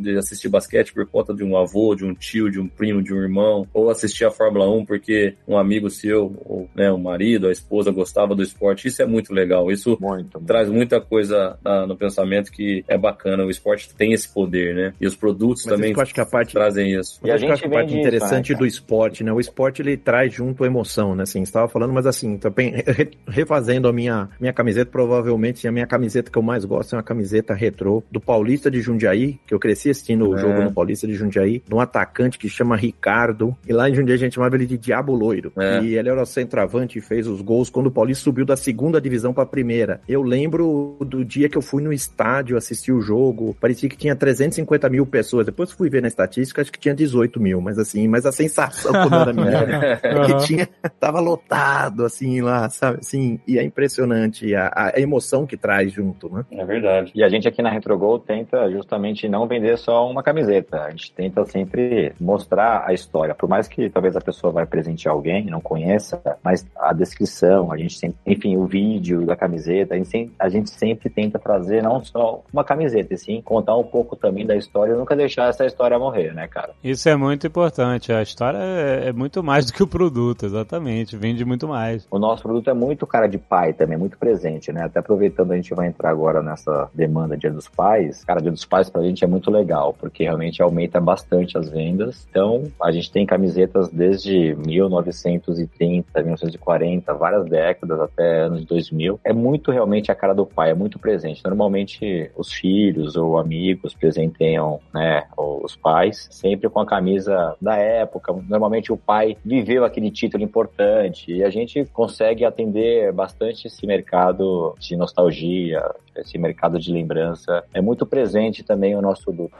de 0.02 0.18
assistir 0.18 0.50
basquete 0.50 0.94
por 0.94 1.06
conta 1.08 1.34
de 1.34 1.44
um 1.44 1.58
avô, 1.58 1.96
de 1.96 2.06
um 2.06 2.14
tio, 2.14 2.50
de 2.50 2.60
um 2.60 2.68
primo, 2.68 3.02
de 3.04 3.14
um 3.14 3.22
irmão, 3.22 3.68
ou 3.74 3.90
assistir 3.90 4.26
a 4.26 4.32
Fórmula 4.40 4.70
1 4.70 4.86
porque 4.86 5.36
um 5.46 5.58
amigo 5.58 5.90
seu, 5.90 6.34
ou 6.46 6.70
né, 6.74 6.90
o 6.90 6.98
marido, 6.98 7.48
a 7.48 7.52
esposa 7.52 7.92
gostava 7.92 8.34
do 8.34 8.42
esporte. 8.42 8.88
Isso 8.88 9.02
é 9.02 9.06
muito 9.06 9.34
legal. 9.34 9.70
Isso 9.70 9.98
Muito, 10.00 10.38
muito. 10.38 10.40
traz 10.48 10.70
muita 10.70 11.02
coisa 11.02 11.58
na- 11.64 11.86
no 11.86 11.98
pensamento 11.98 12.50
que 12.52 12.84
é 12.88 12.98
bacana. 12.98 13.44
O 13.46 13.50
esporte 13.52 13.94
tem 13.96 14.14
esse 14.14 14.34
poder, 14.34 14.74
né? 14.74 14.94
E 15.02 15.06
os 15.06 15.16
produtos 15.16 15.66
Mas 15.66 15.76
também 15.76 15.92
isso 15.92 16.02
acho 16.02 16.14
que 16.14 16.22
a 16.22 16.26
parte 16.26 16.54
trazem 16.54 16.94
isso. 16.98 17.20
E 17.24 17.28
a 17.30 17.32
eu 17.32 17.36
acho 17.36 17.46
gente 17.48 17.60
que 17.60 17.66
a 17.68 17.70
parte 17.70 17.90
isso, 17.90 18.00
interessante 18.00 18.54
né, 18.54 18.60
do 18.60 18.66
esporte, 18.66 19.24
né? 19.24 19.34
O 19.34 19.40
esporte 19.40 19.82
ele 19.82 19.98
traz 19.98 20.34
junto 20.34 20.64
a 20.64 20.68
emoção, 20.68 21.16
né? 21.16 21.24
Assim, 21.24 21.40
você 21.40 21.50
estava 21.50 21.68
falando, 21.68 21.92
mas 21.94 22.06
assim, 22.06 22.38
também 22.38 22.72
re- 22.88 23.12
refazendo 23.28 23.88
a 23.88 23.94
minha, 23.94 24.30
minha 24.40 24.54
camiseta, 24.54 24.90
provavelmente 24.92 25.68
a 25.68 25.72
minha 25.72 25.86
camiseta 25.88 26.32
que 26.32 26.38
eu 26.38 26.42
mais 26.44 26.64
gosto 26.64 26.94
é 26.94 26.98
uma 26.98 27.04
camiseta 27.04 27.54
retrô 27.54 28.04
do 28.12 28.20
Paulista 28.22 28.70
de 28.72 28.80
Jundiaí, 28.82 29.40
que 29.46 29.54
eu 29.54 29.60
cresci 29.60 29.90
assistindo 29.90 30.30
o 30.30 30.38
É. 30.38 30.40
jogo 30.42 30.62
no 30.62 30.72
Paulista 30.72 31.06
de 31.08 31.14
Jundiaí, 31.14 31.62
de 31.68 31.74
um 31.76 31.80
atacante 31.80 32.38
que 32.38 32.48
chama 32.48 32.76
Ricardo, 32.78 33.56
e 33.68 33.74
lá 33.74 33.90
em 33.90 33.96
Jundiaí 33.96 34.16
a 34.16 34.20
gente 34.20 34.29
chamava 34.36 34.56
ele 34.56 34.66
de 34.66 34.78
Diabo 34.78 35.14
Loiro. 35.14 35.52
É. 35.58 35.82
E 35.82 35.98
ele 35.98 36.10
era 36.10 36.22
o 36.22 36.26
centroavante 36.26 36.98
e 36.98 37.02
fez 37.02 37.28
os 37.28 37.42
gols 37.42 37.70
quando 37.70 37.88
o 37.88 37.92
Paulista 37.92 38.24
subiu 38.24 38.46
da 38.46 38.56
segunda 38.56 39.00
divisão 39.00 39.34
para 39.34 39.44
a 39.44 39.48
primeira. 39.48 40.02
Eu 40.08 40.22
lembro 40.22 40.98
do 41.02 41.24
dia 41.24 41.50
que 41.50 41.58
eu 41.58 41.62
fui 41.62 41.82
no 41.82 41.94
estádio 41.94 42.58
assistir 42.58 42.92
o 42.92 43.02
jogo, 43.02 43.56
parecia 43.60 43.90
que 43.90 43.98
tinha 43.98 44.16
350 44.16 44.90
mil 44.90 45.06
pessoas. 45.06 45.46
Depois 45.46 45.72
fui 45.72 45.90
ver 45.90 46.02
na 46.02 46.08
estatística, 46.08 46.62
acho 46.62 46.72
que 46.72 46.80
tinha 46.80 46.96
18 46.96 47.40
mil, 47.40 47.62
mas 47.62 47.78
assim, 47.78 48.08
mas 48.08 48.26
a 48.26 48.32
sensação 48.32 48.92
quando 48.92 49.16
era 49.16 49.34
menino 49.34 49.56
é 50.04 50.12
Aham. 50.12 50.26
que 50.26 50.46
tinha, 50.46 50.70
tava 51.00 51.20
lotado, 51.20 52.06
assim, 52.06 52.42
lá, 52.42 52.70
sabe? 52.70 53.00
Assim, 53.00 53.40
e 53.48 53.58
é 53.58 53.64
impressionante 53.64 54.54
a, 54.56 54.92
a 54.96 55.00
emoção 55.00 55.46
que 55.46 55.58
traz 55.58 55.92
junto, 55.92 56.30
né? 56.30 56.46
É 56.52 56.66
verdade. 56.66 57.12
E 57.16 57.24
a 57.24 57.30
gente 57.30 57.48
aqui 57.48 57.62
na 57.62 57.70
RetroGol 57.70 58.20
tenta 58.20 58.70
justamente 58.70 59.28
não 59.28 59.48
vender 59.48 59.78
só 59.78 60.10
uma 60.10 60.24
camiseta. 60.24 60.84
A 60.84 60.90
gente 60.92 61.12
tenta 61.14 61.46
sempre 61.46 62.14
mostrar 62.20 62.84
a 62.86 62.94
história. 62.94 63.34
Por 63.34 63.50
mais 63.50 63.68
que 63.68 63.90
talvez 63.90 64.16
a 64.16 64.19
pessoa 64.22 64.52
vai 64.52 64.66
presentear 64.66 65.14
alguém, 65.14 65.46
não 65.46 65.62
conheça, 65.62 66.22
mas 66.44 66.66
a 66.76 66.94
descrição, 66.94 67.72
a 67.72 67.78
gente 67.78 67.98
sempre, 67.98 68.18
enfim, 68.26 68.58
o 68.58 68.66
vídeo 68.66 69.26
da 69.26 69.36
camiseta, 69.36 69.94
a 69.94 69.98
gente, 69.98 70.10
sempre, 70.10 70.36
a 70.40 70.50
gente 70.50 70.70
sempre 70.70 71.10
tenta 71.10 71.40
trazer 71.40 71.84
não 71.84 72.04
só 72.04 72.44
uma 72.52 72.64
camiseta, 72.64 73.14
e 73.14 73.18
sim 73.18 73.42
contar 73.42 73.76
um 73.76 73.84
pouco 73.84 74.16
também 74.16 74.46
da 74.46 74.56
história 74.56 74.94
e 74.94 74.98
nunca 74.98 75.16
deixar 75.16 75.50
essa 75.50 75.66
história 75.66 75.98
morrer, 75.98 76.34
né, 76.34 76.48
cara? 76.48 76.74
Isso 76.84 77.08
é 77.10 77.16
muito 77.16 77.48
importante. 77.48 78.12
A 78.12 78.22
história 78.22 78.58
é, 78.58 79.10
é 79.10 79.14
muito 79.14 79.44
mais 79.44 79.66
do 79.66 79.74
que 79.74 79.84
o 79.84 79.88
produto, 79.88 80.46
exatamente. 80.46 81.18
Vende 81.18 81.44
muito 81.46 81.68
mais. 81.68 82.08
O 82.10 82.20
nosso 82.20 82.44
produto 82.44 82.70
é 82.70 82.74
muito 82.74 83.06
cara 83.06 83.28
de 83.28 83.38
pai 83.38 83.74
também, 83.74 83.98
muito 83.98 84.18
presente, 84.18 84.72
né? 84.72 84.84
Até 84.84 85.00
aproveitando, 85.00 85.52
a 85.52 85.56
gente 85.56 85.74
vai 85.74 85.88
entrar 85.88 86.10
agora 86.10 86.42
nessa 86.42 86.90
demanda 86.94 87.38
Dia 87.38 87.52
dos 87.52 87.68
Pais. 87.68 88.24
Cara, 88.24 88.42
Dia 88.42 88.52
dos 88.52 88.66
Pais 88.66 88.90
pra 88.90 89.02
gente 89.04 89.24
é 89.24 89.28
muito 89.28 89.52
legal, 89.52 89.94
porque 90.00 90.24
realmente 90.24 90.62
aumenta 90.62 91.00
bastante 91.00 91.58
as 91.58 91.70
vendas. 91.70 92.28
Então, 92.30 92.64
a 92.82 92.92
gente 92.92 93.12
tem 93.12 93.26
camisetas 93.26 93.90
desde 94.10 94.56
1930, 94.56 96.20
1940, 96.20 97.14
várias 97.14 97.46
décadas 97.46 98.00
até 98.02 98.42
anos 98.42 98.66
2000. 98.66 99.20
É 99.24 99.32
muito 99.32 99.72
realmente 99.72 100.12
a 100.12 100.16
cara 100.16 100.34
do 100.34 100.46
pai, 100.46 100.72
é 100.72 100.74
muito 100.74 100.98
presente. 100.98 101.44
Normalmente, 101.44 102.32
os 102.36 102.52
filhos 102.52 103.16
ou 103.16 103.38
amigos 103.38 103.94
presenteiam, 103.94 104.80
né, 104.94 105.26
os 105.38 105.76
pais, 105.76 106.28
sempre 106.32 106.70
com 106.70 106.80
a 106.80 106.86
camisa 106.86 107.56
da 107.62 107.76
época. 107.76 108.34
Normalmente, 108.48 108.92
o 108.92 108.98
pai 108.98 109.38
viveu 109.46 109.86
aquele 109.86 110.10
título 110.10 110.44
importante 110.44 111.32
e 111.32 111.44
a 111.44 111.50
gente 111.50 111.86
consegue 111.94 112.44
atender 112.44 113.12
bastante 113.14 113.68
esse 113.68 113.86
mercado 113.86 114.76
de 114.80 114.96
nostalgia, 114.96 115.84
esse 116.16 116.38
mercado 116.38 116.80
de 116.80 116.92
lembrança. 116.92 117.64
É 117.74 117.80
muito 117.80 118.06
presente 118.06 118.64
também 118.64 118.96
o 118.96 119.02
nosso 119.02 119.24
produto. 119.24 119.54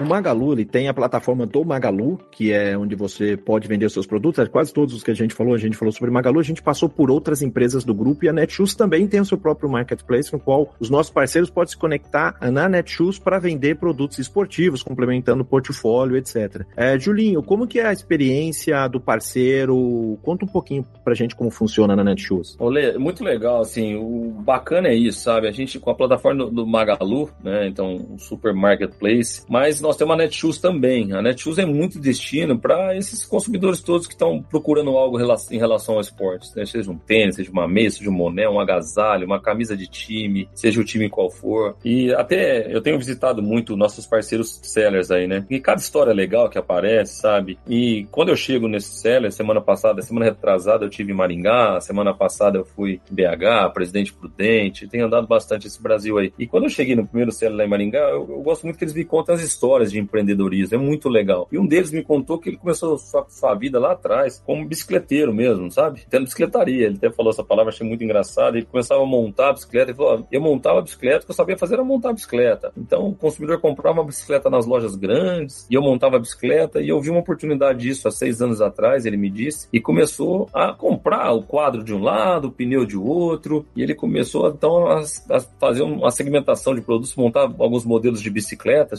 O 0.00 0.04
Magalu, 0.06 0.54
ele 0.54 0.64
tem 0.64 0.88
a 0.88 0.94
plataforma 0.94 1.44
do 1.44 1.62
Magalu, 1.62 2.18
que 2.30 2.50
é 2.52 2.76
onde 2.76 2.94
você 2.94 3.36
pode 3.36 3.68
vender 3.68 3.84
os 3.84 3.92
seus 3.92 4.06
produtos. 4.06 4.38
É 4.42 4.46
quase 4.46 4.72
todos 4.72 4.94
os 4.94 5.02
que 5.02 5.10
a 5.10 5.14
gente 5.14 5.34
falou, 5.34 5.52
a 5.52 5.58
gente 5.58 5.76
falou 5.76 5.92
sobre 5.92 6.10
Magalu, 6.10 6.40
a 6.40 6.42
gente 6.42 6.62
passou 6.62 6.88
por 6.88 7.10
outras 7.10 7.42
empresas 7.42 7.84
do 7.84 7.92
grupo 7.92 8.24
e 8.24 8.28
a 8.28 8.32
Netshoes 8.32 8.74
também 8.74 9.06
tem 9.06 9.20
o 9.20 9.26
seu 9.26 9.36
próprio 9.36 9.68
marketplace, 9.68 10.32
no 10.32 10.40
qual 10.40 10.74
os 10.80 10.88
nossos 10.88 11.12
parceiros 11.12 11.50
podem 11.50 11.70
se 11.72 11.76
conectar 11.76 12.34
na 12.50 12.66
Netshoes 12.66 13.18
para 13.18 13.38
vender 13.38 13.76
produtos 13.76 14.18
esportivos, 14.18 14.82
complementando 14.82 15.42
o 15.42 15.44
portfólio, 15.44 16.16
etc. 16.16 16.64
É, 16.74 16.98
Julinho, 16.98 17.42
como 17.42 17.66
que 17.66 17.78
é 17.78 17.86
a 17.86 17.92
experiência 17.92 18.88
do 18.88 19.00
parceiro? 19.00 20.18
Conta 20.22 20.46
um 20.46 20.48
pouquinho 20.48 20.82
pra 21.04 21.12
gente 21.12 21.36
como 21.36 21.50
funciona 21.50 21.94
na 21.94 22.02
Netshoes. 22.02 22.56
Olê, 22.58 22.96
muito 22.96 23.22
legal, 23.22 23.60
assim, 23.60 23.96
o 23.96 24.30
bacana 24.40 24.88
é 24.88 24.94
isso, 24.94 25.20
sabe? 25.20 25.46
A 25.46 25.52
gente 25.52 25.78
com 25.78 25.90
a 25.90 25.94
plataforma 25.94 26.46
do, 26.46 26.66
Magalu, 26.66 27.28
né, 27.44 27.68
então 27.68 27.96
um 28.10 28.18
super 28.18 28.54
marketplace, 28.54 29.44
mas 29.46 29.80
nós 29.80 29.89
temos 29.96 30.14
a 30.14 30.16
Netshoes 30.16 30.58
também. 30.58 31.12
A 31.12 31.22
Netshoes 31.22 31.58
é 31.58 31.64
muito 31.64 31.98
destino 31.98 32.58
para 32.58 32.96
esses 32.96 33.24
consumidores 33.24 33.80
todos 33.80 34.06
que 34.06 34.14
estão 34.14 34.42
procurando 34.42 34.90
algo 34.96 35.18
em 35.50 35.58
relação 35.58 35.94
ao 35.96 36.00
esporte, 36.00 36.48
né? 36.56 36.64
seja 36.66 36.90
um 36.90 36.98
tênis, 36.98 37.36
seja 37.36 37.50
uma 37.50 37.68
meia, 37.68 37.90
seja 37.90 38.10
um 38.10 38.12
moné, 38.12 38.48
um 38.48 38.60
agasalho, 38.60 39.26
uma 39.26 39.40
camisa 39.40 39.76
de 39.76 39.86
time, 39.86 40.48
seja 40.54 40.80
o 40.80 40.84
time 40.84 41.08
qual 41.08 41.30
for. 41.30 41.76
E 41.84 42.12
até 42.14 42.72
eu 42.74 42.80
tenho 42.80 42.98
visitado 42.98 43.42
muito 43.42 43.76
nossos 43.76 44.06
parceiros 44.06 44.60
sellers 44.62 45.10
aí, 45.10 45.26
né? 45.26 45.46
E 45.48 45.60
cada 45.60 45.80
história 45.80 46.12
legal 46.12 46.48
que 46.48 46.58
aparece, 46.58 47.20
sabe? 47.20 47.58
E 47.68 48.06
quando 48.10 48.28
eu 48.28 48.36
chego 48.36 48.68
nesse 48.68 49.00
seller, 49.00 49.32
semana 49.32 49.60
passada, 49.60 50.02
semana 50.02 50.26
retrasada 50.26 50.84
eu 50.84 50.90
tive 50.90 51.12
em 51.12 51.16
Maringá, 51.16 51.80
semana 51.80 52.14
passada 52.14 52.58
eu 52.58 52.64
fui 52.64 53.00
em 53.10 53.14
BH, 53.14 53.72
Presidente 53.72 54.12
Prudente, 54.12 54.88
tenho 54.88 55.06
andado 55.06 55.26
bastante 55.26 55.66
esse 55.66 55.82
Brasil 55.82 56.18
aí. 56.18 56.32
E 56.38 56.46
quando 56.46 56.64
eu 56.64 56.70
cheguei 56.70 56.94
no 56.94 57.06
primeiro 57.06 57.32
seller 57.32 57.56
lá 57.56 57.64
em 57.64 57.68
Maringá, 57.68 58.00
eu, 58.10 58.28
eu 58.28 58.42
gosto 58.42 58.64
muito 58.64 58.76
que 58.76 58.84
eles 58.84 58.94
me 58.94 59.04
contam 59.04 59.34
as 59.34 59.42
histórias 59.42 59.79
de 59.88 59.98
empreendedorismo, 59.98 60.76
é 60.76 60.78
muito 60.78 61.08
legal. 61.08 61.48
E 61.52 61.58
um 61.58 61.66
deles 61.66 61.92
me 61.92 62.02
contou 62.02 62.38
que 62.38 62.50
ele 62.50 62.56
começou 62.56 62.98
sua, 62.98 63.24
sua 63.28 63.54
vida 63.54 63.78
lá 63.78 63.92
atrás 63.92 64.42
como 64.44 64.66
bicicleteiro 64.66 65.32
mesmo, 65.32 65.70
sabe? 65.70 66.02
Tendo 66.10 66.24
bicicletaria. 66.24 66.86
Ele 66.86 66.96
até 66.96 67.10
falou 67.10 67.30
essa 67.30 67.44
palavra, 67.44 67.72
achei 67.72 67.86
muito 67.86 68.02
engraçado. 68.02 68.56
Ele 68.56 68.66
começava 68.66 69.02
a 69.02 69.06
montar 69.06 69.50
a 69.50 69.52
bicicleta. 69.52 69.90
Ele 69.90 69.96
falou: 69.96 70.26
eu 70.30 70.40
montava 70.40 70.80
a 70.80 70.82
bicicleta, 70.82 71.22
o 71.22 71.26
que 71.26 71.30
eu 71.30 71.34
sabia 71.36 71.56
fazer 71.56 71.74
era 71.74 71.84
montar 71.84 72.10
a 72.10 72.12
bicicleta. 72.12 72.72
Então 72.76 73.08
o 73.08 73.14
consumidor 73.14 73.60
comprava 73.60 74.00
uma 74.00 74.06
bicicleta 74.06 74.50
nas 74.50 74.66
lojas 74.66 74.96
grandes 74.96 75.66
e 75.70 75.74
eu 75.74 75.82
montava 75.82 76.16
a 76.16 76.18
bicicleta. 76.18 76.80
E 76.80 76.88
eu 76.88 77.00
vi 77.00 77.10
uma 77.10 77.20
oportunidade 77.20 77.80
disso 77.80 78.08
há 78.08 78.10
seis 78.10 78.42
anos 78.42 78.60
atrás, 78.60 79.06
ele 79.06 79.16
me 79.16 79.30
disse, 79.30 79.68
e 79.72 79.80
começou 79.80 80.48
a 80.52 80.72
comprar 80.72 81.32
o 81.32 81.42
quadro 81.42 81.84
de 81.84 81.94
um 81.94 82.02
lado, 82.02 82.48
o 82.48 82.52
pneu 82.52 82.84
de 82.84 82.96
outro. 82.96 83.66
E 83.76 83.82
ele 83.82 83.94
começou 83.94 84.48
então 84.48 84.86
a, 84.86 85.00
a 85.30 85.40
fazer 85.58 85.82
uma 85.82 86.10
segmentação 86.10 86.74
de 86.74 86.80
produtos, 86.80 87.14
montar 87.14 87.42
alguns 87.58 87.84
modelos 87.84 88.20
de 88.20 88.30
bicicleta, 88.30 88.96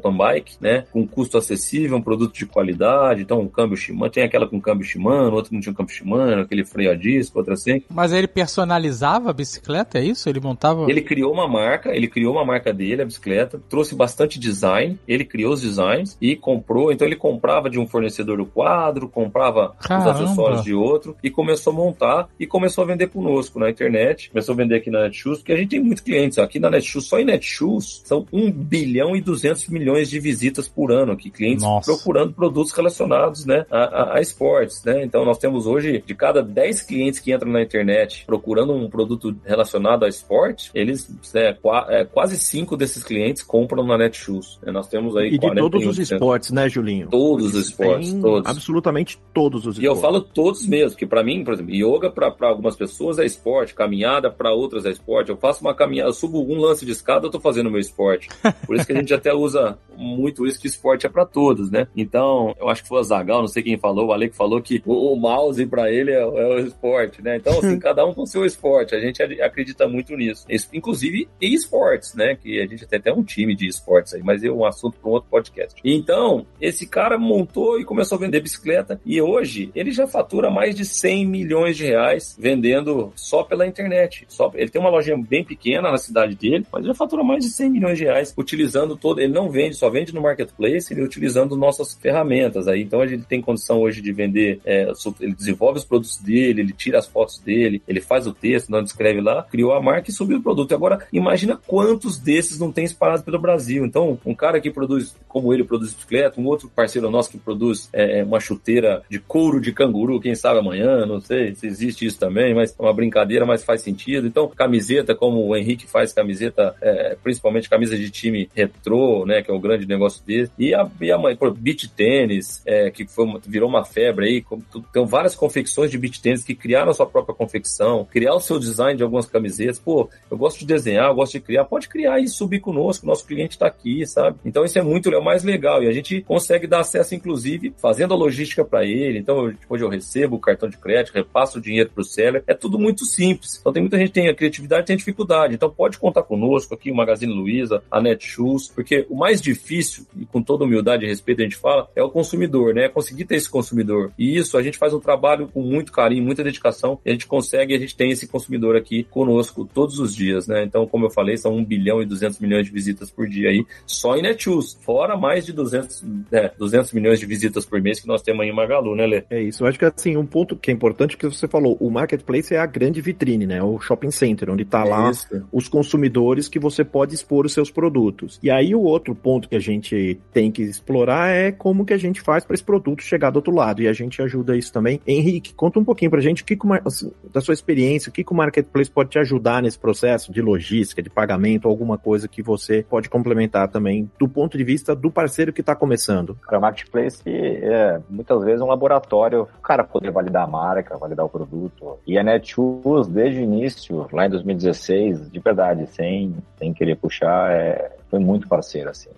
mountain 0.00 0.16
bike, 0.16 0.56
né? 0.60 0.84
Com 0.92 1.06
custo 1.06 1.36
acessível, 1.36 1.96
um 1.96 2.02
produto 2.02 2.34
de 2.34 2.46
qualidade. 2.46 3.22
Então, 3.22 3.40
um 3.40 3.48
câmbio 3.48 3.76
Shimano, 3.76 4.10
tem 4.10 4.22
aquela 4.22 4.46
com 4.46 4.60
câmbio 4.60 4.84
Shimano, 4.84 5.34
outro 5.34 5.52
não 5.52 5.60
tinha 5.60 5.72
um 5.72 5.76
câmbio 5.76 5.94
Shimano, 5.94 6.42
aquele 6.42 6.64
freio 6.64 6.90
a 6.90 6.94
disco, 6.94 7.38
outra 7.38 7.54
assim. 7.54 7.82
Mas 7.88 8.12
ele 8.12 8.26
personalizava 8.26 9.30
a 9.30 9.32
bicicleta, 9.32 9.98
é 9.98 10.04
isso? 10.04 10.28
Ele 10.28 10.40
montava. 10.40 10.90
Ele 10.90 11.02
criou 11.02 11.32
uma 11.32 11.46
marca, 11.46 11.94
ele 11.94 12.08
criou 12.08 12.34
uma 12.34 12.44
marca 12.44 12.72
dele, 12.72 13.02
a 13.02 13.04
bicicleta, 13.04 13.60
trouxe 13.68 13.94
bastante 13.94 14.38
design, 14.38 14.98
ele 15.06 15.24
criou 15.24 15.52
os 15.52 15.60
designs 15.60 16.16
e 16.20 16.36
comprou. 16.36 16.92
Então, 16.92 17.06
ele 17.06 17.16
comprava 17.16 17.68
de 17.68 17.78
um 17.78 17.86
fornecedor 17.86 18.40
o 18.40 18.46
quadro, 18.46 19.08
comprava 19.08 19.74
Caramba. 19.80 20.10
os 20.10 20.20
acessórios 20.20 20.64
de 20.64 20.74
outro 20.74 21.16
e 21.22 21.30
começou 21.30 21.72
a 21.72 21.76
montar 21.76 22.28
e 22.38 22.46
começou 22.46 22.84
a 22.84 22.86
vender 22.86 23.08
conosco 23.08 23.58
na 23.58 23.70
internet. 23.70 24.30
Começou 24.30 24.54
a 24.54 24.56
vender 24.56 24.76
aqui 24.76 24.90
na 24.90 25.02
Netshoes, 25.02 25.38
porque 25.38 25.52
a 25.52 25.56
gente 25.56 25.70
tem 25.70 25.80
muitos 25.80 26.02
clientes. 26.02 26.38
Aqui 26.38 26.58
na 26.58 26.70
Netshoes, 26.70 27.06
só 27.06 27.18
em 27.18 27.24
Netshoes, 27.24 28.02
são 28.04 28.26
1 28.32 28.50
bilhão 28.50 29.16
e 29.16 29.20
200 29.20 29.68
milhões 29.68 29.79
de 30.08 30.20
visitas 30.20 30.68
por 30.68 30.92
ano 30.92 31.12
aqui, 31.12 31.30
clientes 31.30 31.64
Nossa. 31.64 31.92
procurando 31.92 32.32
produtos 32.32 32.72
relacionados 32.72 33.44
né, 33.44 33.66
a, 33.70 33.78
a, 33.78 34.16
a, 34.16 34.20
esportes. 34.20 34.82
Né? 34.84 35.04
Então 35.04 35.24
nós 35.24 35.38
temos 35.38 35.66
hoje, 35.66 36.02
de 36.04 36.14
cada 36.14 36.42
10 36.42 36.82
clientes 36.82 37.20
que 37.20 37.32
entram 37.32 37.50
na 37.50 37.62
internet 37.62 38.24
procurando 38.26 38.72
um 38.72 38.88
produto 38.88 39.34
relacionado 39.44 40.04
a 40.04 40.08
esporte, 40.08 40.70
eles, 40.74 41.10
é, 41.34 41.52
qua, 41.52 41.86
é, 41.88 42.04
quase 42.04 42.36
5 42.38 42.76
desses 42.76 43.02
clientes 43.02 43.42
compram 43.42 43.84
na 43.84 43.98
Netshoes. 43.98 44.58
Né? 44.62 44.72
Nós 44.72 44.88
temos 44.88 45.16
aí 45.16 45.34
E 45.34 45.38
de 45.38 45.54
todos 45.54 45.86
os 45.86 45.98
esportes, 45.98 46.50
né, 46.50 46.68
Julinho? 46.68 47.08
Todos 47.08 47.54
os 47.54 47.68
esportes, 47.68 48.12
todos. 48.14 48.48
Absolutamente 48.48 49.20
todos 49.32 49.66
os 49.66 49.76
esportes. 49.76 49.82
E 49.82 49.86
eu 49.86 49.96
falo 49.96 50.20
todos 50.20 50.66
mesmo, 50.66 50.96
que 50.96 51.06
para 51.06 51.22
mim, 51.22 51.44
por 51.44 51.54
exemplo, 51.54 51.74
yoga 51.74 52.10
para 52.10 52.48
algumas 52.48 52.76
pessoas 52.76 53.18
é 53.18 53.24
esporte, 53.24 53.74
caminhada 53.74 54.30
para 54.30 54.52
outras 54.52 54.84
é 54.84 54.90
esporte. 54.90 55.30
Eu 55.30 55.36
faço 55.36 55.60
uma 55.62 55.74
caminhada, 55.74 56.08
eu 56.08 56.14
subo 56.14 56.42
um 56.42 56.58
lance 56.60 56.84
de 56.84 56.92
escada, 56.92 57.26
eu 57.26 57.30
tô 57.30 57.40
fazendo 57.40 57.70
meu 57.70 57.80
esporte. 57.80 58.28
Por 58.66 58.76
isso 58.76 58.86
que 58.86 58.92
a 58.92 58.96
gente 58.96 59.14
até 59.14 59.32
usa 59.32 59.69
muito 59.96 60.46
isso 60.46 60.60
que 60.60 60.66
esporte 60.66 61.06
é 61.06 61.08
para 61.08 61.26
todos, 61.26 61.70
né? 61.70 61.86
Então, 61.96 62.54
eu 62.58 62.68
acho 62.68 62.82
que 62.82 62.88
foi 62.88 63.00
o 63.00 63.04
Zagal, 63.04 63.40
não 63.40 63.48
sei 63.48 63.62
quem 63.62 63.78
falou, 63.78 64.08
o 64.08 64.12
Ale 64.12 64.30
que 64.30 64.36
falou 64.36 64.60
que 64.62 64.82
o, 64.86 65.12
o 65.12 65.16
mouse 65.16 65.64
para 65.66 65.90
ele 65.92 66.10
é, 66.10 66.20
é, 66.20 66.24
o 66.24 66.58
esporte, 66.58 67.22
né? 67.22 67.36
Então, 67.36 67.58
assim, 67.58 67.78
cada 67.80 68.04
um 68.04 68.14
com 68.14 68.24
seu 68.24 68.44
esporte. 68.44 68.94
A 68.94 69.00
gente 69.00 69.22
acredita 69.22 69.86
muito 69.86 70.16
nisso. 70.16 70.46
Inclusive 70.72 71.28
em 71.40 71.54
esportes, 71.54 72.14
né? 72.14 72.34
Que 72.34 72.60
a 72.60 72.66
gente 72.66 72.86
tem 72.86 72.98
até 72.98 73.12
um 73.12 73.22
time 73.22 73.54
de 73.54 73.66
esportes 73.66 74.14
aí, 74.14 74.22
mas 74.22 74.42
é 74.42 74.50
um 74.50 74.64
assunto 74.64 74.98
para 74.98 75.10
um 75.10 75.12
outro 75.12 75.30
podcast. 75.30 75.80
Então, 75.84 76.46
esse 76.60 76.86
cara 76.86 77.18
montou 77.18 77.78
e 77.78 77.84
começou 77.84 78.16
a 78.16 78.20
vender 78.20 78.40
bicicleta 78.40 79.00
e 79.04 79.20
hoje 79.20 79.70
ele 79.74 79.90
já 79.90 80.06
fatura 80.06 80.50
mais 80.50 80.74
de 80.74 80.84
100 80.84 81.26
milhões 81.26 81.76
de 81.76 81.84
reais 81.84 82.36
vendendo 82.38 83.12
só 83.14 83.42
pela 83.42 83.66
internet. 83.66 84.24
Só, 84.28 84.50
ele 84.54 84.70
tem 84.70 84.80
uma 84.80 84.90
lojinha 84.90 85.16
bem 85.16 85.44
pequena 85.44 85.90
na 85.90 85.98
cidade 85.98 86.34
dele, 86.34 86.66
mas 86.72 86.86
já 86.86 86.94
fatura 86.94 87.22
mais 87.22 87.44
de 87.44 87.50
100 87.50 87.70
milhões 87.70 87.98
de 87.98 88.04
reais 88.04 88.34
utilizando 88.36 88.96
todo. 88.96 89.20
Ele 89.20 89.32
não 89.32 89.48
vende, 89.50 89.59
só 89.72 89.88
vende 89.90 90.14
no 90.14 90.20
marketplace, 90.20 90.92
ele 90.92 91.02
utilizando 91.02 91.56
nossas 91.56 91.94
ferramentas 91.94 92.68
aí. 92.68 92.82
Então 92.82 93.00
a 93.00 93.06
gente 93.06 93.24
tem 93.24 93.40
condição 93.40 93.80
hoje 93.80 94.00
de 94.00 94.12
vender, 94.12 94.60
é, 94.64 94.90
ele 95.20 95.34
desenvolve 95.34 95.78
os 95.78 95.84
produtos 95.84 96.18
dele, 96.18 96.60
ele 96.62 96.72
tira 96.72 96.98
as 96.98 97.06
fotos 97.06 97.38
dele, 97.38 97.82
ele 97.86 98.00
faz 98.00 98.26
o 98.26 98.32
texto, 98.32 98.70
não 98.70 98.80
escreve 98.80 99.20
lá, 99.20 99.42
criou 99.42 99.72
a 99.72 99.82
marca 99.82 100.10
e 100.10 100.12
subiu 100.12 100.38
o 100.38 100.42
produto. 100.42 100.74
Agora, 100.74 101.06
imagina 101.12 101.58
quantos 101.66 102.18
desses 102.18 102.58
não 102.58 102.72
tem 102.72 102.84
espalhado 102.84 103.22
pelo 103.22 103.38
Brasil. 103.38 103.84
Então, 103.84 104.18
um 104.24 104.34
cara 104.34 104.60
que 104.60 104.70
produz, 104.70 105.16
como 105.28 105.52
ele 105.52 105.64
produz 105.64 105.92
bicicleta, 105.92 106.40
um 106.40 106.46
outro 106.46 106.68
parceiro 106.68 107.10
nosso 107.10 107.30
que 107.30 107.38
produz 107.38 107.88
é, 107.92 108.22
uma 108.22 108.40
chuteira 108.40 109.02
de 109.08 109.18
couro 109.18 109.60
de 109.60 109.72
canguru, 109.72 110.20
quem 110.20 110.34
sabe 110.34 110.60
amanhã, 110.60 111.06
não 111.06 111.20
sei 111.20 111.54
se 111.54 111.66
existe 111.66 112.06
isso 112.06 112.18
também, 112.18 112.54
mas 112.54 112.74
é 112.78 112.82
uma 112.82 112.92
brincadeira, 112.92 113.46
mas 113.46 113.64
faz 113.64 113.82
sentido. 113.82 114.26
Então, 114.26 114.48
camiseta, 114.48 115.14
como 115.14 115.46
o 115.46 115.56
Henrique 115.56 115.86
faz 115.86 116.12
camiseta, 116.12 116.74
é, 116.80 117.16
principalmente 117.22 117.68
camisa 117.68 117.96
de 117.96 118.10
time 118.10 118.48
retrô, 118.54 119.24
né, 119.26 119.42
que 119.50 119.52
é 119.52 119.54
o 119.54 119.60
grande 119.60 119.86
negócio 119.86 120.24
dele. 120.24 120.50
E 120.58 120.72
a, 120.72 120.88
e 121.00 121.10
a 121.10 121.18
mãe, 121.18 121.34
por 121.34 121.52
beach 121.52 121.88
tênis, 121.88 122.62
é, 122.64 122.90
que 122.90 123.06
foi, 123.06 123.26
virou 123.46 123.68
uma 123.68 123.84
febre 123.84 124.26
aí, 124.26 124.44
tem 124.92 125.04
várias 125.04 125.34
confecções 125.34 125.90
de 125.90 125.98
beach 125.98 126.22
tênis 126.22 126.44
que 126.44 126.54
criaram 126.54 126.90
a 126.90 126.94
sua 126.94 127.06
própria 127.06 127.34
confecção, 127.34 128.06
criar 128.10 128.34
o 128.34 128.40
seu 128.40 128.58
design 128.58 128.96
de 128.96 129.02
algumas 129.02 129.26
camisetas. 129.26 129.78
Pô, 129.78 130.08
eu 130.30 130.38
gosto 130.38 130.60
de 130.60 130.66
desenhar, 130.66 131.08
eu 131.08 131.14
gosto 131.14 131.32
de 131.32 131.40
criar, 131.40 131.64
pode 131.64 131.88
criar 131.88 132.20
e 132.20 132.28
subir 132.28 132.60
conosco, 132.60 133.06
nosso 133.06 133.26
cliente 133.26 133.52
está 133.52 133.66
aqui, 133.66 134.06
sabe? 134.06 134.38
Então 134.44 134.64
isso 134.64 134.78
é 134.78 134.82
muito 134.82 135.10
é 135.10 135.18
o 135.18 135.24
mais 135.24 135.42
legal 135.42 135.82
e 135.82 135.88
a 135.88 135.92
gente 135.92 136.22
consegue 136.22 136.66
dar 136.66 136.80
acesso, 136.80 137.14
inclusive, 137.14 137.74
fazendo 137.78 138.14
a 138.14 138.16
logística 138.16 138.64
para 138.64 138.84
ele. 138.84 139.18
Então, 139.18 139.52
hoje 139.68 139.84
eu 139.84 139.88
recebo 139.88 140.36
o 140.36 140.40
cartão 140.40 140.68
de 140.68 140.76
crédito, 140.76 141.14
repasso 141.14 141.58
o 141.58 141.60
dinheiro 141.60 141.90
para 141.90 142.02
o 142.02 142.04
seller, 142.04 142.44
é 142.46 142.54
tudo 142.54 142.78
muito 142.78 143.04
simples. 143.04 143.58
Então 143.58 143.72
tem 143.72 143.82
muita 143.82 143.98
gente 143.98 144.08
que 144.08 144.14
tem 144.14 144.28
a 144.28 144.34
criatividade, 144.34 144.86
tem 144.86 144.96
dificuldade. 144.96 145.54
Então 145.54 145.68
pode 145.68 145.98
contar 145.98 146.22
conosco 146.22 146.74
aqui, 146.74 146.92
o 146.92 146.94
Magazine 146.94 147.32
Luiza, 147.32 147.82
a 147.90 148.00
Netshoes, 148.00 148.68
porque 148.68 149.06
o 149.08 149.16
mais 149.16 149.39
difícil, 149.42 150.06
e 150.16 150.24
com 150.26 150.42
toda 150.42 150.64
humildade 150.64 151.04
e 151.04 151.08
respeito 151.08 151.40
a 151.40 151.44
gente 151.44 151.56
fala, 151.56 151.88
é 151.94 152.02
o 152.02 152.10
consumidor, 152.10 152.74
né? 152.74 152.84
É 152.84 152.88
conseguir 152.88 153.24
ter 153.24 153.36
esse 153.36 153.48
consumidor. 153.48 154.12
E 154.18 154.36
isso 154.36 154.56
a 154.56 154.62
gente 154.62 154.78
faz 154.78 154.92
um 154.92 155.00
trabalho 155.00 155.48
com 155.48 155.62
muito 155.62 155.92
carinho, 155.92 156.24
muita 156.24 156.44
dedicação, 156.44 156.98
e 157.04 157.10
a 157.10 157.12
gente 157.12 157.26
consegue, 157.26 157.74
a 157.74 157.78
gente 157.78 157.96
tem 157.96 158.10
esse 158.10 158.26
consumidor 158.26 158.76
aqui 158.76 159.04
conosco 159.04 159.68
todos 159.72 159.98
os 159.98 160.14
dias, 160.14 160.46
né? 160.46 160.64
Então, 160.64 160.86
como 160.86 161.06
eu 161.06 161.10
falei, 161.10 161.36
são 161.36 161.54
1 161.56 161.64
bilhão 161.64 162.02
e 162.02 162.06
200 162.06 162.38
milhões 162.40 162.66
de 162.66 162.72
visitas 162.72 163.10
por 163.10 163.28
dia 163.28 163.50
aí, 163.50 163.64
só 163.86 164.16
em 164.16 164.22
Netshoes, 164.22 164.78
fora 164.82 165.16
mais 165.16 165.46
de 165.46 165.52
200, 165.52 166.04
é, 166.32 166.50
200 166.58 166.92
milhões 166.92 167.18
de 167.18 167.26
visitas 167.26 167.64
por 167.64 167.80
mês 167.80 168.00
que 168.00 168.06
nós 168.06 168.22
temos 168.22 168.42
aí 168.42 168.48
em 168.48 168.54
Magalu, 168.54 168.94
né, 168.94 169.06
Lê? 169.06 169.24
É 169.30 169.40
isso. 169.40 169.62
Eu 169.62 169.68
acho 169.68 169.78
que, 169.78 169.84
assim, 169.84 170.16
um 170.16 170.26
ponto 170.26 170.56
que 170.56 170.70
é 170.70 170.74
importante 170.74 171.16
que 171.16 171.26
você 171.26 171.46
falou, 171.46 171.76
o 171.80 171.90
marketplace 171.90 172.54
é 172.54 172.58
a 172.58 172.66
grande 172.66 173.00
vitrine, 173.00 173.46
né? 173.46 173.62
O 173.62 173.78
shopping 173.80 174.10
center, 174.10 174.50
onde 174.50 174.64
tá 174.64 174.84
é 174.84 174.88
lá 174.88 175.10
isso. 175.10 175.46
os 175.52 175.68
consumidores 175.68 176.48
que 176.48 176.58
você 176.58 176.84
pode 176.84 177.14
expor 177.14 177.46
os 177.46 177.52
seus 177.52 177.70
produtos. 177.70 178.38
E 178.42 178.50
aí 178.50 178.74
o 178.74 178.82
outro 178.82 179.14
ponto 179.14 179.29
que 179.48 179.56
a 179.56 179.60
gente 179.60 180.20
tem 180.32 180.50
que 180.50 180.62
explorar 180.62 181.28
é 181.28 181.52
como 181.52 181.84
que 181.84 181.92
a 181.92 181.98
gente 181.98 182.20
faz 182.20 182.44
para 182.44 182.54
esse 182.54 182.64
produto 182.64 183.02
chegar 183.02 183.30
do 183.30 183.36
outro 183.36 183.54
lado. 183.54 183.82
E 183.82 183.88
a 183.88 183.92
gente 183.92 184.20
ajuda 184.22 184.56
isso 184.56 184.72
também. 184.72 185.00
Henrique, 185.06 185.54
conta 185.54 185.78
um 185.78 185.84
pouquinho 185.84 186.10
pra 186.10 186.20
gente 186.20 186.42
o 186.42 186.44
que, 186.44 186.58
assim, 186.84 187.12
da 187.32 187.40
sua 187.40 187.54
experiência, 187.54 188.10
o 188.10 188.12
que, 188.12 188.24
que 188.24 188.32
o 188.32 188.36
marketplace 188.36 188.90
pode 188.90 189.10
te 189.10 189.18
ajudar 189.18 189.62
nesse 189.62 189.78
processo 189.78 190.32
de 190.32 190.40
logística, 190.40 191.02
de 191.02 191.10
pagamento, 191.10 191.68
alguma 191.68 191.98
coisa 191.98 192.26
que 192.26 192.42
você 192.42 192.84
pode 192.88 193.08
complementar 193.08 193.68
também 193.68 194.10
do 194.18 194.28
ponto 194.28 194.56
de 194.56 194.64
vista 194.64 194.94
do 194.94 195.10
parceiro 195.10 195.52
que 195.52 195.60
está 195.60 195.74
começando. 195.74 196.34
Cara, 196.42 196.58
o 196.58 196.62
marketplace 196.62 197.22
é 197.26 198.00
muitas 198.08 198.42
vezes 198.44 198.60
um 198.60 198.66
laboratório, 198.66 199.42
o 199.42 199.62
cara 199.62 199.84
poder 199.84 200.10
validar 200.10 200.44
a 200.44 200.46
marca, 200.46 200.96
validar 200.98 201.26
o 201.26 201.28
produto. 201.28 201.98
E 202.06 202.18
a 202.18 202.22
Netshoes, 202.22 203.06
desde 203.08 203.40
o 203.40 203.42
início, 203.42 204.06
lá 204.12 204.26
em 204.26 204.30
2016, 204.30 205.30
de 205.30 205.38
verdade, 205.40 205.86
sem, 205.88 206.34
sem 206.56 206.72
querer 206.72 206.96
puxar, 206.96 207.50
é, 207.50 207.96
foi 208.08 208.18
muito 208.18 208.48
parceiro, 208.48 208.90
assim. 208.90 209.10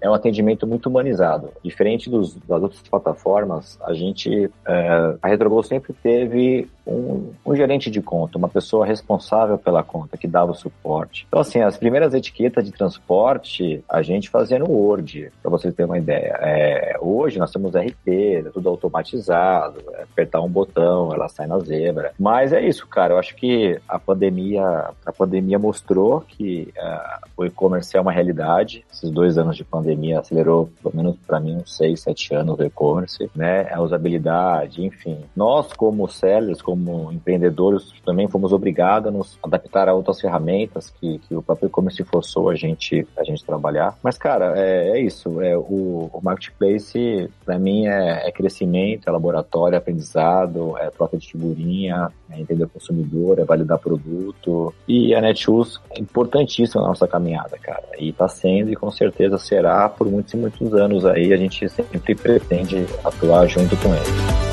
é 0.00 0.08
um 0.08 0.14
atendimento 0.14 0.66
muito 0.66 0.88
humanizado. 0.88 1.50
Diferente 1.62 2.10
dos, 2.10 2.34
das 2.34 2.62
outras 2.62 2.82
plataformas, 2.82 3.78
a 3.82 3.92
gente, 3.94 4.50
é, 4.66 5.16
a 5.22 5.28
RetroGo 5.28 5.62
sempre 5.62 5.92
teve 5.92 6.68
um, 6.86 7.32
um, 7.44 7.54
gerente 7.54 7.90
de 7.90 8.00
conta, 8.00 8.38
uma 8.38 8.48
pessoa 8.48 8.86
responsável 8.86 9.58
pela 9.58 9.82
conta, 9.82 10.16
que 10.16 10.26
dava 10.26 10.52
o 10.52 10.54
suporte. 10.54 11.26
Então, 11.28 11.40
assim, 11.40 11.60
as 11.60 11.76
primeiras 11.76 12.14
etiquetas 12.14 12.64
de 12.64 12.72
transporte, 12.72 13.84
a 13.88 14.00
gente 14.00 14.30
fazia 14.30 14.58
no 14.58 14.70
Word, 14.70 15.30
para 15.42 15.50
vocês 15.50 15.74
terem 15.74 15.90
uma 15.90 15.98
ideia. 15.98 16.38
É, 16.40 16.96
hoje 17.00 17.38
nós 17.38 17.52
temos 17.52 17.74
RP, 17.74 18.08
é 18.08 18.42
tudo 18.52 18.68
automatizado, 18.68 19.82
é 19.94 20.02
apertar 20.02 20.40
um 20.40 20.48
botão, 20.48 21.12
ela 21.12 21.28
sai 21.28 21.46
na 21.46 21.58
zebra. 21.58 22.12
Mas 22.18 22.52
é 22.52 22.60
isso, 22.60 22.86
cara, 22.86 23.14
eu 23.14 23.18
acho 23.18 23.34
que 23.36 23.78
a 23.86 23.98
pandemia, 23.98 24.90
a 25.04 25.12
pandemia 25.12 25.58
mostrou 25.58 26.22
que 26.22 26.72
uh, 26.76 27.28
o 27.36 27.44
e-commerce 27.44 27.96
é 27.96 28.00
uma 28.00 28.12
realidade. 28.12 28.84
Esses 28.90 29.10
dois 29.10 29.36
anos 29.36 29.56
de 29.56 29.64
pandemia 29.64 29.87
acelerou, 30.16 30.70
pelo 30.82 30.96
menos 30.96 31.16
para 31.26 31.40
mim, 31.40 31.56
uns 31.56 31.76
seis, 31.76 32.00
sete 32.00 32.34
anos 32.34 32.56
do 32.56 32.64
e-commerce, 32.64 33.30
né? 33.34 33.68
A 33.72 33.80
usabilidade, 33.80 34.84
enfim. 34.84 35.18
Nós, 35.34 35.72
como 35.72 36.08
sellers, 36.08 36.62
como 36.62 37.12
empreendedores, 37.12 37.92
também 38.04 38.28
fomos 38.28 38.52
obrigados 38.52 39.08
a 39.08 39.10
nos 39.10 39.38
adaptar 39.42 39.88
a 39.88 39.94
outras 39.94 40.20
ferramentas 40.20 40.90
que, 40.90 41.18
que 41.18 41.34
o 41.34 41.42
próprio 41.42 41.68
e-commerce 41.68 42.02
forçou 42.04 42.50
a 42.50 42.54
gente, 42.54 43.06
a 43.16 43.24
gente 43.24 43.44
trabalhar. 43.44 43.96
Mas, 44.02 44.18
cara, 44.18 44.54
é, 44.56 44.90
é 44.90 45.00
isso. 45.00 45.40
É, 45.40 45.56
o, 45.56 46.10
o 46.12 46.20
marketplace, 46.22 47.30
para 47.44 47.58
mim, 47.58 47.86
é, 47.86 48.28
é, 48.28 48.32
crescimento, 48.32 49.08
é 49.08 49.10
laboratório, 49.10 49.74
é 49.74 49.78
aprendizado, 49.78 50.76
é 50.78 50.90
troca 50.90 51.16
de 51.16 51.30
figurinha, 51.30 52.10
é 52.30 52.40
entender 52.40 52.64
o 52.64 52.68
consumidor, 52.68 53.38
é 53.38 53.44
validar 53.44 53.78
produto. 53.78 54.74
E 54.86 55.14
a 55.14 55.20
Netshoes 55.20 55.80
é 55.90 56.00
importantíssima 56.00 56.82
na 56.82 56.88
nossa 56.88 57.06
caminhada, 57.06 57.58
cara. 57.58 57.84
E 57.98 58.10
está 58.10 58.28
sendo 58.28 58.70
e 58.70 58.76
com 58.76 58.90
certeza 58.90 59.38
será 59.38 59.77
por 59.86 60.10
muitos 60.10 60.32
e 60.32 60.36
muitos 60.38 60.72
anos 60.72 61.04
aí. 61.04 61.30
A 61.34 61.36
gente 61.36 61.68
sempre 61.68 62.14
pretende 62.14 62.86
atuar 63.04 63.46
junto 63.46 63.76
com 63.76 63.94
eles. 63.94 64.47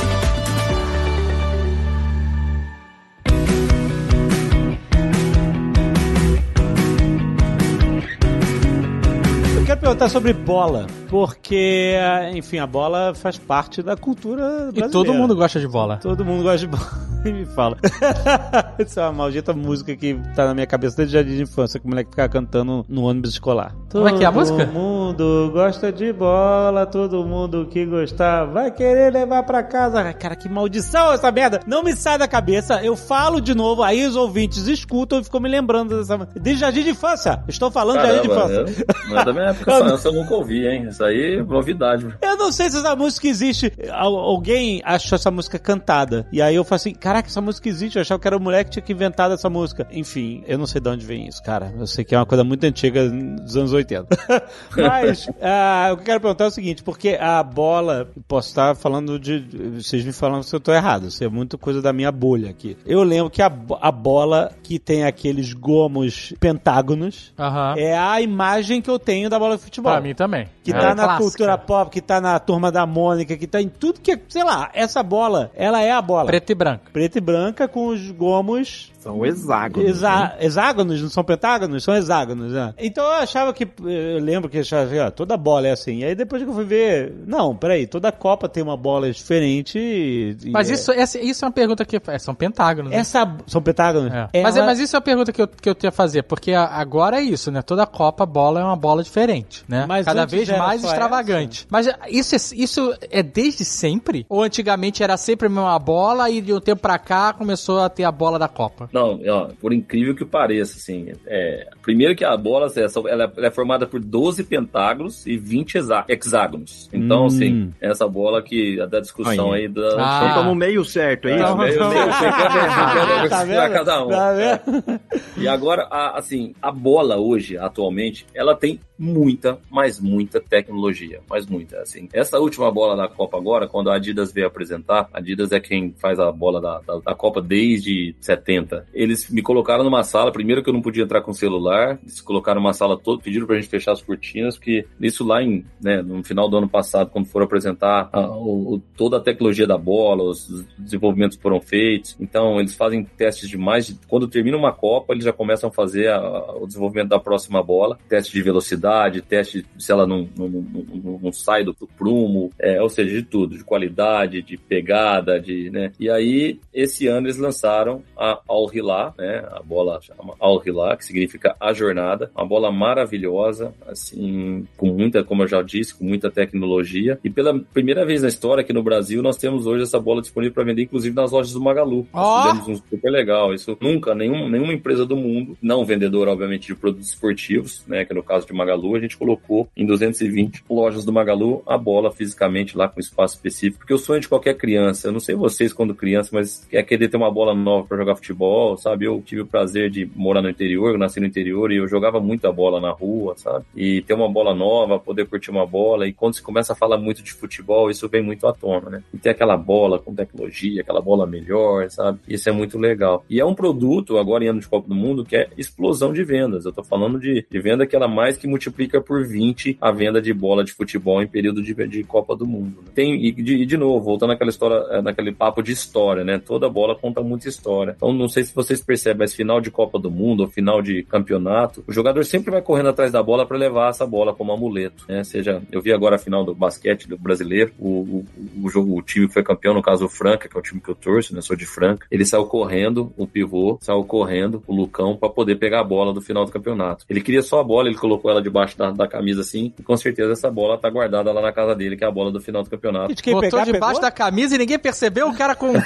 Perguntar 9.95 10.09
sobre 10.09 10.33
bola, 10.33 10.87
porque, 11.09 11.95
enfim, 12.33 12.59
a 12.59 12.67
bola 12.67 13.13
faz 13.15 13.37
parte 13.37 13.81
da 13.81 13.95
cultura 13.95 14.43
brasileira. 14.43 14.87
E 14.87 14.91
todo 14.91 15.13
mundo 15.13 15.35
gosta 15.35 15.59
de 15.59 15.67
bola. 15.67 15.97
Todo 15.97 16.25
mundo 16.25 16.43
gosta 16.43 16.59
de 16.59 16.67
bola. 16.67 17.05
E 17.25 17.33
me 17.33 17.43
fala. 17.43 17.75
Essa 18.77 19.01
é 19.01 19.03
uma 19.05 19.13
maldita 19.13 19.51
música 19.51 19.95
que 19.95 20.13
tá 20.35 20.45
na 20.45 20.53
minha 20.53 20.67
cabeça 20.67 20.97
desde 20.97 21.15
o 21.15 21.19
jardim 21.19 21.37
de 21.37 21.41
infância, 21.41 21.79
que 21.79 21.85
o 21.87 21.89
moleque 21.89 22.11
ficava 22.11 22.29
cantando 22.29 22.85
no 22.87 23.01
ônibus 23.01 23.31
escolar. 23.31 23.75
Como 23.91 24.07
é 24.07 24.13
que 24.13 24.23
é 24.23 24.27
a 24.27 24.31
música? 24.31 24.63
Todo 24.63 24.71
mundo 24.71 25.49
gosta 25.51 25.91
de 25.91 26.13
bola, 26.13 26.85
todo 26.85 27.25
mundo 27.25 27.65
que 27.65 27.83
gostar 27.83 28.45
vai 28.45 28.69
querer 28.69 29.11
levar 29.11 29.41
pra 29.41 29.63
casa. 29.63 30.13
Cara, 30.13 30.35
que 30.35 30.47
maldição 30.47 31.13
essa 31.13 31.31
merda! 31.31 31.61
Não 31.65 31.81
me 31.81 31.95
sai 31.95 32.19
da 32.19 32.27
cabeça, 32.27 32.83
eu 32.83 32.95
falo 32.95 33.41
de 33.41 33.55
novo, 33.55 33.81
aí 33.81 34.05
os 34.05 34.15
ouvintes 34.15 34.67
escutam 34.67 35.19
e 35.19 35.23
ficam 35.23 35.39
me 35.39 35.49
lembrando 35.49 35.97
dessa. 35.97 36.29
Desde 36.35 36.61
jardim 36.61 36.83
de 36.83 36.91
infância! 36.91 37.43
Estou 37.47 37.71
falando 37.71 38.01
Caramba, 38.03 38.21
de 38.21 38.27
jardim 38.27 38.65
de 38.65 38.71
infância. 38.71 38.85
Não 39.09 39.19
é 39.19 39.25
da 39.25 39.33
minha 39.33 39.45
época, 39.49 39.84
essa 39.93 40.07
eu 40.09 40.13
nunca 40.13 40.33
ouvi, 40.33 40.67
hein? 40.67 40.87
Isso 40.89 41.03
aí 41.03 41.35
é 41.35 41.43
novidade. 41.43 42.07
Eu 42.21 42.37
não 42.37 42.51
sei 42.51 42.69
se 42.69 42.77
essa 42.77 42.95
música 42.95 43.27
existe. 43.27 43.71
Alguém 43.91 44.81
achou 44.83 45.15
essa 45.15 45.31
música 45.31 45.59
cantada. 45.59 46.27
E 46.31 46.41
aí 46.41 46.55
eu 46.55 46.63
falei 46.63 46.77
assim, 46.77 46.93
caraca, 46.93 47.27
essa 47.27 47.41
música 47.41 47.69
existe. 47.69 47.97
Eu 47.97 48.01
achava 48.01 48.19
que 48.19 48.27
era 48.27 48.37
o 48.37 48.39
moleque 48.39 48.65
que 48.65 48.73
tinha 48.73 48.83
que 48.83 48.93
inventado 48.93 49.33
essa 49.33 49.49
música. 49.49 49.87
Enfim, 49.91 50.43
eu 50.47 50.57
não 50.57 50.65
sei 50.65 50.81
de 50.81 50.89
onde 50.89 51.05
vem 51.05 51.27
isso, 51.27 51.41
cara. 51.43 51.73
Eu 51.77 51.87
sei 51.87 52.03
que 52.03 52.15
é 52.15 52.17
uma 52.17 52.25
coisa 52.25 52.43
muito 52.43 52.63
antiga 52.63 53.09
dos 53.09 53.55
anos 53.55 53.73
80. 53.73 54.07
Mas 54.75 55.27
uh, 55.27 55.93
o 55.93 55.95
que 55.97 56.01
eu 56.01 56.05
quero 56.05 56.21
perguntar 56.21 56.45
é 56.45 56.47
o 56.47 56.51
seguinte, 56.51 56.83
porque 56.83 57.17
a 57.19 57.41
bola, 57.43 58.09
posso 58.27 58.49
estar 58.49 58.75
falando 58.75 59.19
de. 59.19 59.39
Vocês 59.75 60.03
me 60.03 60.11
falam 60.11 60.41
se 60.43 60.55
eu 60.55 60.57
estou 60.57 60.73
errado. 60.73 61.07
Isso 61.07 61.23
é 61.23 61.29
muito 61.29 61.57
coisa 61.57 61.81
da 61.81 61.93
minha 61.93 62.11
bolha 62.11 62.49
aqui. 62.49 62.77
Eu 62.85 63.03
lembro 63.03 63.29
que 63.29 63.41
a, 63.41 63.51
a 63.81 63.91
bola 63.91 64.51
que 64.63 64.79
tem 64.79 65.03
aqueles 65.03 65.53
gomos 65.53 66.33
pentágonos 66.39 67.33
é 67.77 67.97
a 67.97 68.21
imagem 68.21 68.81
que 68.81 68.89
eu 68.89 68.99
tenho 68.99 69.29
da 69.29 69.39
bola 69.39 69.57
de 69.57 69.63
futebol. 69.63 69.74
Pra 69.81 70.01
mim 70.01 70.13
também. 70.13 70.47
Que 70.63 70.71
é 70.71 70.79
tá 70.79 70.95
na 70.95 71.03
clássica. 71.03 71.23
cultura 71.23 71.57
pop, 71.57 71.91
que 71.91 72.01
tá 72.01 72.19
na 72.21 72.39
turma 72.39 72.71
da 72.71 72.85
Mônica, 72.85 73.37
que 73.37 73.47
tá 73.47 73.61
em 73.61 73.69
tudo 73.69 73.99
que, 73.99 74.19
sei 74.29 74.43
lá, 74.43 74.69
essa 74.73 75.01
bola, 75.03 75.51
ela 75.55 75.81
é 75.81 75.91
a 75.91 76.01
bola. 76.01 76.25
Preto 76.25 76.51
e 76.51 76.55
branco. 76.55 76.91
Preto 76.91 77.17
e 77.17 77.21
branca 77.21 77.67
com 77.67 77.87
os 77.87 78.11
gomos 78.11 78.91
são 79.05 79.23
hexágonos. 79.23 79.87
Exa 79.87 80.09
né? 80.09 80.37
Hexágonos, 80.39 80.99
não 80.99 81.09
são 81.09 81.23
pentágonos? 81.23 81.83
São 81.83 81.95
hexágonos, 81.95 82.51
né? 82.51 82.73
Então 82.79 83.05
eu 83.05 83.11
achava 83.11 83.53
que. 83.53 83.67
Eu 83.83 84.19
lembro 84.19 84.49
que 84.49 84.57
eu 84.57 84.61
achava, 84.61 85.11
toda 85.11 85.37
bola 85.37 85.67
é 85.67 85.71
assim. 85.71 85.99
E 85.99 86.05
aí 86.05 86.15
depois 86.15 86.41
que 86.41 86.49
eu 86.49 86.53
fui 86.53 86.65
ver. 86.65 87.13
Não, 87.27 87.55
peraí, 87.55 87.85
toda 87.85 88.11
Copa 88.11 88.49
tem 88.49 88.63
uma 88.63 88.75
bola 88.75 89.11
diferente. 89.11 89.77
E, 89.77 90.49
mas 90.49 90.71
isso, 90.71 90.91
é... 90.91 91.01
Essa, 91.01 91.19
isso 91.19 91.45
é 91.45 91.47
uma 91.47 91.53
pergunta 91.53 91.85
que. 91.85 92.01
É, 92.07 92.17
são 92.17 92.33
pentágonos. 92.33 92.91
Né? 92.91 92.97
Essa, 92.97 93.31
são 93.45 93.61
pentágonos? 93.61 94.11
É. 94.11 94.27
Ela... 94.33 94.43
Mas, 94.43 94.57
mas 94.57 94.79
isso 94.79 94.95
é 94.95 94.97
uma 94.97 95.03
pergunta 95.03 95.31
que 95.31 95.41
eu, 95.41 95.47
que 95.47 95.69
eu 95.69 95.75
tinha 95.75 95.89
a 95.89 95.93
fazer, 95.93 96.23
porque 96.23 96.53
agora 96.53 97.17
é 97.17 97.21
isso, 97.21 97.51
né? 97.51 97.61
Toda 97.61 97.85
Copa 97.85 98.25
bola 98.25 98.59
é 98.59 98.63
uma 98.63 98.75
bola 98.75 99.03
diferente, 99.03 99.63
né? 99.67 99.85
Mas 99.87 100.05
Cada 100.05 100.25
vez 100.25 100.49
mais 100.49 100.83
extravagante. 100.83 101.59
Essa. 101.59 101.67
Mas 101.69 101.87
isso, 102.09 102.35
é, 102.35 102.57
isso 102.57 102.97
é 103.11 103.21
desde 103.21 103.63
sempre? 103.63 104.25
Ou 104.27 104.41
antigamente 104.41 105.03
era 105.03 105.15
sempre 105.15 105.45
a 105.45 105.49
mesma 105.49 105.77
bola 105.77 106.27
e 106.27 106.41
de 106.41 106.51
um 106.51 106.59
tempo 106.59 106.81
pra 106.81 106.97
cá 106.97 107.33
começou 107.33 107.81
a 107.81 107.89
ter 107.89 108.03
a 108.03 108.11
bola 108.11 108.39
da 108.39 108.47
Copa? 108.47 108.89
Não, 108.95 109.19
ó, 109.27 109.49
por 109.59 109.73
incrível 109.73 110.15
que 110.15 110.23
pareça, 110.23 110.77
assim, 110.77 111.11
é, 111.27 111.67
primeiro 111.81 112.15
que 112.15 112.23
a 112.23 112.37
bola 112.37 112.71
ela, 112.77 113.33
ela 113.35 113.47
é 113.47 113.51
formada 113.51 113.85
por 113.85 113.99
12 113.99 114.45
pentágonos 114.45 115.27
e 115.27 115.35
20 115.35 115.79
hexágonos. 116.07 116.89
Então, 116.93 117.23
hum. 117.23 117.25
assim, 117.25 117.73
essa 117.81 118.07
bola 118.07 118.41
que 118.41 118.77
da 118.87 119.01
discussão 119.01 119.51
aí, 119.51 119.63
aí 119.63 119.67
da. 119.67 119.81
Ah. 119.97 120.17
Então 120.17 120.27
estamos 120.29 120.57
meio 120.57 120.85
certo, 120.85 121.27
é 121.27 121.35
isso? 121.35 121.43
É, 121.43 121.55
meio, 121.57 121.89
meio, 121.89 122.07
tá 123.29 123.43
vendo? 123.43 123.73
cada 123.73 124.05
um. 124.05 124.09
Tá 124.09 124.31
vendo? 124.31 125.01
E 125.35 125.45
agora, 125.45 125.87
a, 125.91 126.17
assim, 126.17 126.53
a 126.61 126.71
bola 126.71 127.17
hoje, 127.17 127.57
atualmente, 127.57 128.25
ela 128.33 128.55
tem 128.55 128.79
muita, 128.97 129.59
mas 129.69 129.99
muita 129.99 130.39
tecnologia, 130.39 131.19
mas 131.29 131.45
muita, 131.45 131.81
assim. 131.81 132.07
Essa 132.13 132.39
última 132.39 132.71
bola 132.71 132.95
da 132.95 133.07
Copa 133.09 133.37
agora, 133.37 133.67
quando 133.67 133.89
a 133.89 133.95
Adidas 133.95 134.31
veio 134.31 134.47
apresentar, 134.47 135.09
a 135.13 135.17
Adidas 135.17 135.51
é 135.51 135.59
quem 135.59 135.93
faz 135.97 136.17
a 136.17 136.31
bola 136.31 136.61
da, 136.61 136.79
da, 136.79 136.99
da 136.99 137.15
Copa 137.15 137.41
desde 137.41 138.15
70. 138.21 138.84
Eles 138.93 139.29
me 139.29 139.41
colocaram 139.41 139.83
numa 139.83 140.03
sala, 140.03 140.31
primeiro 140.31 140.63
que 140.63 140.69
eu 140.69 140.73
não 140.73 140.81
podia 140.81 141.03
entrar 141.03 141.21
com 141.21 141.33
celular, 141.33 141.99
eles 142.01 142.21
colocaram 142.21 142.61
uma 142.61 142.73
sala 142.73 142.97
toda, 142.97 143.21
pediram 143.21 143.45
pra 143.45 143.55
gente 143.55 143.67
fechar 143.67 143.91
as 143.91 144.01
cortinas, 144.01 144.57
porque 144.57 144.85
isso 144.99 145.25
lá 145.25 145.41
em, 145.41 145.65
né, 145.81 146.01
no 146.01 146.23
final 146.23 146.49
do 146.49 146.57
ano 146.57 146.69
passado, 146.69 147.09
quando 147.09 147.27
foram 147.27 147.45
apresentar 147.45 148.09
a, 148.11 148.27
o, 148.29 148.81
toda 148.95 149.17
a 149.17 149.21
tecnologia 149.21 149.67
da 149.67 149.77
bola, 149.77 150.23
os 150.23 150.65
desenvolvimentos 150.77 151.37
foram 151.37 151.59
feitos, 151.59 152.15
então 152.19 152.59
eles 152.59 152.75
fazem 152.75 153.03
testes 153.03 153.49
de 153.49 153.57
mais, 153.57 153.87
de, 153.87 153.99
quando 154.07 154.27
termina 154.27 154.57
uma 154.57 154.73
Copa, 154.75 155.13
eles 155.13 155.23
já 155.23 155.33
começam 155.33 155.69
a 155.69 155.73
fazer 155.73 156.09
a, 156.09 156.53
o 156.55 156.67
desenvolvimento 156.67 157.09
da 157.09 157.19
próxima 157.19 157.63
bola, 157.63 157.97
teste 158.09 158.33
de 158.33 158.41
velocidade, 158.41 159.21
teste 159.21 159.65
se 159.77 159.91
ela 159.91 160.05
não, 160.05 160.27
não, 160.37 160.47
não, 160.47 161.19
não 161.23 161.31
sai 161.31 161.63
do 161.63 161.73
prumo, 161.97 162.51
é, 162.59 162.81
ou 162.81 162.89
seja, 162.89 163.13
de 163.13 163.23
tudo, 163.23 163.57
de 163.57 163.63
qualidade, 163.63 164.41
de 164.41 164.57
pegada, 164.57 165.39
de, 165.39 165.69
né, 165.69 165.91
e 165.99 166.09
aí 166.09 166.59
esse 166.73 167.07
ano 167.07 167.27
eles 167.27 167.37
lançaram 167.37 168.03
a 168.17 168.39
Al 168.47 168.65
Hilal, 168.75 169.13
né? 169.17 169.43
A 169.51 169.61
bola 169.61 169.99
chama 170.01 170.33
Al 170.39 170.61
Hilal, 170.65 170.97
que 170.97 171.05
significa 171.05 171.55
a 171.59 171.73
jornada. 171.73 172.31
Uma 172.35 172.45
bola 172.45 172.71
maravilhosa, 172.71 173.73
assim, 173.87 174.67
com 174.77 174.87
muita, 174.87 175.23
como 175.23 175.43
eu 175.43 175.47
já 175.47 175.61
disse, 175.61 175.95
com 175.95 176.05
muita 176.05 176.29
tecnologia. 176.29 177.19
E 177.23 177.29
pela 177.29 177.57
primeira 177.73 178.05
vez 178.05 178.21
na 178.21 178.27
história 178.27 178.61
aqui 178.61 178.73
no 178.73 178.83
Brasil, 178.83 179.21
nós 179.21 179.37
temos 179.37 179.65
hoje 179.65 179.83
essa 179.83 179.99
bola 179.99 180.21
disponível 180.21 180.53
para 180.53 180.63
vender, 180.63 180.83
inclusive 180.83 181.15
nas 181.15 181.31
lojas 181.31 181.53
do 181.53 181.61
Magalu. 181.61 182.07
Oh. 182.13 182.17
Nós 182.17 182.57
fizemos 182.59 182.67
um 182.67 182.83
super 182.89 183.09
legal. 183.09 183.53
Isso 183.53 183.77
nunca, 183.79 184.13
nenhum, 184.13 184.49
nenhuma 184.49 184.73
empresa 184.73 185.05
do 185.05 185.15
mundo, 185.15 185.57
não 185.61 185.85
vendedor, 185.85 186.27
obviamente, 186.27 186.67
de 186.67 186.75
produtos 186.75 187.09
esportivos, 187.09 187.83
né? 187.87 188.05
Que 188.05 188.13
no 188.13 188.23
caso 188.23 188.45
de 188.45 188.53
Magalu, 188.53 188.95
a 188.95 188.99
gente 188.99 189.17
colocou 189.17 189.67
em 189.75 189.85
220 189.85 190.63
lojas 190.69 191.05
do 191.05 191.13
Magalu 191.13 191.63
a 191.65 191.77
bola 191.77 192.11
fisicamente 192.11 192.77
lá 192.77 192.87
com 192.87 192.99
espaço 192.99 193.35
específico. 193.35 193.79
Porque 193.79 193.93
o 193.93 193.97
sonho 193.97 194.21
de 194.21 194.27
qualquer 194.27 194.55
criança, 194.55 195.07
eu 195.07 195.11
não 195.11 195.19
sei 195.19 195.35
vocês 195.35 195.73
quando 195.73 195.95
criança, 195.95 196.29
mas 196.33 196.67
é 196.71 196.81
querer 196.83 197.07
ter 197.07 197.17
uma 197.17 197.31
bola 197.31 197.53
nova 197.53 197.87
para 197.87 197.97
jogar 197.97 198.15
futebol, 198.15 198.54
sabe? 198.77 199.05
Eu 199.05 199.21
tive 199.25 199.41
o 199.41 199.45
prazer 199.45 199.89
de 199.89 200.09
morar 200.15 200.41
no 200.41 200.49
interior, 200.49 200.91
eu 200.91 200.97
nasci 200.97 201.19
no 201.19 201.25
interior 201.25 201.71
e 201.71 201.77
eu 201.77 201.87
jogava 201.87 202.19
muita 202.19 202.51
bola 202.51 202.79
na 202.79 202.91
rua, 202.91 203.35
sabe? 203.37 203.65
E 203.75 204.01
ter 204.01 204.13
uma 204.13 204.29
bola 204.29 204.53
nova, 204.53 204.99
poder 204.99 205.27
curtir 205.27 205.51
uma 205.51 205.65
bola. 205.65 206.07
E 206.07 206.13
quando 206.13 206.35
se 206.35 206.41
começa 206.41 206.73
a 206.73 206.75
falar 206.75 206.97
muito 206.97 207.21
de 207.23 207.33
futebol, 207.33 207.89
isso 207.89 208.07
vem 208.09 208.21
muito 208.21 208.47
à 208.47 208.53
tona, 208.53 208.89
né? 208.89 209.03
E 209.13 209.17
ter 209.17 209.29
aquela 209.29 209.57
bola 209.57 209.99
com 209.99 210.15
tecnologia, 210.15 210.81
aquela 210.81 211.01
bola 211.01 211.25
melhor, 211.25 211.89
sabe? 211.89 212.19
Isso 212.27 212.49
é 212.49 212.51
muito 212.51 212.77
legal. 212.77 213.23
E 213.29 213.39
é 213.39 213.45
um 213.45 213.55
produto, 213.55 214.17
agora 214.17 214.43
em 214.43 214.47
ano 214.47 214.59
de 214.59 214.67
Copa 214.67 214.87
do 214.87 214.95
Mundo, 214.95 215.25
que 215.25 215.35
é 215.35 215.49
explosão 215.57 216.13
de 216.13 216.23
vendas. 216.23 216.65
Eu 216.65 216.73
tô 216.73 216.83
falando 216.83 217.19
de, 217.19 217.45
de 217.49 217.59
venda 217.59 217.85
que 217.85 217.95
ela 217.95 218.07
mais 218.07 218.37
que 218.37 218.47
multiplica 218.47 219.01
por 219.01 219.25
20 219.25 219.77
a 219.81 219.91
venda 219.91 220.21
de 220.21 220.33
bola 220.33 220.63
de 220.63 220.71
futebol 220.71 221.21
em 221.21 221.27
período 221.27 221.61
de, 221.61 221.73
de 221.87 222.03
Copa 222.03 222.35
do 222.35 222.45
Mundo. 222.45 222.81
Né? 222.81 222.91
Tem, 222.93 223.25
e 223.25 223.31
de, 223.31 223.65
de, 223.65 223.77
novo, 223.77 224.03
voltando 224.03 224.33
àquela 224.33 224.49
história, 224.49 224.85
eh, 224.91 225.01
naquele 225.01 225.31
papo 225.31 225.61
de 225.61 225.71
história, 225.71 226.23
né? 226.23 226.39
Toda 226.39 226.69
bola 226.69 226.95
conta 226.95 227.21
muita 227.21 227.49
história. 227.49 227.93
Então, 227.95 228.13
não 228.13 228.27
sei 228.27 228.43
se 228.45 228.55
vocês 228.55 228.81
percebem, 228.81 229.19
mas 229.19 229.33
final 229.33 229.59
de 229.59 229.71
Copa 229.71 229.99
do 229.99 230.09
Mundo 230.09 230.41
ou 230.41 230.47
final 230.47 230.81
de 230.81 231.03
campeonato, 231.03 231.83
o 231.87 231.93
jogador 231.93 232.23
sempre 232.25 232.51
vai 232.51 232.61
correndo 232.61 232.89
atrás 232.89 233.11
da 233.11 233.21
bola 233.21 233.45
para 233.45 233.57
levar 233.57 233.89
essa 233.89 234.05
bola 234.05 234.33
como 234.33 234.51
amuleto, 234.51 235.05
né? 235.07 235.23
Seja, 235.23 235.61
eu 235.71 235.81
vi 235.81 235.91
agora 235.91 236.15
a 236.15 236.19
final 236.19 236.43
do 236.43 236.53
basquete 236.53 237.07
do 237.07 237.17
brasileiro, 237.17 237.71
o, 237.79 237.89
o, 237.89 238.25
o 238.63 238.69
jogo, 238.69 238.97
o 238.97 239.01
time 239.01 239.27
que 239.27 239.33
foi 239.33 239.43
campeão, 239.43 239.73
no 239.73 239.81
caso 239.81 240.05
o 240.05 240.09
Franca, 240.09 240.47
que 240.47 240.55
é 240.55 240.59
o 240.59 240.63
time 240.63 240.79
que 240.81 240.89
eu 240.89 240.95
torço, 240.95 241.33
né? 241.33 241.41
Sou 241.41 241.55
de 241.55 241.65
Franca, 241.65 242.07
ele 242.09 242.25
saiu 242.25 242.45
correndo, 242.45 243.11
o 243.17 243.27
pivô, 243.27 243.77
saiu 243.81 244.03
correndo, 244.03 244.63
o 244.67 244.75
Lucão, 244.75 245.15
para 245.17 245.29
poder 245.29 245.55
pegar 245.55 245.81
a 245.81 245.83
bola 245.83 246.13
do 246.13 246.21
final 246.21 246.45
do 246.45 246.51
campeonato. 246.51 247.05
Ele 247.09 247.21
queria 247.21 247.41
só 247.41 247.59
a 247.59 247.63
bola, 247.63 247.87
ele 247.87 247.97
colocou 247.97 248.29
ela 248.31 248.41
debaixo 248.41 248.77
da, 248.77 248.91
da 248.91 249.07
camisa 249.07 249.41
assim, 249.41 249.73
e 249.79 249.83
com 249.83 249.97
certeza 249.97 250.33
essa 250.33 250.49
bola 250.49 250.77
tá 250.77 250.89
guardada 250.89 251.31
lá 251.31 251.41
na 251.41 251.51
casa 251.51 251.75
dele, 251.75 251.97
que 251.97 252.03
é 252.03 252.07
a 252.07 252.11
bola 252.11 252.31
do 252.31 252.41
final 252.41 252.63
do 252.63 252.69
campeonato. 252.69 253.13
Botou 253.25 253.41
pegar, 253.41 253.65
debaixo 253.65 253.95
pegou? 253.95 254.01
da 254.01 254.11
camisa 254.11 254.55
e 254.55 254.57
ninguém 254.57 254.79
percebeu 254.79 255.27
o 255.27 255.35
cara 255.35 255.55
com. 255.55 255.73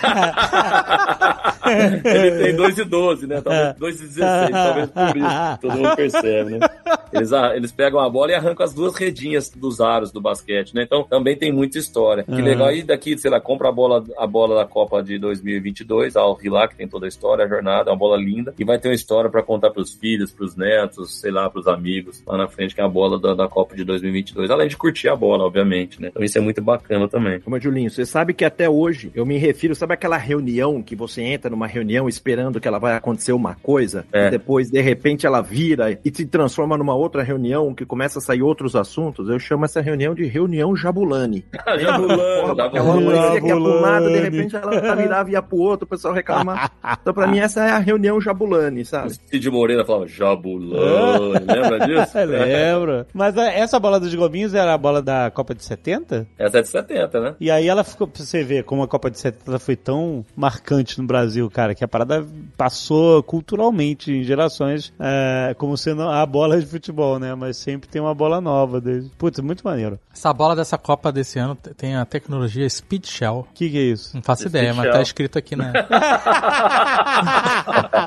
ele 1.69 2.43
tem 2.43 2.48
2 2.53 2.77
e 2.77 2.83
12, 2.83 3.27
né? 3.27 3.41
Talvez 3.41 3.75
2 3.77 3.95
e 3.95 4.07
16, 4.07 4.49
talvez 4.51 4.89
por 4.91 5.17
isso. 5.17 5.59
Todo 5.61 5.77
mundo 5.77 5.95
percebe, 5.95 6.57
né? 6.57 6.67
Eles, 7.11 7.31
eles 7.31 7.71
pegam 7.71 7.99
a 7.99 8.09
bola 8.09 8.31
e 8.31 8.35
arrancam 8.35 8.63
as 8.63 8.73
duas 8.73 8.95
redinhas 8.95 9.49
dos 9.49 9.81
aros 9.81 10.11
do 10.11 10.21
basquete, 10.21 10.75
né? 10.75 10.83
Então 10.83 11.03
também 11.03 11.35
tem 11.35 11.51
muita 11.51 11.77
história. 11.77 12.23
Que 12.23 12.41
legal. 12.41 12.67
aí 12.67 12.83
daqui, 12.83 13.17
sei 13.17 13.31
lá, 13.31 13.41
compra 13.41 13.69
a 13.69 13.71
bola, 13.71 14.03
a 14.17 14.27
bola 14.27 14.55
da 14.55 14.65
Copa 14.65 15.01
de 15.01 15.17
2022, 15.17 16.15
a 16.15 16.21
Al 16.21 16.37
Hilal, 16.41 16.69
que 16.69 16.75
tem 16.75 16.87
toda 16.87 17.05
a 17.05 17.09
história, 17.09 17.45
a 17.45 17.47
jornada, 17.47 17.89
é 17.89 17.93
uma 17.93 17.99
bola 17.99 18.17
linda. 18.17 18.53
E 18.57 18.63
vai 18.63 18.77
ter 18.77 18.89
uma 18.89 18.95
história 18.95 19.29
para 19.29 19.41
contar 19.43 19.71
pros 19.71 19.93
filhos, 19.93 20.31
pros 20.31 20.55
netos, 20.55 21.19
sei 21.19 21.31
lá, 21.31 21.49
pros 21.49 21.67
amigos 21.67 22.23
lá 22.25 22.37
na 22.37 22.47
frente, 22.47 22.75
que 22.75 22.81
é 22.81 22.83
a 22.83 22.89
bola 22.89 23.19
da, 23.19 23.33
da 23.33 23.47
Copa 23.47 23.75
de 23.75 23.83
2022. 23.83 24.49
Além 24.51 24.67
de 24.67 24.77
curtir 24.77 25.09
a 25.09 25.15
bola, 25.15 25.43
obviamente, 25.43 26.01
né? 26.01 26.09
Então 26.09 26.23
isso 26.23 26.37
é 26.37 26.41
muito 26.41 26.61
bacana 26.61 27.07
também. 27.07 27.39
Como 27.39 27.59
Julinho, 27.59 27.89
você 27.89 28.05
sabe 28.05 28.33
que 28.33 28.45
até 28.45 28.69
hoje 28.69 29.11
eu 29.13 29.25
me 29.25 29.37
refiro, 29.37 29.75
sabe 29.75 29.93
aquela 29.93 30.17
reunião 30.17 30.81
que 30.81 30.95
você 30.95 31.21
entra 31.21 31.49
numa 31.49 31.67
reunião 31.67 32.07
esperando 32.07 32.38
que 32.59 32.67
ela 32.67 32.79
vai 32.79 32.95
acontecer 32.95 33.33
uma 33.33 33.55
coisa, 33.55 34.05
é. 34.13 34.27
e 34.27 34.31
depois 34.31 34.69
de 34.69 34.81
repente 34.81 35.25
ela 35.25 35.41
vira 35.41 35.91
e 36.03 36.11
se 36.13 36.25
transforma 36.25 36.77
numa 36.77 36.95
outra 36.95 37.23
reunião 37.23 37.73
que 37.73 37.85
começa 37.85 38.19
a 38.19 38.21
sair 38.21 38.41
outros 38.41 38.75
assuntos? 38.75 39.29
Eu 39.29 39.39
chamo 39.39 39.65
essa 39.65 39.81
reunião 39.81 40.13
de 40.13 40.25
reunião 40.25 40.75
Jabulani. 40.75 41.45
Jabulani. 41.79 42.61
Aquela 42.61 43.39
que 43.41 43.47
é 43.47 43.55
pro 43.55 43.81
lado, 43.81 44.07
de 44.07 44.19
repente 44.19 44.55
ela 44.55 44.95
virava 44.95 45.29
e 45.29 45.33
ia 45.33 45.41
pro 45.41 45.57
outro, 45.57 45.85
o 45.85 45.89
pessoal 45.89 46.13
reclama. 46.13 46.69
então 47.01 47.13
pra 47.13 47.27
mim 47.27 47.39
essa 47.39 47.65
é 47.65 47.71
a 47.71 47.79
reunião 47.79 48.19
Jabulani, 48.21 48.85
sabe? 48.85 49.13
Cid 49.29 49.49
Moreira 49.49 49.85
falava 49.85 50.07
Jabulani, 50.07 51.45
lembra 51.47 51.79
disso? 51.79 52.17
lembro. 52.17 53.05
Mas 53.13 53.35
essa 53.37 53.79
bola 53.79 53.99
dos 53.99 54.13
Globinhos 54.13 54.53
era 54.53 54.73
a 54.73 54.77
bola 54.77 55.01
da 55.01 55.31
Copa 55.31 55.53
de 55.55 55.63
70? 55.63 56.27
Essa 56.37 56.59
é 56.59 56.61
de 56.61 56.67
70, 56.67 57.19
né? 57.19 57.35
E 57.39 57.51
aí 57.51 57.67
ela 57.67 57.83
ficou, 57.83 58.07
pra 58.07 58.23
você 58.23 58.43
ver 58.43 58.63
como 58.63 58.83
a 58.83 58.87
Copa 58.87 59.09
de 59.09 59.19
70 59.19 59.59
foi 59.59 59.75
tão 59.75 60.25
marcante 60.35 60.99
no 60.99 61.07
Brasil, 61.07 61.49
cara, 61.49 61.73
que 61.73 61.83
a 61.83 61.87
parada 61.87 62.25
passou 62.57 63.21
culturalmente 63.23 64.11
em 64.11 64.23
gerações 64.23 64.93
é, 64.99 65.55
como 65.57 65.77
sendo 65.77 66.03
a 66.03 66.25
bola 66.25 66.59
de 66.59 66.65
futebol, 66.65 67.19
né? 67.19 67.35
Mas 67.35 67.57
sempre 67.57 67.89
tem 67.89 68.01
uma 68.01 68.13
bola 68.13 68.41
nova. 68.41 68.81
Desde... 68.81 69.09
Putz, 69.17 69.39
muito 69.39 69.63
maneiro. 69.63 69.99
Essa 70.13 70.33
bola 70.33 70.55
dessa 70.55 70.77
Copa 70.77 71.11
desse 71.11 71.39
ano 71.39 71.55
tem 71.55 71.95
a 71.95 72.05
tecnologia 72.05 72.69
Speed 72.69 73.05
Shell. 73.05 73.47
O 73.49 73.53
que, 73.53 73.69
que, 73.69 73.77
é 73.77 73.81
isso? 73.81 74.15
Não 74.15 74.23
faço 74.23 74.47
ideia, 74.47 74.73
mas 74.73 74.91
tá 74.91 75.01
escrito 75.01 75.37
aqui 75.37 75.55
na. 75.55 75.71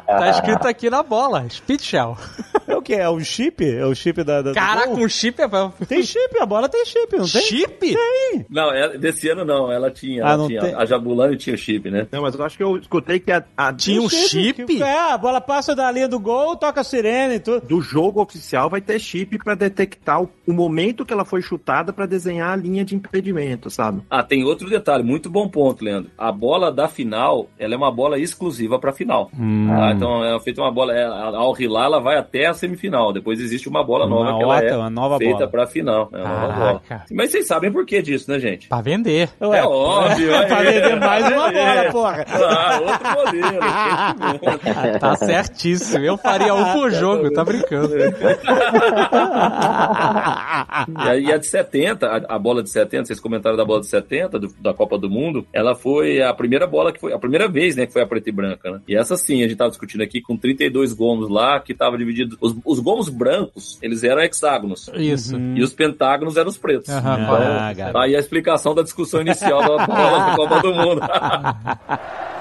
tá 0.04 0.30
escrito 0.30 0.66
aqui 0.68 0.90
na 0.90 1.02
bola, 1.02 1.48
Speed 1.48 1.80
Shell. 1.80 2.16
É 2.66 2.76
o 2.76 2.82
que? 2.82 2.94
É 2.94 3.08
o 3.08 3.18
chip? 3.20 3.64
É 3.64 3.84
o 3.84 3.94
chip 3.94 4.22
da. 4.24 4.42
da 4.42 4.52
Caraca, 4.52 4.90
um 4.90 5.08
chip 5.08 5.40
é. 5.40 5.46
Tem 5.86 6.02
chip, 6.02 6.38
a 6.40 6.46
bola 6.46 6.68
tem 6.68 6.84
chip, 6.84 7.16
não 7.16 7.26
tem? 7.26 7.42
Chip? 7.42 7.78
Tem. 7.78 8.46
Não, 8.48 8.72
ela, 8.72 8.98
desse 8.98 9.28
ano 9.28 9.44
não, 9.44 9.70
ela 9.70 9.90
tinha. 9.90 10.22
Ela 10.22 10.44
ah, 10.44 10.46
tinha 10.46 10.60
tem... 10.60 10.74
A 10.74 10.84
Jabulani 10.84 11.36
tinha 11.36 11.56
chip, 11.56 11.90
né? 11.90 12.06
Não, 12.10 12.22
mas 12.22 12.34
eu 12.34 12.44
acho 12.44 12.56
que 12.56 12.62
eu 12.62 12.76
escutei 12.76 13.20
que 13.20 13.32
a. 13.32 13.44
a... 13.56 13.72
Tinha 13.72 14.00
um 14.00 14.08
chip? 14.16 14.66
chip? 14.66 14.82
É, 14.82 15.12
a 15.12 15.18
bola 15.18 15.40
passa 15.40 15.74
da 15.74 15.90
linha 15.90 16.08
do 16.08 16.18
gol, 16.18 16.56
toca 16.56 16.80
a 16.80 16.84
sirene 16.84 17.34
e 17.34 17.40
tudo. 17.40 17.66
Do 17.66 17.80
jogo 17.80 18.20
oficial 18.20 18.68
vai 18.68 18.80
ter 18.80 18.98
chip 18.98 19.38
para 19.38 19.54
detectar 19.54 20.22
o, 20.22 20.30
o, 20.46 20.52
momento 20.52 21.04
que 21.04 21.12
ela 21.12 21.24
foi 21.24 21.42
chutada 21.42 21.92
para 21.92 22.06
desenhar 22.06 22.52
a 22.52 22.56
linha 22.56 22.84
de 22.84 22.94
impedimento, 22.94 23.70
sabe? 23.70 24.02
Ah, 24.10 24.22
tem 24.22 24.44
outro 24.44 24.68
detalhe, 24.68 25.02
muito 25.02 25.30
bom 25.30 25.48
ponto, 25.48 25.84
Leandro. 25.84 26.10
A 26.16 26.30
bola 26.30 26.70
da 26.70 26.88
final, 26.88 27.48
ela 27.58 27.74
é 27.74 27.76
uma 27.76 27.90
bola 27.90 28.18
exclusiva 28.18 28.78
para 28.78 28.92
final. 28.92 29.30
Hum. 29.38 29.68
Tá? 29.68 29.92
Então 29.92 30.24
é 30.24 30.38
feita 30.40 30.60
uma 30.60 30.70
bola, 30.70 30.92
é, 30.92 31.04
a 31.04 31.36
Al 31.36 31.54
Hilal 31.58 31.84
ela 31.84 32.00
vai 32.00 32.16
até 32.16 32.46
a 32.46 32.54
semifinal. 32.54 33.12
Depois 33.12 33.40
existe 33.40 33.68
uma 33.68 33.84
bola 33.84 34.06
nova 34.06 34.30
uma 34.30 34.38
que 34.38 34.42
ela 34.42 34.60
é 34.60 34.76
uma 34.76 34.90
nova 34.90 35.18
feita 35.18 35.46
para 35.46 35.66
final. 35.66 36.08
É 36.12 36.22
uma 36.22 36.38
nova 36.38 36.54
bola. 36.54 36.82
Mas 37.10 37.30
vocês 37.30 37.46
sabem 37.46 37.72
por 37.72 37.84
que 37.84 38.00
disso, 38.02 38.30
né, 38.30 38.38
gente? 38.38 38.68
Pra 38.68 38.80
vender. 38.80 39.30
Ué, 39.40 39.58
é 39.58 39.64
óbvio. 39.64 40.34
É, 40.34 40.46
pra 40.46 40.62
vender 40.62 40.96
mais 40.96 41.26
uma 41.26 41.52
bola, 41.52 41.92
porra. 41.92 42.26
Ah, 42.28 42.80
outro 42.80 43.10
modelo. 43.10 43.62
tá 45.00 45.16
certíssimo. 45.16 46.04
Eu 46.04 46.16
faria 46.16 46.54
um 46.54 46.72
por 46.72 46.90
jogo, 46.90 47.32
tá 47.32 47.44
brincando. 47.44 47.94
e 51.20 51.32
a 51.32 51.36
de 51.36 51.46
70, 51.46 52.06
a, 52.06 52.34
a, 52.34 52.38
bola 52.38 52.62
de 52.62 52.70
70, 52.70 53.06
vocês 53.06 53.20
comentaram 53.20 53.56
da 53.56 53.64
bola 53.64 53.80
de 53.80 53.86
70, 53.86 54.38
do, 54.38 54.54
da 54.60 54.74
Copa 54.74 54.98
do 54.98 55.08
Mundo, 55.08 55.46
ela 55.52 55.74
foi 55.74 56.22
a 56.22 56.32
primeira 56.32 56.66
bola 56.66 56.92
que 56.92 57.00
foi, 57.00 57.12
a 57.12 57.18
primeira 57.18 57.48
vez, 57.48 57.76
né, 57.76 57.86
que 57.86 57.92
foi 57.92 58.02
a 58.02 58.06
preta 58.06 58.28
e 58.28 58.32
branca, 58.32 58.70
né? 58.70 58.80
E 58.88 58.96
essa 58.96 59.16
sim, 59.16 59.42
a 59.42 59.48
gente 59.48 59.56
tava 59.56 59.70
discutindo 59.70 60.02
aqui 60.02 60.20
com 60.20 60.36
32 60.36 60.92
gomos 60.92 61.28
lá, 61.28 61.60
que 61.60 61.74
tava 61.74 61.96
dividido, 61.96 62.36
os, 62.40 62.54
os 62.64 62.78
gomos 62.80 63.08
brancos, 63.08 63.78
eles 63.82 64.02
eram 64.04 64.22
hexágonos. 64.22 64.90
Isso. 64.94 65.36
E 65.38 65.62
os 65.62 65.72
pentágonos 65.72 66.36
eram 66.36 66.48
os 66.48 66.58
pretos. 66.58 66.88
Uhum. 66.88 66.98
Então, 66.98 67.34
ah, 67.34 67.92
tá 67.92 68.02
aí 68.02 68.16
a 68.16 68.18
explicação 68.18 68.74
da 68.74 68.82
discussão 68.82 69.20
inicial 69.20 69.60
da 69.60 69.86
bola 69.86 70.18
da 70.26 70.36
Copa 70.36 70.60
do 70.60 70.74
Mundo. 70.74 71.00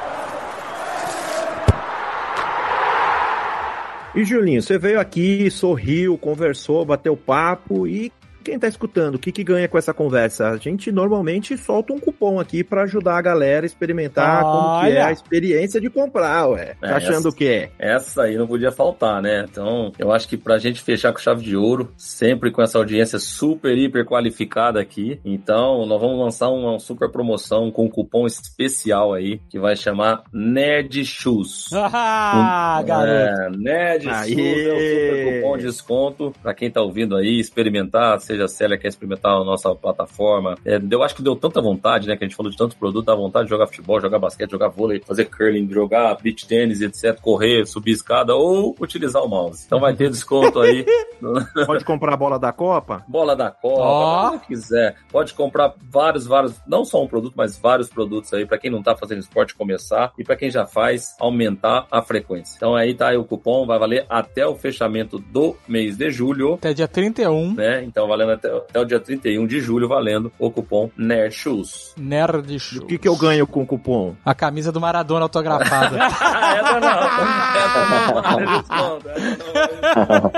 E 4.13 4.25
Julinho, 4.25 4.61
você 4.61 4.77
veio 4.77 4.99
aqui, 4.99 5.49
sorriu, 5.49 6.17
conversou, 6.17 6.83
bateu 6.83 7.15
papo 7.15 7.87
e 7.87 8.11
quem 8.41 8.59
tá 8.59 8.67
escutando, 8.67 9.15
o 9.15 9.19
que, 9.19 9.31
que 9.31 9.43
ganha 9.43 9.67
com 9.67 9.77
essa 9.77 9.93
conversa? 9.93 10.49
A 10.49 10.57
gente 10.57 10.91
normalmente 10.91 11.57
solta 11.57 11.93
um 11.93 11.99
cupom 11.99 12.39
aqui 12.39 12.63
para 12.63 12.83
ajudar 12.83 13.17
a 13.17 13.21
galera 13.21 13.65
a 13.65 13.67
experimentar 13.67 14.43
Olha. 14.43 14.51
como 14.51 14.81
que 14.81 14.97
é 14.97 15.01
a 15.01 15.11
experiência 15.11 15.79
de 15.79 15.89
comprar, 15.89 16.47
ué. 16.49 16.75
Tá 16.79 16.87
é, 16.87 16.93
achando 16.93 17.19
essa, 17.19 17.29
o 17.29 17.33
quê? 17.33 17.69
Essa 17.77 18.23
aí 18.23 18.37
não 18.37 18.47
podia 18.47 18.71
faltar, 18.71 19.21
né? 19.21 19.45
Então, 19.49 19.91
eu 19.97 20.11
acho 20.11 20.27
que 20.27 20.37
pra 20.37 20.57
gente 20.57 20.81
fechar 20.81 21.13
com 21.13 21.19
chave 21.19 21.43
de 21.43 21.55
ouro, 21.55 21.91
sempre 21.95 22.51
com 22.51 22.61
essa 22.61 22.77
audiência 22.77 23.19
super, 23.19 23.77
hiper 23.77 24.05
qualificada 24.05 24.79
aqui, 24.79 25.19
então 25.23 25.85
nós 25.85 26.01
vamos 26.01 26.19
lançar 26.19 26.49
uma 26.49 26.79
super 26.79 27.09
promoção 27.09 27.71
com 27.71 27.85
um 27.85 27.89
cupom 27.89 28.25
especial 28.25 29.13
aí, 29.13 29.39
que 29.49 29.59
vai 29.59 29.75
chamar 29.75 30.23
Nerd 30.33 31.05
Shoes. 31.05 31.69
Ah, 32.03 32.79
um, 32.81 32.85
garoto! 32.85 33.11
É, 33.11 33.49
Nerd 33.57 34.03
Shoes 34.03 34.65
é 34.65 34.73
o 34.73 34.79
super 34.79 35.41
cupom 35.41 35.57
de 35.57 35.65
desconto 35.65 36.33
pra 36.41 36.53
quem 36.53 36.69
tá 36.69 36.81
ouvindo 36.81 37.15
aí, 37.15 37.39
experimentar, 37.39 38.19
seja 38.31 38.45
a 38.45 38.47
Célia 38.47 38.77
quer 38.77 38.87
experimentar 38.87 39.33
a 39.33 39.43
nossa 39.43 39.73
plataforma. 39.75 40.57
É, 40.65 40.79
eu 40.89 41.03
acho 41.03 41.15
que 41.15 41.21
deu 41.21 41.35
tanta 41.35 41.61
vontade, 41.61 42.07
né? 42.07 42.15
Que 42.15 42.23
a 42.23 42.27
gente 42.27 42.35
falou 42.35 42.51
de 42.51 42.57
tantos 42.57 42.77
produtos, 42.77 43.05
dá 43.05 43.15
vontade 43.15 43.45
de 43.45 43.49
jogar 43.49 43.67
futebol, 43.67 43.99
jogar 43.99 44.19
basquete, 44.19 44.51
jogar 44.51 44.69
vôlei, 44.69 45.01
fazer 45.05 45.25
curling, 45.25 45.69
jogar 45.69 46.15
beach 46.21 46.47
tênis, 46.47 46.81
etc., 46.81 47.19
correr, 47.19 47.65
subir 47.65 47.91
escada 47.91 48.35
ou 48.35 48.75
utilizar 48.79 49.23
o 49.23 49.27
mouse. 49.27 49.63
Então 49.65 49.79
vai 49.79 49.93
ter 49.95 50.09
desconto 50.09 50.59
aí. 50.59 50.85
Pode 51.65 51.83
comprar 51.83 52.13
a 52.13 52.17
bola 52.17 52.39
da 52.39 52.51
Copa? 52.51 53.03
Bola 53.07 53.35
da 53.35 53.51
Copa, 53.51 54.35
oh. 54.35 54.39
se 54.39 54.47
quiser. 54.47 54.95
Pode 55.11 55.33
comprar 55.33 55.73
vários, 55.89 56.25
vários, 56.25 56.55
não 56.65 56.85
só 56.85 57.03
um 57.03 57.07
produto, 57.07 57.33
mas 57.35 57.57
vários 57.57 57.89
produtos 57.89 58.33
aí 58.33 58.45
para 58.45 58.57
quem 58.57 58.71
não 58.71 58.81
tá 58.81 58.95
fazendo 58.95 59.19
esporte 59.19 59.55
começar 59.55 60.13
e 60.17 60.23
para 60.23 60.35
quem 60.35 60.49
já 60.49 60.65
faz 60.65 61.15
aumentar 61.19 61.85
a 61.91 62.01
frequência. 62.01 62.55
Então 62.55 62.75
aí 62.75 62.93
tá 62.93 63.09
aí 63.09 63.17
o 63.17 63.25
cupom, 63.25 63.65
vai 63.65 63.77
valer 63.77 64.05
até 64.09 64.45
o 64.45 64.55
fechamento 64.55 65.19
do 65.19 65.55
mês 65.67 65.97
de 65.97 66.09
julho. 66.09 66.53
Até 66.53 66.73
dia 66.73 66.87
31. 66.87 67.53
Né? 67.53 67.83
Então 67.83 68.07
valendo 68.21 68.31
até, 68.31 68.49
até 68.49 68.79
o 68.79 68.85
dia 68.85 68.99
31 68.99 69.47
de 69.47 69.59
julho, 69.59 69.87
valendo 69.87 70.31
o 70.37 70.51
cupom 70.51 70.89
NERDSHOES. 70.97 71.95
NERDSHOES. 71.97 72.83
O 72.83 72.85
que, 72.85 72.97
que 72.97 73.07
eu 73.07 73.15
ganho 73.15 73.45
com 73.47 73.63
o 73.63 73.65
cupom? 73.65 74.15
A 74.23 74.33
camisa 74.33 74.71
do 74.71 74.79
Maradona 74.79 75.23
autografada. 75.23 75.97
essa 76.01 76.79
não. 76.79 76.89
Essa 77.59 78.65
não. 78.69 80.31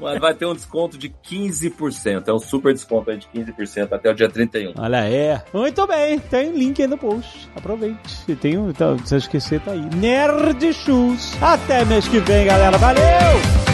Mas 0.00 0.18
vai 0.20 0.34
ter 0.34 0.46
um 0.46 0.54
desconto 0.54 0.98
de 0.98 1.08
15%. 1.08 2.28
É 2.28 2.32
um 2.32 2.38
super 2.38 2.72
desconto 2.72 3.10
aí 3.10 3.18
de 3.18 3.26
15% 3.34 3.92
até 3.92 4.10
o 4.10 4.14
dia 4.14 4.28
31. 4.28 4.74
Olha, 4.76 5.08
é. 5.08 5.42
Muito 5.52 5.86
bem. 5.86 6.18
Tem 6.18 6.52
link 6.52 6.80
aí 6.80 6.88
no 6.88 6.98
post. 6.98 7.48
Aproveite. 7.54 8.24
E 8.28 8.34
tem 8.34 8.58
um, 8.58 8.70
então, 8.70 8.98
se 9.04 9.16
esquecer, 9.16 9.60
tá 9.60 9.72
aí. 9.72 9.80
Nerd 9.96 10.72
Shoes. 10.72 11.36
Até 11.42 11.84
mês 11.84 12.08
que 12.08 12.18
vem, 12.20 12.46
galera. 12.46 12.76
Valeu! 12.78 13.73